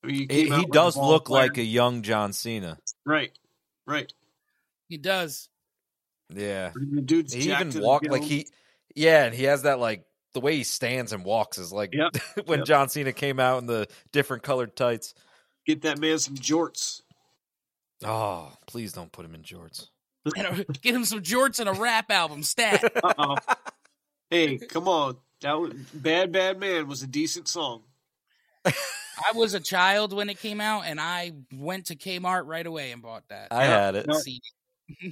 I 0.04 0.06
mean, 0.06 0.16
He, 0.16 0.26
came 0.26 0.52
he 0.52 0.66
does 0.66 0.96
look 0.96 1.24
player. 1.24 1.48
like 1.48 1.58
a 1.58 1.64
young 1.64 2.02
John 2.02 2.32
Cena. 2.32 2.78
right, 3.04 3.32
right. 3.84 4.12
He 4.88 4.96
does. 4.96 5.48
Yeah, 6.32 6.70
I 6.72 6.78
mean, 6.78 7.04
dude's 7.04 7.32
he 7.32 7.50
even 7.50 7.72
walked 7.80 8.08
like 8.08 8.22
he. 8.22 8.46
Yeah, 8.94 9.24
and 9.24 9.34
he 9.34 9.42
has 9.44 9.62
that 9.62 9.80
like 9.80 10.04
the 10.34 10.40
way 10.40 10.56
he 10.56 10.64
stands 10.64 11.12
and 11.12 11.24
walks 11.24 11.58
is 11.58 11.72
like 11.72 11.94
Yep, 11.94 12.16
when 12.46 12.60
yep. 12.60 12.66
John 12.66 12.88
Cena 12.88 13.12
came 13.12 13.40
out 13.40 13.60
in 13.60 13.66
the 13.66 13.88
different 14.12 14.42
colored 14.42 14.76
tights. 14.76 15.14
get 15.66 15.82
that 15.82 15.98
man 15.98 16.18
some 16.18 16.34
jorts. 16.36 17.00
Oh, 18.04 18.52
please 18.66 18.92
don't 18.92 19.10
put 19.12 19.24
him 19.24 19.34
in 19.34 19.42
jorts. 19.42 19.88
Get 20.82 20.94
him 20.94 21.04
some 21.04 21.20
jorts 21.22 21.60
and 21.60 21.68
a 21.68 21.72
rap 21.72 22.10
album 22.10 22.42
stat. 22.42 22.82
Uh 23.04 23.14
oh. 23.18 23.36
hey, 24.30 24.58
come 24.58 24.88
on. 24.88 25.16
That 25.42 25.52
was, 25.60 25.72
"Bad 25.92 26.32
Bad 26.32 26.58
Man" 26.58 26.88
was 26.88 27.02
a 27.02 27.06
decent 27.06 27.48
song. 27.48 27.82
I 28.66 29.32
was 29.34 29.54
a 29.54 29.60
child 29.60 30.12
when 30.12 30.28
it 30.30 30.40
came 30.40 30.60
out, 30.60 30.84
and 30.86 30.98
I 31.00 31.32
went 31.52 31.86
to 31.86 31.96
Kmart 31.96 32.46
right 32.46 32.66
away 32.66 32.90
and 32.92 33.02
bought 33.02 33.24
that. 33.28 33.48
I 33.50 33.64
Yeah, 33.64 33.84
had 33.86 33.94
it 33.94 34.06
no. 34.06 34.18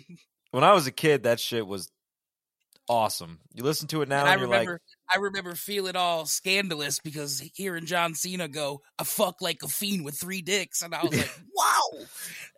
When 0.51 0.65
I 0.65 0.73
was 0.73 0.87
a 0.87 0.93
kid. 0.93 1.23
That 1.25 1.39
shit 1.41 1.67
was 1.67 1.91
awesome. 2.89 3.39
You 3.55 3.65
listen 3.65 3.89
to 3.89 4.03
it 4.03 4.09
now, 4.09 4.21
And 4.21 4.29
and, 4.29 4.29
I 4.29 4.41
you're 4.41 4.51
remember, 4.51 4.73
like, 4.73 5.17
I 5.17 5.19
remember 5.19 5.55
feeling 5.55 5.97
all 5.97 6.27
scandalous 6.27 6.99
because 6.99 7.41
hearing 7.55 7.87
John 7.87 8.15
Cena 8.15 8.49
go, 8.49 8.83
"I 8.99 9.05
fuck 9.05 9.41
like 9.41 9.63
a 9.63 9.69
fiend 9.69 10.05
with 10.05 10.19
three 10.19 10.43
dicks," 10.43 10.83
and 10.83 10.95
I 10.95 11.03
was 11.03 11.17
like, 11.17 11.31
"Wow, 11.55 12.05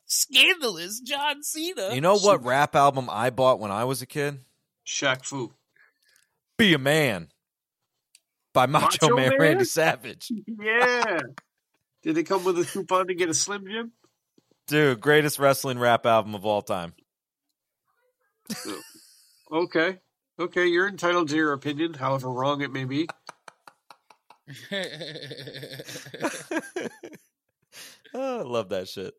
scandalous, 0.06 1.00
John 1.00 1.42
Cena." 1.42 1.94
you 1.94 2.00
know 2.00 2.18
what 2.18 2.44
rap 2.44 2.74
album 2.74 3.08
I 3.10 3.30
bought 3.30 3.60
when 3.60 3.70
I 3.70 3.84
was 3.84 4.02
a 4.02 4.06
kid? 4.06 4.38
Shaq 4.86 5.24
Fu. 5.24 5.52
Be 6.56 6.74
a 6.74 6.78
Man 6.78 7.28
by 8.52 8.66
Macho, 8.66 9.08
Macho 9.08 9.16
Man, 9.16 9.30
Man? 9.30 9.40
Randy 9.40 9.64
Savage. 9.64 10.30
Yeah. 10.60 11.20
Did 12.02 12.18
it 12.18 12.24
come 12.24 12.44
with 12.44 12.58
a 12.58 12.64
coupon 12.64 13.06
to 13.06 13.14
get 13.14 13.30
a 13.30 13.34
Slim 13.34 13.64
Jim? 13.66 13.92
Dude, 14.66 15.00
greatest 15.00 15.38
wrestling 15.38 15.78
rap 15.78 16.04
album 16.04 16.34
of 16.34 16.44
all 16.44 16.60
time. 16.60 16.92
Oh, 18.66 18.80
okay. 19.52 19.98
Okay, 20.38 20.66
you're 20.66 20.88
entitled 20.88 21.28
to 21.28 21.36
your 21.36 21.52
opinion, 21.52 21.94
however 21.94 22.28
wrong 22.28 22.60
it 22.60 22.72
may 22.72 22.84
be. 22.84 23.08
oh, 28.14 28.40
I 28.40 28.42
love 28.42 28.70
that 28.70 28.88
shit. 28.88 29.14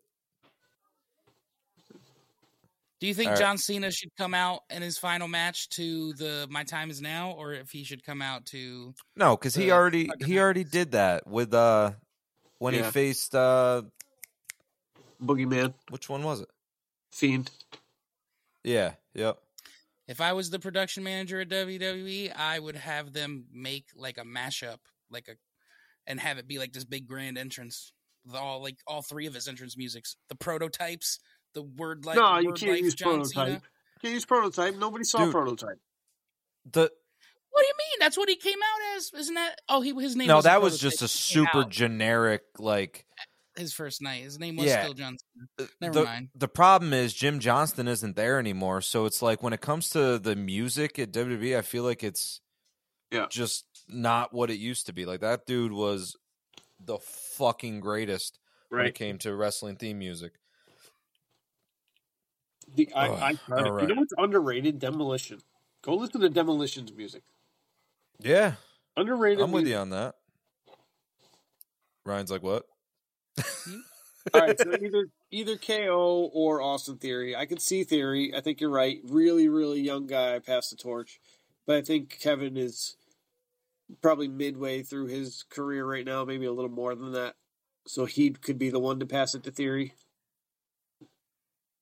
Do 3.00 3.08
you 3.08 3.14
think 3.14 3.28
All 3.28 3.34
right. 3.34 3.40
John 3.40 3.58
Cena 3.58 3.92
should 3.92 4.16
come 4.18 4.34
out 4.34 4.62
in 4.70 4.82
his 4.82 4.98
final 4.98 5.28
match 5.28 5.70
to 5.70 6.14
the 6.14 6.48
"My 6.50 6.64
Time 6.64 6.90
Is 6.90 7.02
Now," 7.02 7.32
or 7.32 7.54
if 7.54 7.70
he 7.70 7.84
should 7.84 8.04
come 8.04 8.22
out 8.22 8.46
to? 8.48 8.94
No, 9.16 9.38
because 9.38 9.54
he 9.54 9.72
already 9.72 10.10
he 10.26 10.40
already 10.40 10.64
did 10.64 10.92
that 10.92 11.28
with 11.28 11.54
uh 11.54 11.92
when 12.60 12.74
he 12.74 12.82
faced 12.82 13.36
uh 13.36 13.84
Boogeyman, 15.22 15.74
which 15.90 16.10
one 16.10 16.24
was 16.24 16.42
it? 16.42 16.50
Fiend. 17.12 17.52
Yeah, 18.64 18.94
yep. 19.14 19.38
If 20.08 20.22
I 20.22 20.34
was 20.34 20.50
the 20.50 20.60
production 20.60 21.04
manager 21.04 21.42
at 21.42 21.50
WWE, 21.50 22.32
I 22.36 22.60
would 22.60 22.76
have 22.76 23.12
them 23.12 23.46
make 23.52 23.86
like 23.96 24.18
a 24.18 24.24
mashup, 24.24 24.78
like 25.10 25.28
a, 25.28 25.34
and 26.06 26.20
have 26.20 26.38
it 26.38 26.48
be 26.48 26.60
like 26.60 26.74
this 26.74 26.84
big 26.84 27.08
grand 27.08 27.38
entrance 27.38 27.92
with 28.26 28.36
all 28.36 28.62
like 28.62 28.78
all 28.88 29.02
three 29.02 29.26
of 29.26 29.34
his 29.34 29.48
entrance 29.48 29.76
musics, 29.78 30.16
the 30.30 30.36
prototypes, 30.36 31.20
the 31.54 31.64
word 31.64 32.06
like 32.06 32.18
no, 32.18 32.38
you 32.40 32.54
can't 32.54 32.74
life 32.74 32.82
use 32.82 32.96
John 32.96 33.20
prototype. 33.20 33.48
Cena. 33.48 33.62
Can't 34.02 34.14
use 34.14 34.26
prototype. 34.26 34.76
Nobody 34.76 35.04
saw 35.04 35.26
Dude. 35.26 35.32
prototype. 35.32 35.80
The 36.72 36.82
What 36.82 37.62
do 37.62 37.68
you 37.68 37.74
mean? 37.78 38.00
That's 38.00 38.18
what 38.18 38.30
he 38.30 38.36
came 38.36 38.60
out 38.60 38.98
as, 38.98 39.12
isn't 39.18 39.36
that? 39.36 39.62
Oh, 39.70 39.82
he 39.82 39.94
his 39.96 40.16
name. 40.16 40.28
no, 40.28 40.36
wasn't 40.36 40.52
that 40.52 40.62
was 40.62 40.80
just 40.80 41.02
a 41.02 41.08
super 41.08 41.64
generic 41.64 42.44
like 42.60 43.05
his 43.58 43.74
first 43.74 44.02
night. 44.02 44.24
His 44.24 44.38
name 44.40 44.56
was 44.58 44.66
Yeah. 44.68 44.82
still 44.84 44.94
John. 44.94 45.18
Cena. 45.18 45.48
uh, 45.70 45.72
Never 45.82 45.94
the, 46.00 46.04
mind. 46.06 46.30
The 46.36 46.48
problem 46.48 46.94
is 46.94 47.14
Jim 47.14 47.40
Johnston 47.40 47.88
isn't 47.88 48.16
there 48.16 48.40
anymore, 48.40 48.82
so 48.82 49.06
it's 49.06 49.22
like 49.22 49.42
when 49.44 49.54
it 49.54 49.62
comes 49.62 49.90
to 49.92 50.20
the 50.20 50.36
music 50.36 50.98
at 51.00 51.12
WWE, 51.12 51.58
I 51.58 51.62
feel 51.62 51.84
like 51.84 52.04
it's 52.04 52.42
Yeah. 53.12 53.28
just 53.30 53.66
not 53.88 54.34
what 54.34 54.50
it 54.50 54.58
used 54.58 54.86
to 54.88 54.94
be. 54.94 55.06
Like 55.06 55.22
that 55.22 55.46
dude 55.46 55.72
was 55.72 56.16
the 56.80 56.98
fucking 57.00 57.80
greatest 57.80 58.40
when 58.70 58.86
it 58.86 58.96
came 58.96 59.18
to 59.20 59.34
wrestling 59.36 59.76
theme 59.78 60.00
music. 60.00 60.34
The, 62.74 62.92
I, 62.94 63.08
Ugh, 63.10 63.20
I 63.22 63.34
tried 63.34 63.60
it. 63.60 63.68
all 63.72 63.82
You 63.82 63.88
know 63.88 63.94
right. 63.94 63.98
what's 63.98 64.14
underrated? 64.18 64.80
Demolition. 64.80 65.40
Go 65.84 65.96
listen 65.96 66.22
to 66.22 66.30
Demolition's 66.30 66.92
music. 66.92 67.24
Yeah, 68.20 68.54
Underrated. 68.98 69.42
I'm 69.44 69.52
with 69.52 69.64
music. 69.64 69.76
you 69.76 69.80
on 69.82 69.90
that. 69.92 70.16
Ryan's 72.06 72.32
like, 72.32 72.42
what? 72.44 72.66
All 74.34 74.42
right, 74.42 74.58
so 74.58 74.74
either 74.82 75.08
either 75.32 75.58
KO 75.58 76.30
or 76.34 76.62
Austin 76.62 76.98
Theory. 76.98 77.36
I 77.36 77.46
could 77.46 77.62
see 77.62 77.84
Theory. 77.84 78.34
I 78.36 78.42
think 78.42 78.60
you're 78.62 78.70
right. 78.70 79.00
Really, 79.06 79.48
really 79.50 79.82
young 79.82 80.08
guy 80.08 80.40
passed 80.40 80.72
the 80.72 80.78
torch, 80.78 81.20
but 81.68 81.76
I 81.76 81.82
think 81.82 82.20
Kevin 82.20 82.58
is 82.58 82.98
probably 84.02 84.28
midway 84.28 84.82
through 84.82 85.08
his 85.08 85.46
career 85.50 85.86
right 85.86 86.06
now, 86.06 86.26
maybe 86.26 86.46
a 86.46 86.52
little 86.52 86.72
more 86.72 86.96
than 86.96 87.12
that. 87.12 87.36
So 87.88 88.06
he 88.06 88.32
could 88.32 88.58
be 88.58 88.72
the 88.72 88.80
one 88.80 89.00
to 89.00 89.06
pass 89.06 89.36
it 89.36 89.44
to 89.44 89.52
Theory. 89.52 89.94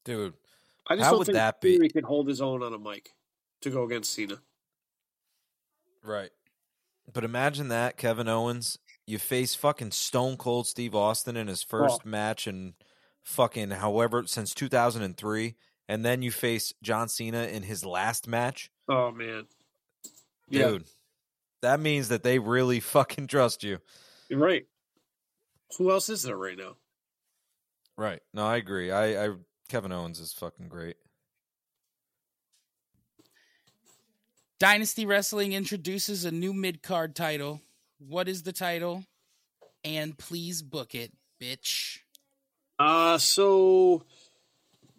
Dude, 0.04 0.34
I 0.88 0.96
just 0.96 1.06
How 1.06 1.12
don't 1.12 1.20
would 1.20 1.28
think 1.28 1.36
that 1.38 1.62
be? 1.62 1.78
Theory 1.78 1.90
could 1.90 2.04
hold 2.04 2.28
his 2.28 2.42
own 2.42 2.62
on 2.62 2.74
a 2.74 2.80
mic 2.80 3.12
to 3.62 3.70
go 3.70 3.84
against 3.84 4.14
Cena. 4.14 4.40
Right. 6.04 6.32
But 7.12 7.24
imagine 7.24 7.70
that, 7.70 7.98
Kevin 7.98 8.28
Owens. 8.28 8.78
You 9.06 9.20
face 9.20 9.54
fucking 9.56 9.92
Stone 9.92 10.38
Cold 10.38 10.66
Steve 10.68 10.96
Austin 10.96 11.36
in 11.36 11.48
his 11.48 11.62
first 11.64 12.02
Oh. 12.06 12.10
match 12.10 12.48
in 12.48 12.74
fucking 13.22 13.72
however 13.72 14.26
since 14.28 14.54
2003, 14.54 15.56
and 15.90 16.06
then 16.06 16.22
you 16.22 16.32
face 16.32 16.74
John 16.82 17.10
Cena 17.10 17.44
in 17.44 17.64
his 17.64 17.86
last 17.86 18.28
match. 18.28 18.72
Oh 18.88 19.12
man, 19.12 19.46
yeah, 20.50 20.68
Dude, 20.68 20.86
that 21.62 21.80
means 21.80 22.08
that 22.10 22.24
they 22.24 22.40
really 22.40 22.80
fucking 22.82 23.28
trust 23.28 23.64
you. 23.64 23.80
you're 24.30 24.40
right. 24.40 24.66
Who 25.78 25.92
else 25.92 26.08
is 26.10 26.24
there 26.24 26.38
right 26.38 26.58
now? 26.58 26.76
Right. 27.98 28.22
No, 28.34 28.46
I 28.46 28.58
agree. 28.58 28.92
I, 28.92 29.26
I 29.26 29.30
Kevin 29.70 29.92
Owens 29.92 30.20
is 30.20 30.32
fucking 30.34 30.68
great. 30.70 30.96
Dynasty 34.60 35.06
Wrestling 35.06 35.54
introduces 35.54 36.26
a 36.26 36.32
new 36.32 36.54
mid 36.54 36.82
card 36.82 37.16
title. 37.16 37.62
What 38.08 38.28
is 38.28 38.44
the 38.44 38.54
title? 38.54 39.06
And 39.84 40.18
please 40.18 40.62
book 40.62 40.96
it, 40.96 41.12
bitch. 41.42 42.00
Uh, 42.80 43.18
so 43.18 44.04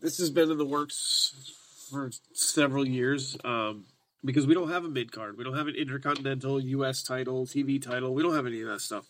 this 0.00 0.18
has 0.18 0.30
been 0.30 0.50
in 0.50 0.58
the 0.58 0.64
works 0.64 1.34
for 1.90 2.10
several 2.32 2.86
years. 2.86 3.36
Um, 3.44 3.84
because 4.24 4.46
we 4.46 4.54
don't 4.54 4.70
have 4.70 4.84
a 4.84 4.88
mid 4.88 5.12
card, 5.12 5.36
we 5.36 5.44
don't 5.44 5.56
have 5.56 5.68
an 5.68 5.74
intercontinental 5.74 6.60
U.S. 6.60 7.02
title, 7.02 7.46
TV 7.46 7.80
title. 7.80 8.14
We 8.14 8.22
don't 8.22 8.34
have 8.34 8.46
any 8.46 8.62
of 8.62 8.68
that 8.68 8.80
stuff. 8.80 9.06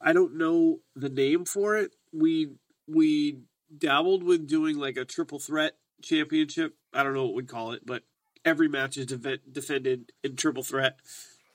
I 0.00 0.12
don't 0.12 0.36
know 0.36 0.80
the 0.96 1.08
name 1.08 1.44
for 1.44 1.76
it. 1.76 1.92
We 2.12 2.50
we 2.88 3.38
dabbled 3.76 4.24
with 4.24 4.48
doing 4.48 4.78
like 4.78 4.96
a 4.96 5.04
triple 5.04 5.38
threat 5.38 5.76
championship. 6.02 6.74
I 6.92 7.02
don't 7.02 7.14
know 7.14 7.24
what 7.24 7.34
we'd 7.34 7.48
call 7.48 7.72
it, 7.72 7.86
but 7.86 8.02
every 8.44 8.68
match 8.68 8.96
is 8.96 9.06
def- 9.06 9.40
defended 9.50 10.12
in 10.24 10.36
triple 10.36 10.64
threat, 10.64 10.98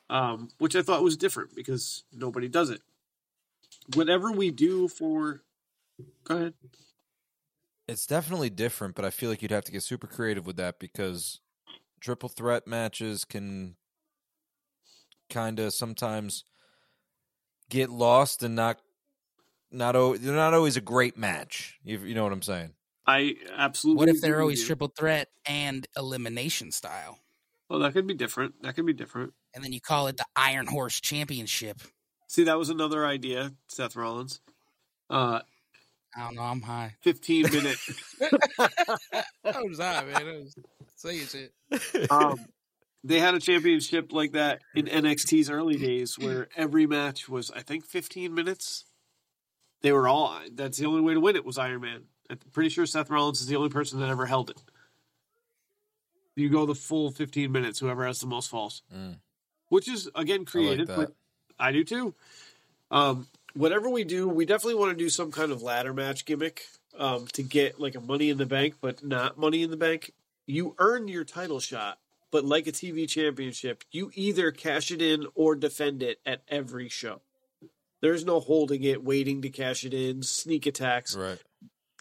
um, 0.10 0.50
which 0.58 0.76
I 0.76 0.82
thought 0.82 1.04
was 1.04 1.18
different 1.18 1.56
because 1.56 2.04
nobody 2.12 2.48
does 2.48 2.70
it. 2.70 2.82
Whatever 3.96 4.32
we 4.32 4.52
do 4.52 4.88
for, 4.88 5.44
go 6.24 6.36
ahead. 6.36 6.54
It's 7.88 8.06
definitely 8.06 8.50
different, 8.50 8.96
but 8.96 9.06
I 9.06 9.10
feel 9.10 9.30
like 9.30 9.42
you'd 9.42 9.52
have 9.52 9.64
to 9.66 9.72
get 9.72 9.84
super 9.84 10.08
creative 10.08 10.46
with 10.46 10.58
that 10.58 10.78
because 10.80 11.40
triple 12.02 12.30
threat 12.30 12.68
matches 12.68 13.24
can 13.24 13.76
kind 15.30 15.60
of 15.60 15.74
sometimes 15.74 16.44
get 17.70 17.90
lost 17.90 18.44
and 18.44 18.56
not 18.56 18.80
not 19.72 19.96
al- 19.96 20.14
they're 20.14 20.36
not 20.36 20.54
always 20.54 20.78
a 20.78 20.82
great 20.82 21.18
match. 21.18 21.80
You, 21.84 22.00
you 22.00 22.16
know 22.16 22.24
what 22.24 22.32
I'm 22.34 22.42
saying? 22.42 22.74
I 23.06 23.36
absolutely. 23.56 24.00
What 24.00 24.10
if 24.10 24.22
they're 24.22 24.42
always 24.42 24.62
you. 24.62 24.68
triple 24.68 24.88
threat 24.88 25.30
and 25.46 25.88
elimination 25.96 26.72
style? 26.72 27.20
Well, 27.70 27.80
that 27.80 27.94
could 27.94 28.08
be 28.08 28.14
different. 28.14 28.62
That 28.64 28.76
could 28.76 28.86
be 28.86 28.94
different. 28.94 29.34
And 29.54 29.64
then 29.64 29.74
you 29.74 29.82
call 29.82 30.08
it 30.08 30.18
the 30.18 30.26
Iron 30.36 30.68
Horse 30.68 31.00
Championship. 31.02 31.82
See, 32.28 32.44
that 32.44 32.58
was 32.58 32.70
another 32.70 33.06
idea, 33.06 33.54
Seth 33.68 33.96
Rollins. 33.96 34.40
Uh, 35.10 35.42
I 36.16 36.22
don't 36.22 36.36
know. 36.36 36.42
I'm 36.42 36.62
high. 36.62 36.96
15 37.02 37.44
minute. 37.52 37.78
I 38.22 39.62
was 39.64 39.80
high, 39.80 40.04
man. 40.06 40.16
I 40.16 40.24
was 40.24 40.56
saying 40.96 41.26
shit. 41.28 42.12
um, 42.12 42.38
they 43.04 43.20
had 43.20 43.36
a 43.36 43.40
championship 43.40 44.12
like 44.12 44.34
that 44.34 44.62
in 44.76 44.86
NXT's 44.86 45.50
early 45.50 45.78
days 45.78 46.18
where 46.18 46.48
every 46.56 46.88
match 46.88 47.30
was, 47.30 47.52
I 47.52 47.62
think, 47.62 47.86
15 47.86 48.34
minutes. 48.34 48.86
They 49.82 49.92
were 49.92 50.08
all, 50.08 50.40
that's 50.54 50.78
the 50.80 50.88
only 50.88 51.02
way 51.02 51.14
to 51.14 51.20
win 51.20 51.36
it 51.36 51.46
was 51.46 51.58
Iron 51.58 51.82
Man. 51.82 52.06
I'm 52.30 52.40
pretty 52.52 52.70
sure 52.70 52.86
Seth 52.86 53.10
Rollins 53.10 53.40
is 53.42 53.48
the 53.48 53.56
only 53.56 53.70
person 53.70 54.00
that 54.00 54.10
ever 54.10 54.26
held 54.26 54.50
it. 54.50 54.62
You 56.38 56.50
go 56.50 56.66
the 56.66 56.76
full 56.76 57.12
15 57.12 57.52
minutes, 57.52 57.80
whoever 57.80 58.06
has 58.06 58.20
the 58.20 58.28
most 58.28 58.50
falls. 58.50 58.84
Mm. 58.96 59.16
Which 59.70 59.90
is, 59.90 60.10
again, 60.16 60.36
I 60.36 60.40
like 60.42 60.48
creative, 60.48 60.88
that. 60.88 60.98
but 60.98 61.14
I 61.60 61.72
do 61.72 61.84
too. 61.84 62.14
Um, 62.92 63.28
whatever 63.54 63.90
we 63.90 64.04
do, 64.04 64.30
we 64.30 64.46
definitely 64.46 64.76
want 64.76 64.98
to 64.98 65.04
do 65.04 65.10
some 65.10 65.32
kind 65.32 65.52
of 65.52 65.62
ladder 65.62 65.94
match 65.94 66.26
gimmick 66.26 66.64
um, 66.98 67.28
to 67.34 67.44
get 67.44 67.80
like 67.80 67.96
a 67.96 68.02
money 68.02 68.30
in 68.30 68.38
the 68.38 68.46
bank, 68.46 68.76
but 68.82 69.04
not 69.04 69.38
money 69.38 69.64
in 69.64 69.72
the 69.72 69.78
bank. 69.78 70.14
You 70.46 70.76
earn 70.80 71.08
your 71.08 71.26
title 71.26 71.60
shot, 71.60 71.98
but 72.32 72.46
like 72.46 72.68
a 72.68 72.72
TV 72.72 73.10
championship, 73.10 73.84
you 73.92 74.12
either 74.14 74.52
cash 74.52 74.92
it 74.92 75.02
in 75.02 75.26
or 75.36 75.56
defend 75.56 76.04
it 76.04 76.20
at 76.26 76.42
every 76.48 76.88
show. 76.88 77.22
There's 78.02 78.24
no 78.24 78.40
holding 78.40 78.84
it, 78.84 79.04
waiting 79.04 79.42
to 79.42 79.50
cash 79.50 79.84
it 79.84 79.94
in, 79.94 80.22
sneak 80.22 80.66
attacks. 80.68 81.16
right. 81.16 81.40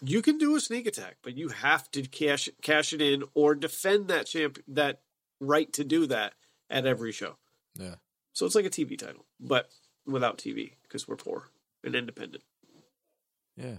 You 0.03 0.21
can 0.21 0.37
do 0.37 0.55
a 0.55 0.59
sneak 0.59 0.85
attack, 0.85 1.17
but 1.23 1.35
you 1.37 1.49
have 1.49 1.89
to 1.91 2.03
cash 2.03 2.49
cash 2.61 2.93
it 2.93 3.01
in 3.01 3.23
or 3.33 3.55
defend 3.55 4.07
that 4.09 4.27
champ 4.27 4.59
that 4.67 5.01
right 5.39 5.71
to 5.73 5.83
do 5.83 6.05
that 6.07 6.33
at 6.69 6.85
every 6.85 7.11
show. 7.11 7.37
Yeah. 7.75 7.95
So 8.33 8.45
it's 8.45 8.53
like 8.55 8.65
a 8.65 8.69
TV 8.69 8.97
title, 8.97 9.25
but 9.39 9.69
without 10.05 10.37
TV 10.37 10.73
because 10.83 11.07
we're 11.07 11.15
poor 11.15 11.49
and 11.83 11.95
independent. 11.95 12.43
Yeah. 13.55 13.77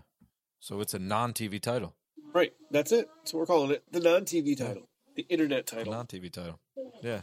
So 0.61 0.81
it's 0.81 0.93
a 0.95 0.99
non-TV 0.99 1.61
title, 1.62 1.95
Right. 2.35 2.53
That's 2.71 2.91
it. 2.93 3.09
So 3.25 3.39
we're 3.39 3.47
calling 3.47 3.71
it. 3.71 3.85
The 3.93 4.01
non 4.01 4.25
TV 4.25 4.59
Yeah. 4.59 4.66
title. 4.66 4.89
The 5.14 5.23
internet 5.29 5.66
title. 5.66 5.93
non-TV 5.93 6.31
title. 6.33 6.59
Yeah. 7.03 7.23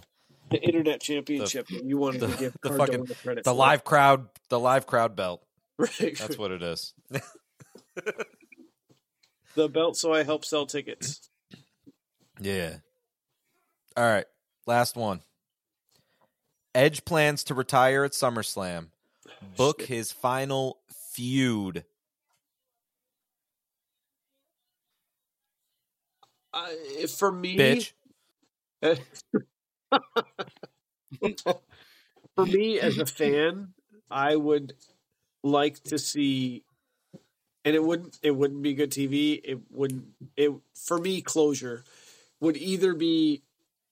the 0.52 0.62
internet 0.62 1.02
championship. 1.02 1.70
you 1.70 1.98
wanted 1.98 2.22
the- 2.22 2.28
to 2.28 2.38
give 2.38 2.54
the 2.54 2.70
Cardona 2.70 2.86
fucking- 2.86 3.06
the 3.06 3.16
credit. 3.16 3.44
The 3.44 3.54
live 3.54 3.84
crowd, 3.84 4.30
the 4.50 4.60
live 4.60 4.86
crowd 4.88 5.16
belt. 5.16 5.44
Right. 5.78 6.18
That's 6.18 6.38
what 6.38 6.52
it 6.52 6.62
is. 6.64 6.94
the 9.56 9.70
belt 9.70 9.98
so 9.98 10.14
I 10.14 10.24
help 10.24 10.46
sell 10.46 10.66
tickets. 10.66 11.30
Yeah. 12.40 12.78
All 13.98 14.04
right. 14.04 14.26
Last 14.66 14.96
one. 14.96 15.22
Edge 16.74 17.06
plans 17.06 17.44
to 17.46 17.54
retire 17.54 18.04
at 18.04 18.12
SummerSlam. 18.12 18.88
Book 19.56 19.82
Shit. 19.82 19.90
his 19.90 20.12
final 20.12 20.80
feud. 21.14 21.86
Uh, 26.54 26.68
for 27.18 27.32
me, 27.32 27.58
Bitch. 27.58 27.92
for 32.36 32.46
me 32.46 32.80
as 32.80 32.98
a 32.98 33.06
fan, 33.06 33.74
I 34.10 34.36
would 34.36 34.74
like 35.44 35.82
to 35.84 35.98
see, 35.98 36.64
and 37.66 37.76
it 37.76 37.84
wouldn't 37.84 38.18
it 38.22 38.32
wouldn't 38.32 38.62
be 38.62 38.76
good 38.76 38.92
TV. 38.92 39.42
It 39.44 39.60
wouldn't 39.72 40.06
it 40.38 40.54
for 40.76 41.00
me 41.00 41.22
closure 41.22 41.84
would 42.40 42.56
either 42.56 42.94
be 42.94 43.42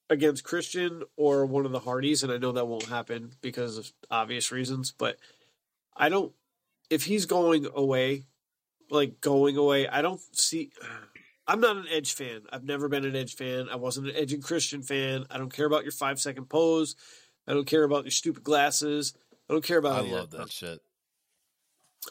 against 0.09 0.43
Christian 0.43 1.03
or 1.17 1.45
one 1.45 1.65
of 1.65 1.71
the 1.71 1.79
Hardys, 1.79 2.23
and 2.23 2.31
I 2.31 2.37
know 2.37 2.51
that 2.51 2.67
won't 2.67 2.85
happen 2.85 3.31
because 3.41 3.77
of 3.77 3.91
obvious 4.11 4.51
reasons. 4.51 4.93
But 4.95 5.17
I 5.97 6.07
don't 6.07 6.31
if 6.89 7.03
he's 7.05 7.25
going 7.25 7.67
away, 7.73 8.25
like 8.89 9.19
going 9.19 9.57
away. 9.57 9.87
I 9.87 10.01
don't 10.01 10.21
see. 10.31 10.71
I'm 11.45 11.59
not 11.59 11.75
an 11.75 11.87
Edge 11.91 12.13
fan. 12.13 12.43
I've 12.53 12.63
never 12.63 12.87
been 12.87 13.03
an 13.03 13.17
Edge 13.17 13.35
fan. 13.35 13.67
I 13.69 13.75
wasn't 13.75 14.07
an 14.07 14.15
Edge 14.15 14.31
and 14.31 14.41
Christian 14.41 14.81
fan. 14.81 15.25
I 15.29 15.37
don't 15.37 15.51
care 15.51 15.65
about 15.65 15.83
your 15.83 15.91
five 15.91 16.17
second 16.21 16.45
pose. 16.45 16.95
I 17.45 17.53
don't 17.53 17.67
care 17.67 17.83
about 17.83 18.05
your 18.05 18.11
stupid 18.11 18.43
glasses. 18.43 19.13
I 19.49 19.53
don't 19.53 19.63
care 19.63 19.77
about 19.77 20.05
I 20.05 20.09
love 20.09 20.31
that 20.31 20.49
stuff. 20.49 20.51
shit. 20.51 20.81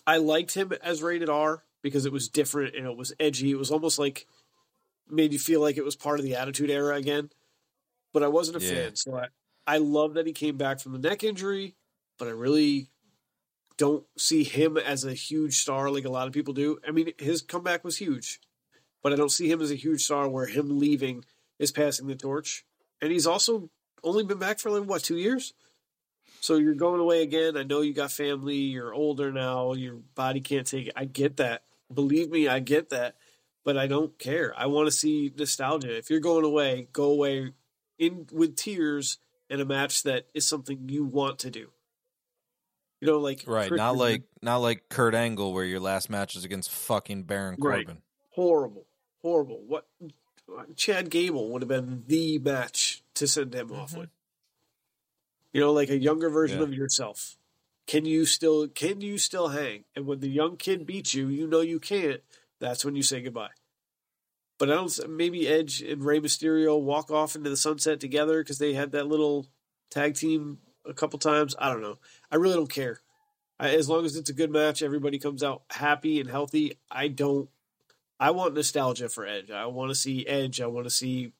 I 0.07 0.19
liked 0.19 0.55
him 0.55 0.73
as 0.83 1.03
rated 1.03 1.29
R 1.29 1.65
because 1.83 2.07
it 2.07 2.13
was 2.13 2.29
different 2.29 2.75
and 2.77 2.87
it 2.87 2.97
was 2.97 3.13
edgy. 3.19 3.51
It 3.51 3.59
was 3.59 3.71
almost 3.71 3.99
like 3.99 4.27
made 5.09 5.33
you 5.33 5.39
feel 5.39 5.61
like 5.61 5.77
it 5.77 5.85
was 5.85 5.97
part 5.97 6.19
of 6.19 6.25
the 6.25 6.37
Attitude 6.37 6.71
Era 6.71 6.97
again. 6.97 7.31
But 8.13 8.23
I 8.23 8.29
wasn't 8.29 8.59
a 8.63 8.67
Yeah. 8.67 8.75
fan, 8.75 8.97
so 8.97 9.17
I 9.17 9.29
I 9.67 9.79
love 9.79 10.15
that 10.15 10.27
he 10.27 10.33
came 10.33 10.57
back 10.57 10.81
from 10.81 10.93
the 10.93 10.99
neck 10.99 11.23
injury, 11.23 11.77
but 12.19 12.27
I 12.29 12.33
really 12.33 12.91
don't 13.77 14.05
see 14.19 14.45
him 14.45 14.77
as 14.77 15.05
a 15.05 15.15
huge 15.15 15.57
star 15.59 15.91
like 15.91 16.05
a 16.05 16.11
lot 16.11 16.27
of 16.27 16.33
people 16.33 16.53
do. 16.55 16.79
I 16.87 16.91
mean, 16.91 17.13
his 17.19 17.43
comeback 17.43 17.85
was 17.85 17.97
huge, 17.99 18.41
but 19.03 19.13
I 19.13 19.17
don't 19.17 19.31
see 19.31 19.51
him 19.51 19.61
as 19.61 19.71
a 19.71 19.77
huge 19.77 20.05
star 20.05 20.29
where 20.29 20.47
him 20.47 20.79
leaving 20.79 21.25
is 21.59 21.73
passing 21.73 22.07
the 22.07 22.15
torch. 22.15 22.65
And 23.01 23.11
he's 23.13 23.27
also 23.27 23.71
only 24.05 24.25
been 24.25 24.39
back 24.39 24.59
for 24.59 24.71
like 24.71 24.89
what 24.89 25.03
two 25.03 25.17
years. 25.17 25.55
So 26.43 26.57
you're 26.57 26.75
going 26.75 27.01
away 27.01 27.23
again. 27.23 27.57
I 27.57 27.63
know 27.63 27.83
you 27.83 27.95
got 27.95 28.11
family. 28.11 28.57
You're 28.57 28.93
older 28.93 29.31
now. 29.33 29.75
Your 29.75 29.95
body 30.17 30.41
can't 30.41 30.67
take 30.67 30.89
it. 30.89 30.93
I 30.97 31.05
get 31.05 31.37
that. 31.37 31.63
Believe 31.93 32.31
me, 32.31 32.49
I 32.49 32.59
get 32.59 32.91
that. 32.91 33.15
But 33.65 33.77
I 33.79 33.87
don't 33.87 34.19
care. 34.19 34.53
I 34.57 34.67
want 34.67 34.89
to 34.89 34.91
see 34.93 35.33
nostalgia. 35.37 35.97
If 35.97 36.11
you're 36.11 36.19
going 36.19 36.45
away, 36.45 36.89
go 36.93 37.05
away 37.13 37.53
in 37.97 38.27
with 38.33 38.57
tears 38.57 39.19
and 39.49 39.61
a 39.61 39.65
match 39.65 40.03
that 40.03 40.27
is 40.35 40.49
something 40.49 40.89
you 40.89 41.05
want 41.05 41.39
to 41.41 41.51
do. 41.51 41.69
You 43.01 43.07
know, 43.09 43.19
like 43.21 43.45
Right. 43.47 43.69
Christian 43.69 43.77
Not 43.77 43.97
like 43.97 44.23
not 44.43 44.57
like 44.59 44.89
Kurt 44.89 45.15
Angle 45.15 45.53
where 45.53 45.65
your 45.65 45.79
last 45.81 46.11
match 46.11 46.35
is 46.35 46.45
against 46.45 46.71
fucking 46.71 47.23
Baron 47.23 47.55
Right. 47.61 47.87
Corbin. 47.87 48.03
horrible, 48.31 48.87
horrible. 49.23 49.63
What 49.65 49.87
Chad 50.77 51.09
Gable 51.11 51.51
would 51.53 51.63
have 51.63 51.69
been 51.69 52.03
the 52.09 52.39
match 52.41 53.05
to 53.15 53.29
send 53.29 53.55
him 53.55 53.71
off 53.73 53.93
Mhm. 53.93 53.99
with. 53.99 54.11
You 55.53 55.61
know, 55.61 55.73
like 55.73 55.91
a 55.91 55.99
younger 55.99 56.31
version 56.31 56.59
Yeah. 56.59 56.65
of 56.65 56.75
yourself. 56.75 57.37
Can 57.87 58.05
you 58.05 58.25
still 58.25 58.69
can 58.69 59.01
you 59.01 59.19
still 59.19 59.49
hang? 59.49 59.85
And 59.95 60.07
when 60.07 60.21
the 60.21 60.29
young 60.29 60.57
kid 60.57 60.87
beats 60.87 61.15
you, 61.15 61.29
you 61.29 61.47
know 61.47 61.61
you 61.61 61.81
can't. 61.81 62.21
That's 62.61 62.85
when 62.85 62.95
you 62.95 63.03
say 63.03 63.21
goodbye. 63.21 63.51
But 64.59 64.71
I 64.71 64.75
don't. 64.75 65.09
Maybe 65.09 65.49
Edge 65.49 65.83
and 65.83 66.05
Rey 66.05 66.21
Mysterio 66.21 66.81
walk 66.81 67.11
off 67.11 67.35
into 67.35 67.51
the 67.51 67.57
sunset 67.57 67.99
together 67.99 68.43
because 68.43 68.59
they 68.59 68.73
had 68.75 68.93
that 68.93 69.09
little 69.09 69.49
tag 69.91 70.15
team 70.15 70.59
a 70.87 70.95
couple 70.95 71.19
times. 71.19 71.57
I 71.59 71.71
don't 71.73 71.83
know. 71.83 71.99
I 72.31 72.37
really 72.37 72.55
don't 72.55 72.71
care. 72.71 73.01
I, 73.59 73.71
as 73.71 73.89
long 73.89 74.05
as 74.05 74.17
it's 74.17 74.31
a 74.31 74.35
good 74.35 74.51
match, 74.51 74.83
everybody 74.83 75.19
comes 75.19 75.43
out 75.43 75.63
happy 75.71 76.21
and 76.21 76.31
healthy. 76.31 76.79
I 76.91 77.09
don't. 77.09 77.49
I 78.21 78.31
want 78.31 78.55
nostalgia 78.55 79.09
for 79.09 79.27
Edge. 79.27 79.51
I 79.51 79.67
want 79.67 79.91
to 79.91 79.97
see 79.97 80.25
Edge. 80.27 80.61
I 80.61 80.67
want 80.69 80.87
to 80.87 80.91
see 80.91 81.33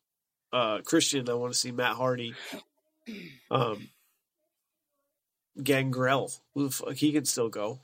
uh, 0.53 0.81
Christian. 0.85 1.29
I 1.31 1.35
want 1.35 1.53
to 1.53 1.59
see 1.59 1.71
Matt 1.71 1.95
Hardy. 1.95 2.35
Um, 3.51 3.89
Gangrel. 5.61 6.31
Who 6.55 6.65
the 6.69 6.71
fuck- 6.71 6.95
He 6.95 7.13
can 7.13 7.25
still 7.25 7.49
go. 7.49 7.81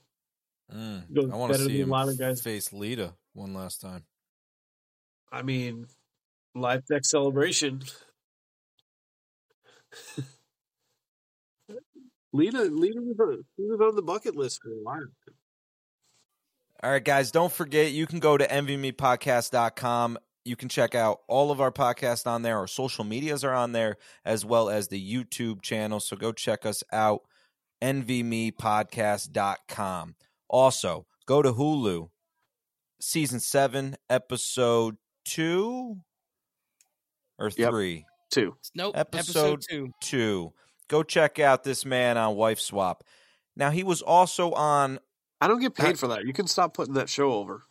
Mm. 0.73 1.33
I 1.33 1.37
want 1.37 1.53
to 1.55 1.59
see 1.59 1.64
than 1.64 1.77
a 1.77 1.79
him 1.85 1.89
lot 1.89 2.09
of 2.09 2.19
guys. 2.19 2.43
face 2.43 2.73
Lita 2.73 3.14
one 3.33 3.55
last 3.55 3.81
time. 3.81 4.05
I 5.33 5.43
mean, 5.43 5.87
live 6.55 6.85
tech 6.87 7.05
celebration. 7.05 7.83
Lita, 12.33 12.62
Lita 12.62 13.01
was 13.01 13.81
on 13.81 13.97
the 13.97 14.03
bucket 14.03 14.37
list 14.37 14.61
for 14.62 14.71
a 14.71 14.83
while. 14.83 15.07
All 16.83 16.91
right, 16.91 17.05
guys, 17.05 17.31
don't 17.31 17.53
forget 17.53 17.93
you 17.93 18.07
can 18.07 18.21
go 18.21 18.37
to 18.37 18.47
envymepodcast.com. 18.47 20.19
You 20.45 20.57
can 20.57 20.69
check 20.69 20.95
out 20.95 21.21
all 21.27 21.51
of 21.51 21.61
our 21.61 21.73
podcasts 21.73 22.27
on 22.27 22.43
there. 22.43 22.57
Our 22.59 22.66
social 22.66 23.05
medias 23.05 23.45
are 23.45 23.55
on 23.55 23.73
there, 23.73 23.97
as 24.25 24.45
well 24.45 24.69
as 24.71 24.89
the 24.89 25.14
YouTube 25.14 25.62
channel. 25.62 26.01
So 26.01 26.16
go 26.16 26.33
check 26.33 26.64
us 26.64 26.83
out, 26.93 27.23
envymepodcast.com. 27.83 30.14
Also, 30.49 31.07
go 31.26 31.43
to 31.43 31.53
Hulu, 31.53 32.09
season 33.01 33.41
seven, 33.41 33.97
episode 34.09 34.97
two 35.24 35.99
or 37.39 37.51
Yep. 37.57 37.70
three? 37.70 38.07
Too. 38.31 38.57
Nope. 38.74 38.97
Episode- 38.97 39.55
Episode, 39.59 39.62
two. 39.68 39.93
Two. 40.01 40.53
Go 40.89 41.03
check 41.03 41.39
out 41.39 41.64
this 41.64 41.85
man 41.85 42.16
on 42.16 42.35
Wife 42.37 42.61
Swap. 42.61 43.05
Now, 43.57 43.68
he 43.70 43.83
was 43.85 44.01
also 44.03 44.53
on 44.53 44.99
I 45.41 45.47
don't 45.47 45.61
get 45.61 45.79
Uh, 45.79 45.85
paid 45.85 45.99
for 46.01 46.09
that. 46.09 46.24
You 46.24 46.33
can 46.33 46.49
stop 46.49 46.74
putting 46.74 46.95
that 46.95 47.09
show 47.09 47.33
over. 47.33 47.62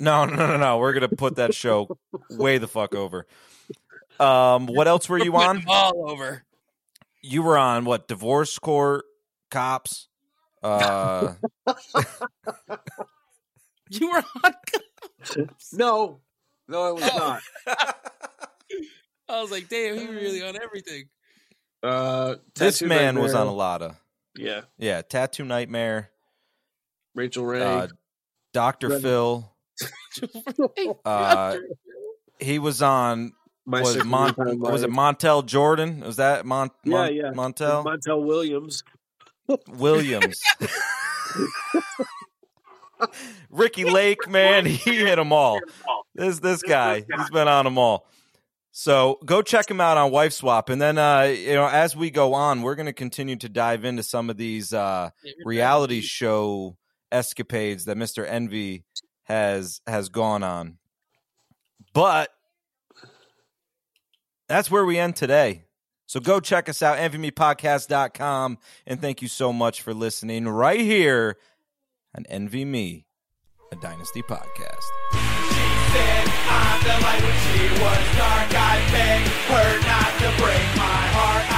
No, 0.00 0.24
no, 0.24 0.34
no, 0.36 0.56
no. 0.56 0.78
We're 0.78 0.94
gonna 0.94 1.08
put 1.08 1.36
that 1.36 1.54
show 1.54 1.86
way 2.30 2.56
the 2.58 2.66
fuck 2.68 2.94
over. 2.94 3.26
Um, 4.18 4.66
what 4.66 4.88
else 4.88 5.06
were 5.08 5.18
you 5.18 5.36
on? 5.36 5.64
all 5.68 6.10
over. 6.10 6.44
You 7.20 7.42
were 7.42 7.58
on 7.58 7.84
what? 7.84 8.08
Divorce 8.08 8.58
court, 8.58 9.04
cops. 9.50 10.08
Uh, 10.62 11.34
You 13.90 14.10
were 14.10 14.22
on. 14.44 14.52
No, 15.72 16.20
no, 16.68 16.82
I 16.82 16.90
was 16.92 17.02
Oh. 17.10 17.16
not. 17.18 17.42
I 19.30 19.40
was 19.40 19.50
like, 19.50 19.68
damn, 19.68 19.96
he 19.96 20.06
really 20.06 20.42
on 20.42 20.56
everything. 20.62 21.04
Uh, 21.82 22.34
this 22.54 22.78
Tattoo 22.80 22.88
man 22.88 23.18
was 23.18 23.34
on 23.34 23.46
a 23.46 23.52
lot 23.54 23.80
of 23.82 23.96
Yeah, 24.36 24.62
yeah. 24.78 25.00
Tattoo 25.02 25.44
Nightmare. 25.44 26.10
Rachael 27.14 27.44
Ray. 27.46 27.62
Uh, 27.62 27.88
Doctor 28.52 28.88
Red- 28.88 29.02
Phil. 29.02 29.52
Uh, 31.04 31.56
he 32.40 32.58
was 32.58 32.82
on 32.82 33.32
My 33.64 33.80
was 33.80 33.92
Sick 33.94 34.04
Mon- 34.04 34.34
was 34.58 34.82
it 34.82 34.90
Montel 34.90 35.46
Jordan? 35.46 36.00
Was 36.00 36.16
that 36.16 36.44
Mon- 36.44 36.70
Yeah, 36.84 36.90
Mon- 36.90 37.14
yeah. 37.14 37.30
Montel 37.32 37.84
Montel 37.84 38.24
Williams. 38.24 38.82
Williams? 39.68 40.40
Ricki 43.50 43.84
Lake, 43.84 44.28
man, 44.28 44.66
he 44.66 44.96
hit 44.96 45.16
them 45.16 45.32
all. 45.32 45.60
This 46.14 46.40
this 46.40 46.62
guy, 46.62 46.96
he's 46.96 47.30
been 47.30 47.48
on 47.48 47.64
them 47.64 47.78
all. 47.78 48.08
So 48.72 49.18
go 49.24 49.40
check 49.42 49.70
him 49.70 49.80
out 49.80 49.96
on 49.96 50.10
Wife 50.10 50.32
Swap, 50.32 50.68
and 50.68 50.80
then 50.80 50.98
uh, 50.98 51.22
you 51.22 51.54
know 51.54 51.68
as 51.68 51.96
we 51.96 52.10
go 52.10 52.34
on, 52.34 52.62
we're 52.62 52.74
going 52.74 52.86
to 52.86 52.92
continue 52.92 53.36
to 53.36 53.48
dive 53.48 53.84
into 53.84 54.02
some 54.02 54.30
of 54.30 54.36
these 54.36 54.72
uh, 54.72 55.10
reality 55.44 56.00
show 56.00 56.76
escapades 57.10 57.86
that 57.86 57.96
Mister 57.96 58.26
Envy 58.26 58.84
has 59.24 59.80
has 59.86 60.08
gone 60.08 60.42
on. 60.42 60.78
But 61.92 62.30
that's 64.48 64.70
where 64.70 64.84
we 64.84 64.98
end 64.98 65.16
today. 65.16 65.64
So 66.08 66.20
go 66.20 66.40
check 66.40 66.70
us 66.70 66.82
out, 66.82 66.96
envymepodcast.com, 66.96 68.58
and 68.86 69.00
thank 69.00 69.20
you 69.20 69.28
so 69.28 69.52
much 69.52 69.82
for 69.82 69.92
listening 69.92 70.48
right 70.48 70.80
here 70.80 71.36
on 72.16 72.24
Envy 72.30 72.64
Me, 72.64 73.04
a 73.70 73.76
Dynasty 73.76 74.22
podcast. 74.22 74.88
said 75.12 76.28
I'm 76.48 76.82
the 76.82 77.04
light 77.04 77.22
when 77.22 77.36
she 77.52 77.68
was 77.82 78.16
dark. 78.16 78.54
I 78.54 78.78
her 79.48 79.80
not 79.80 80.12
to 80.20 80.42
break 80.42 80.76
my 80.76 81.04
heart. 81.16 81.57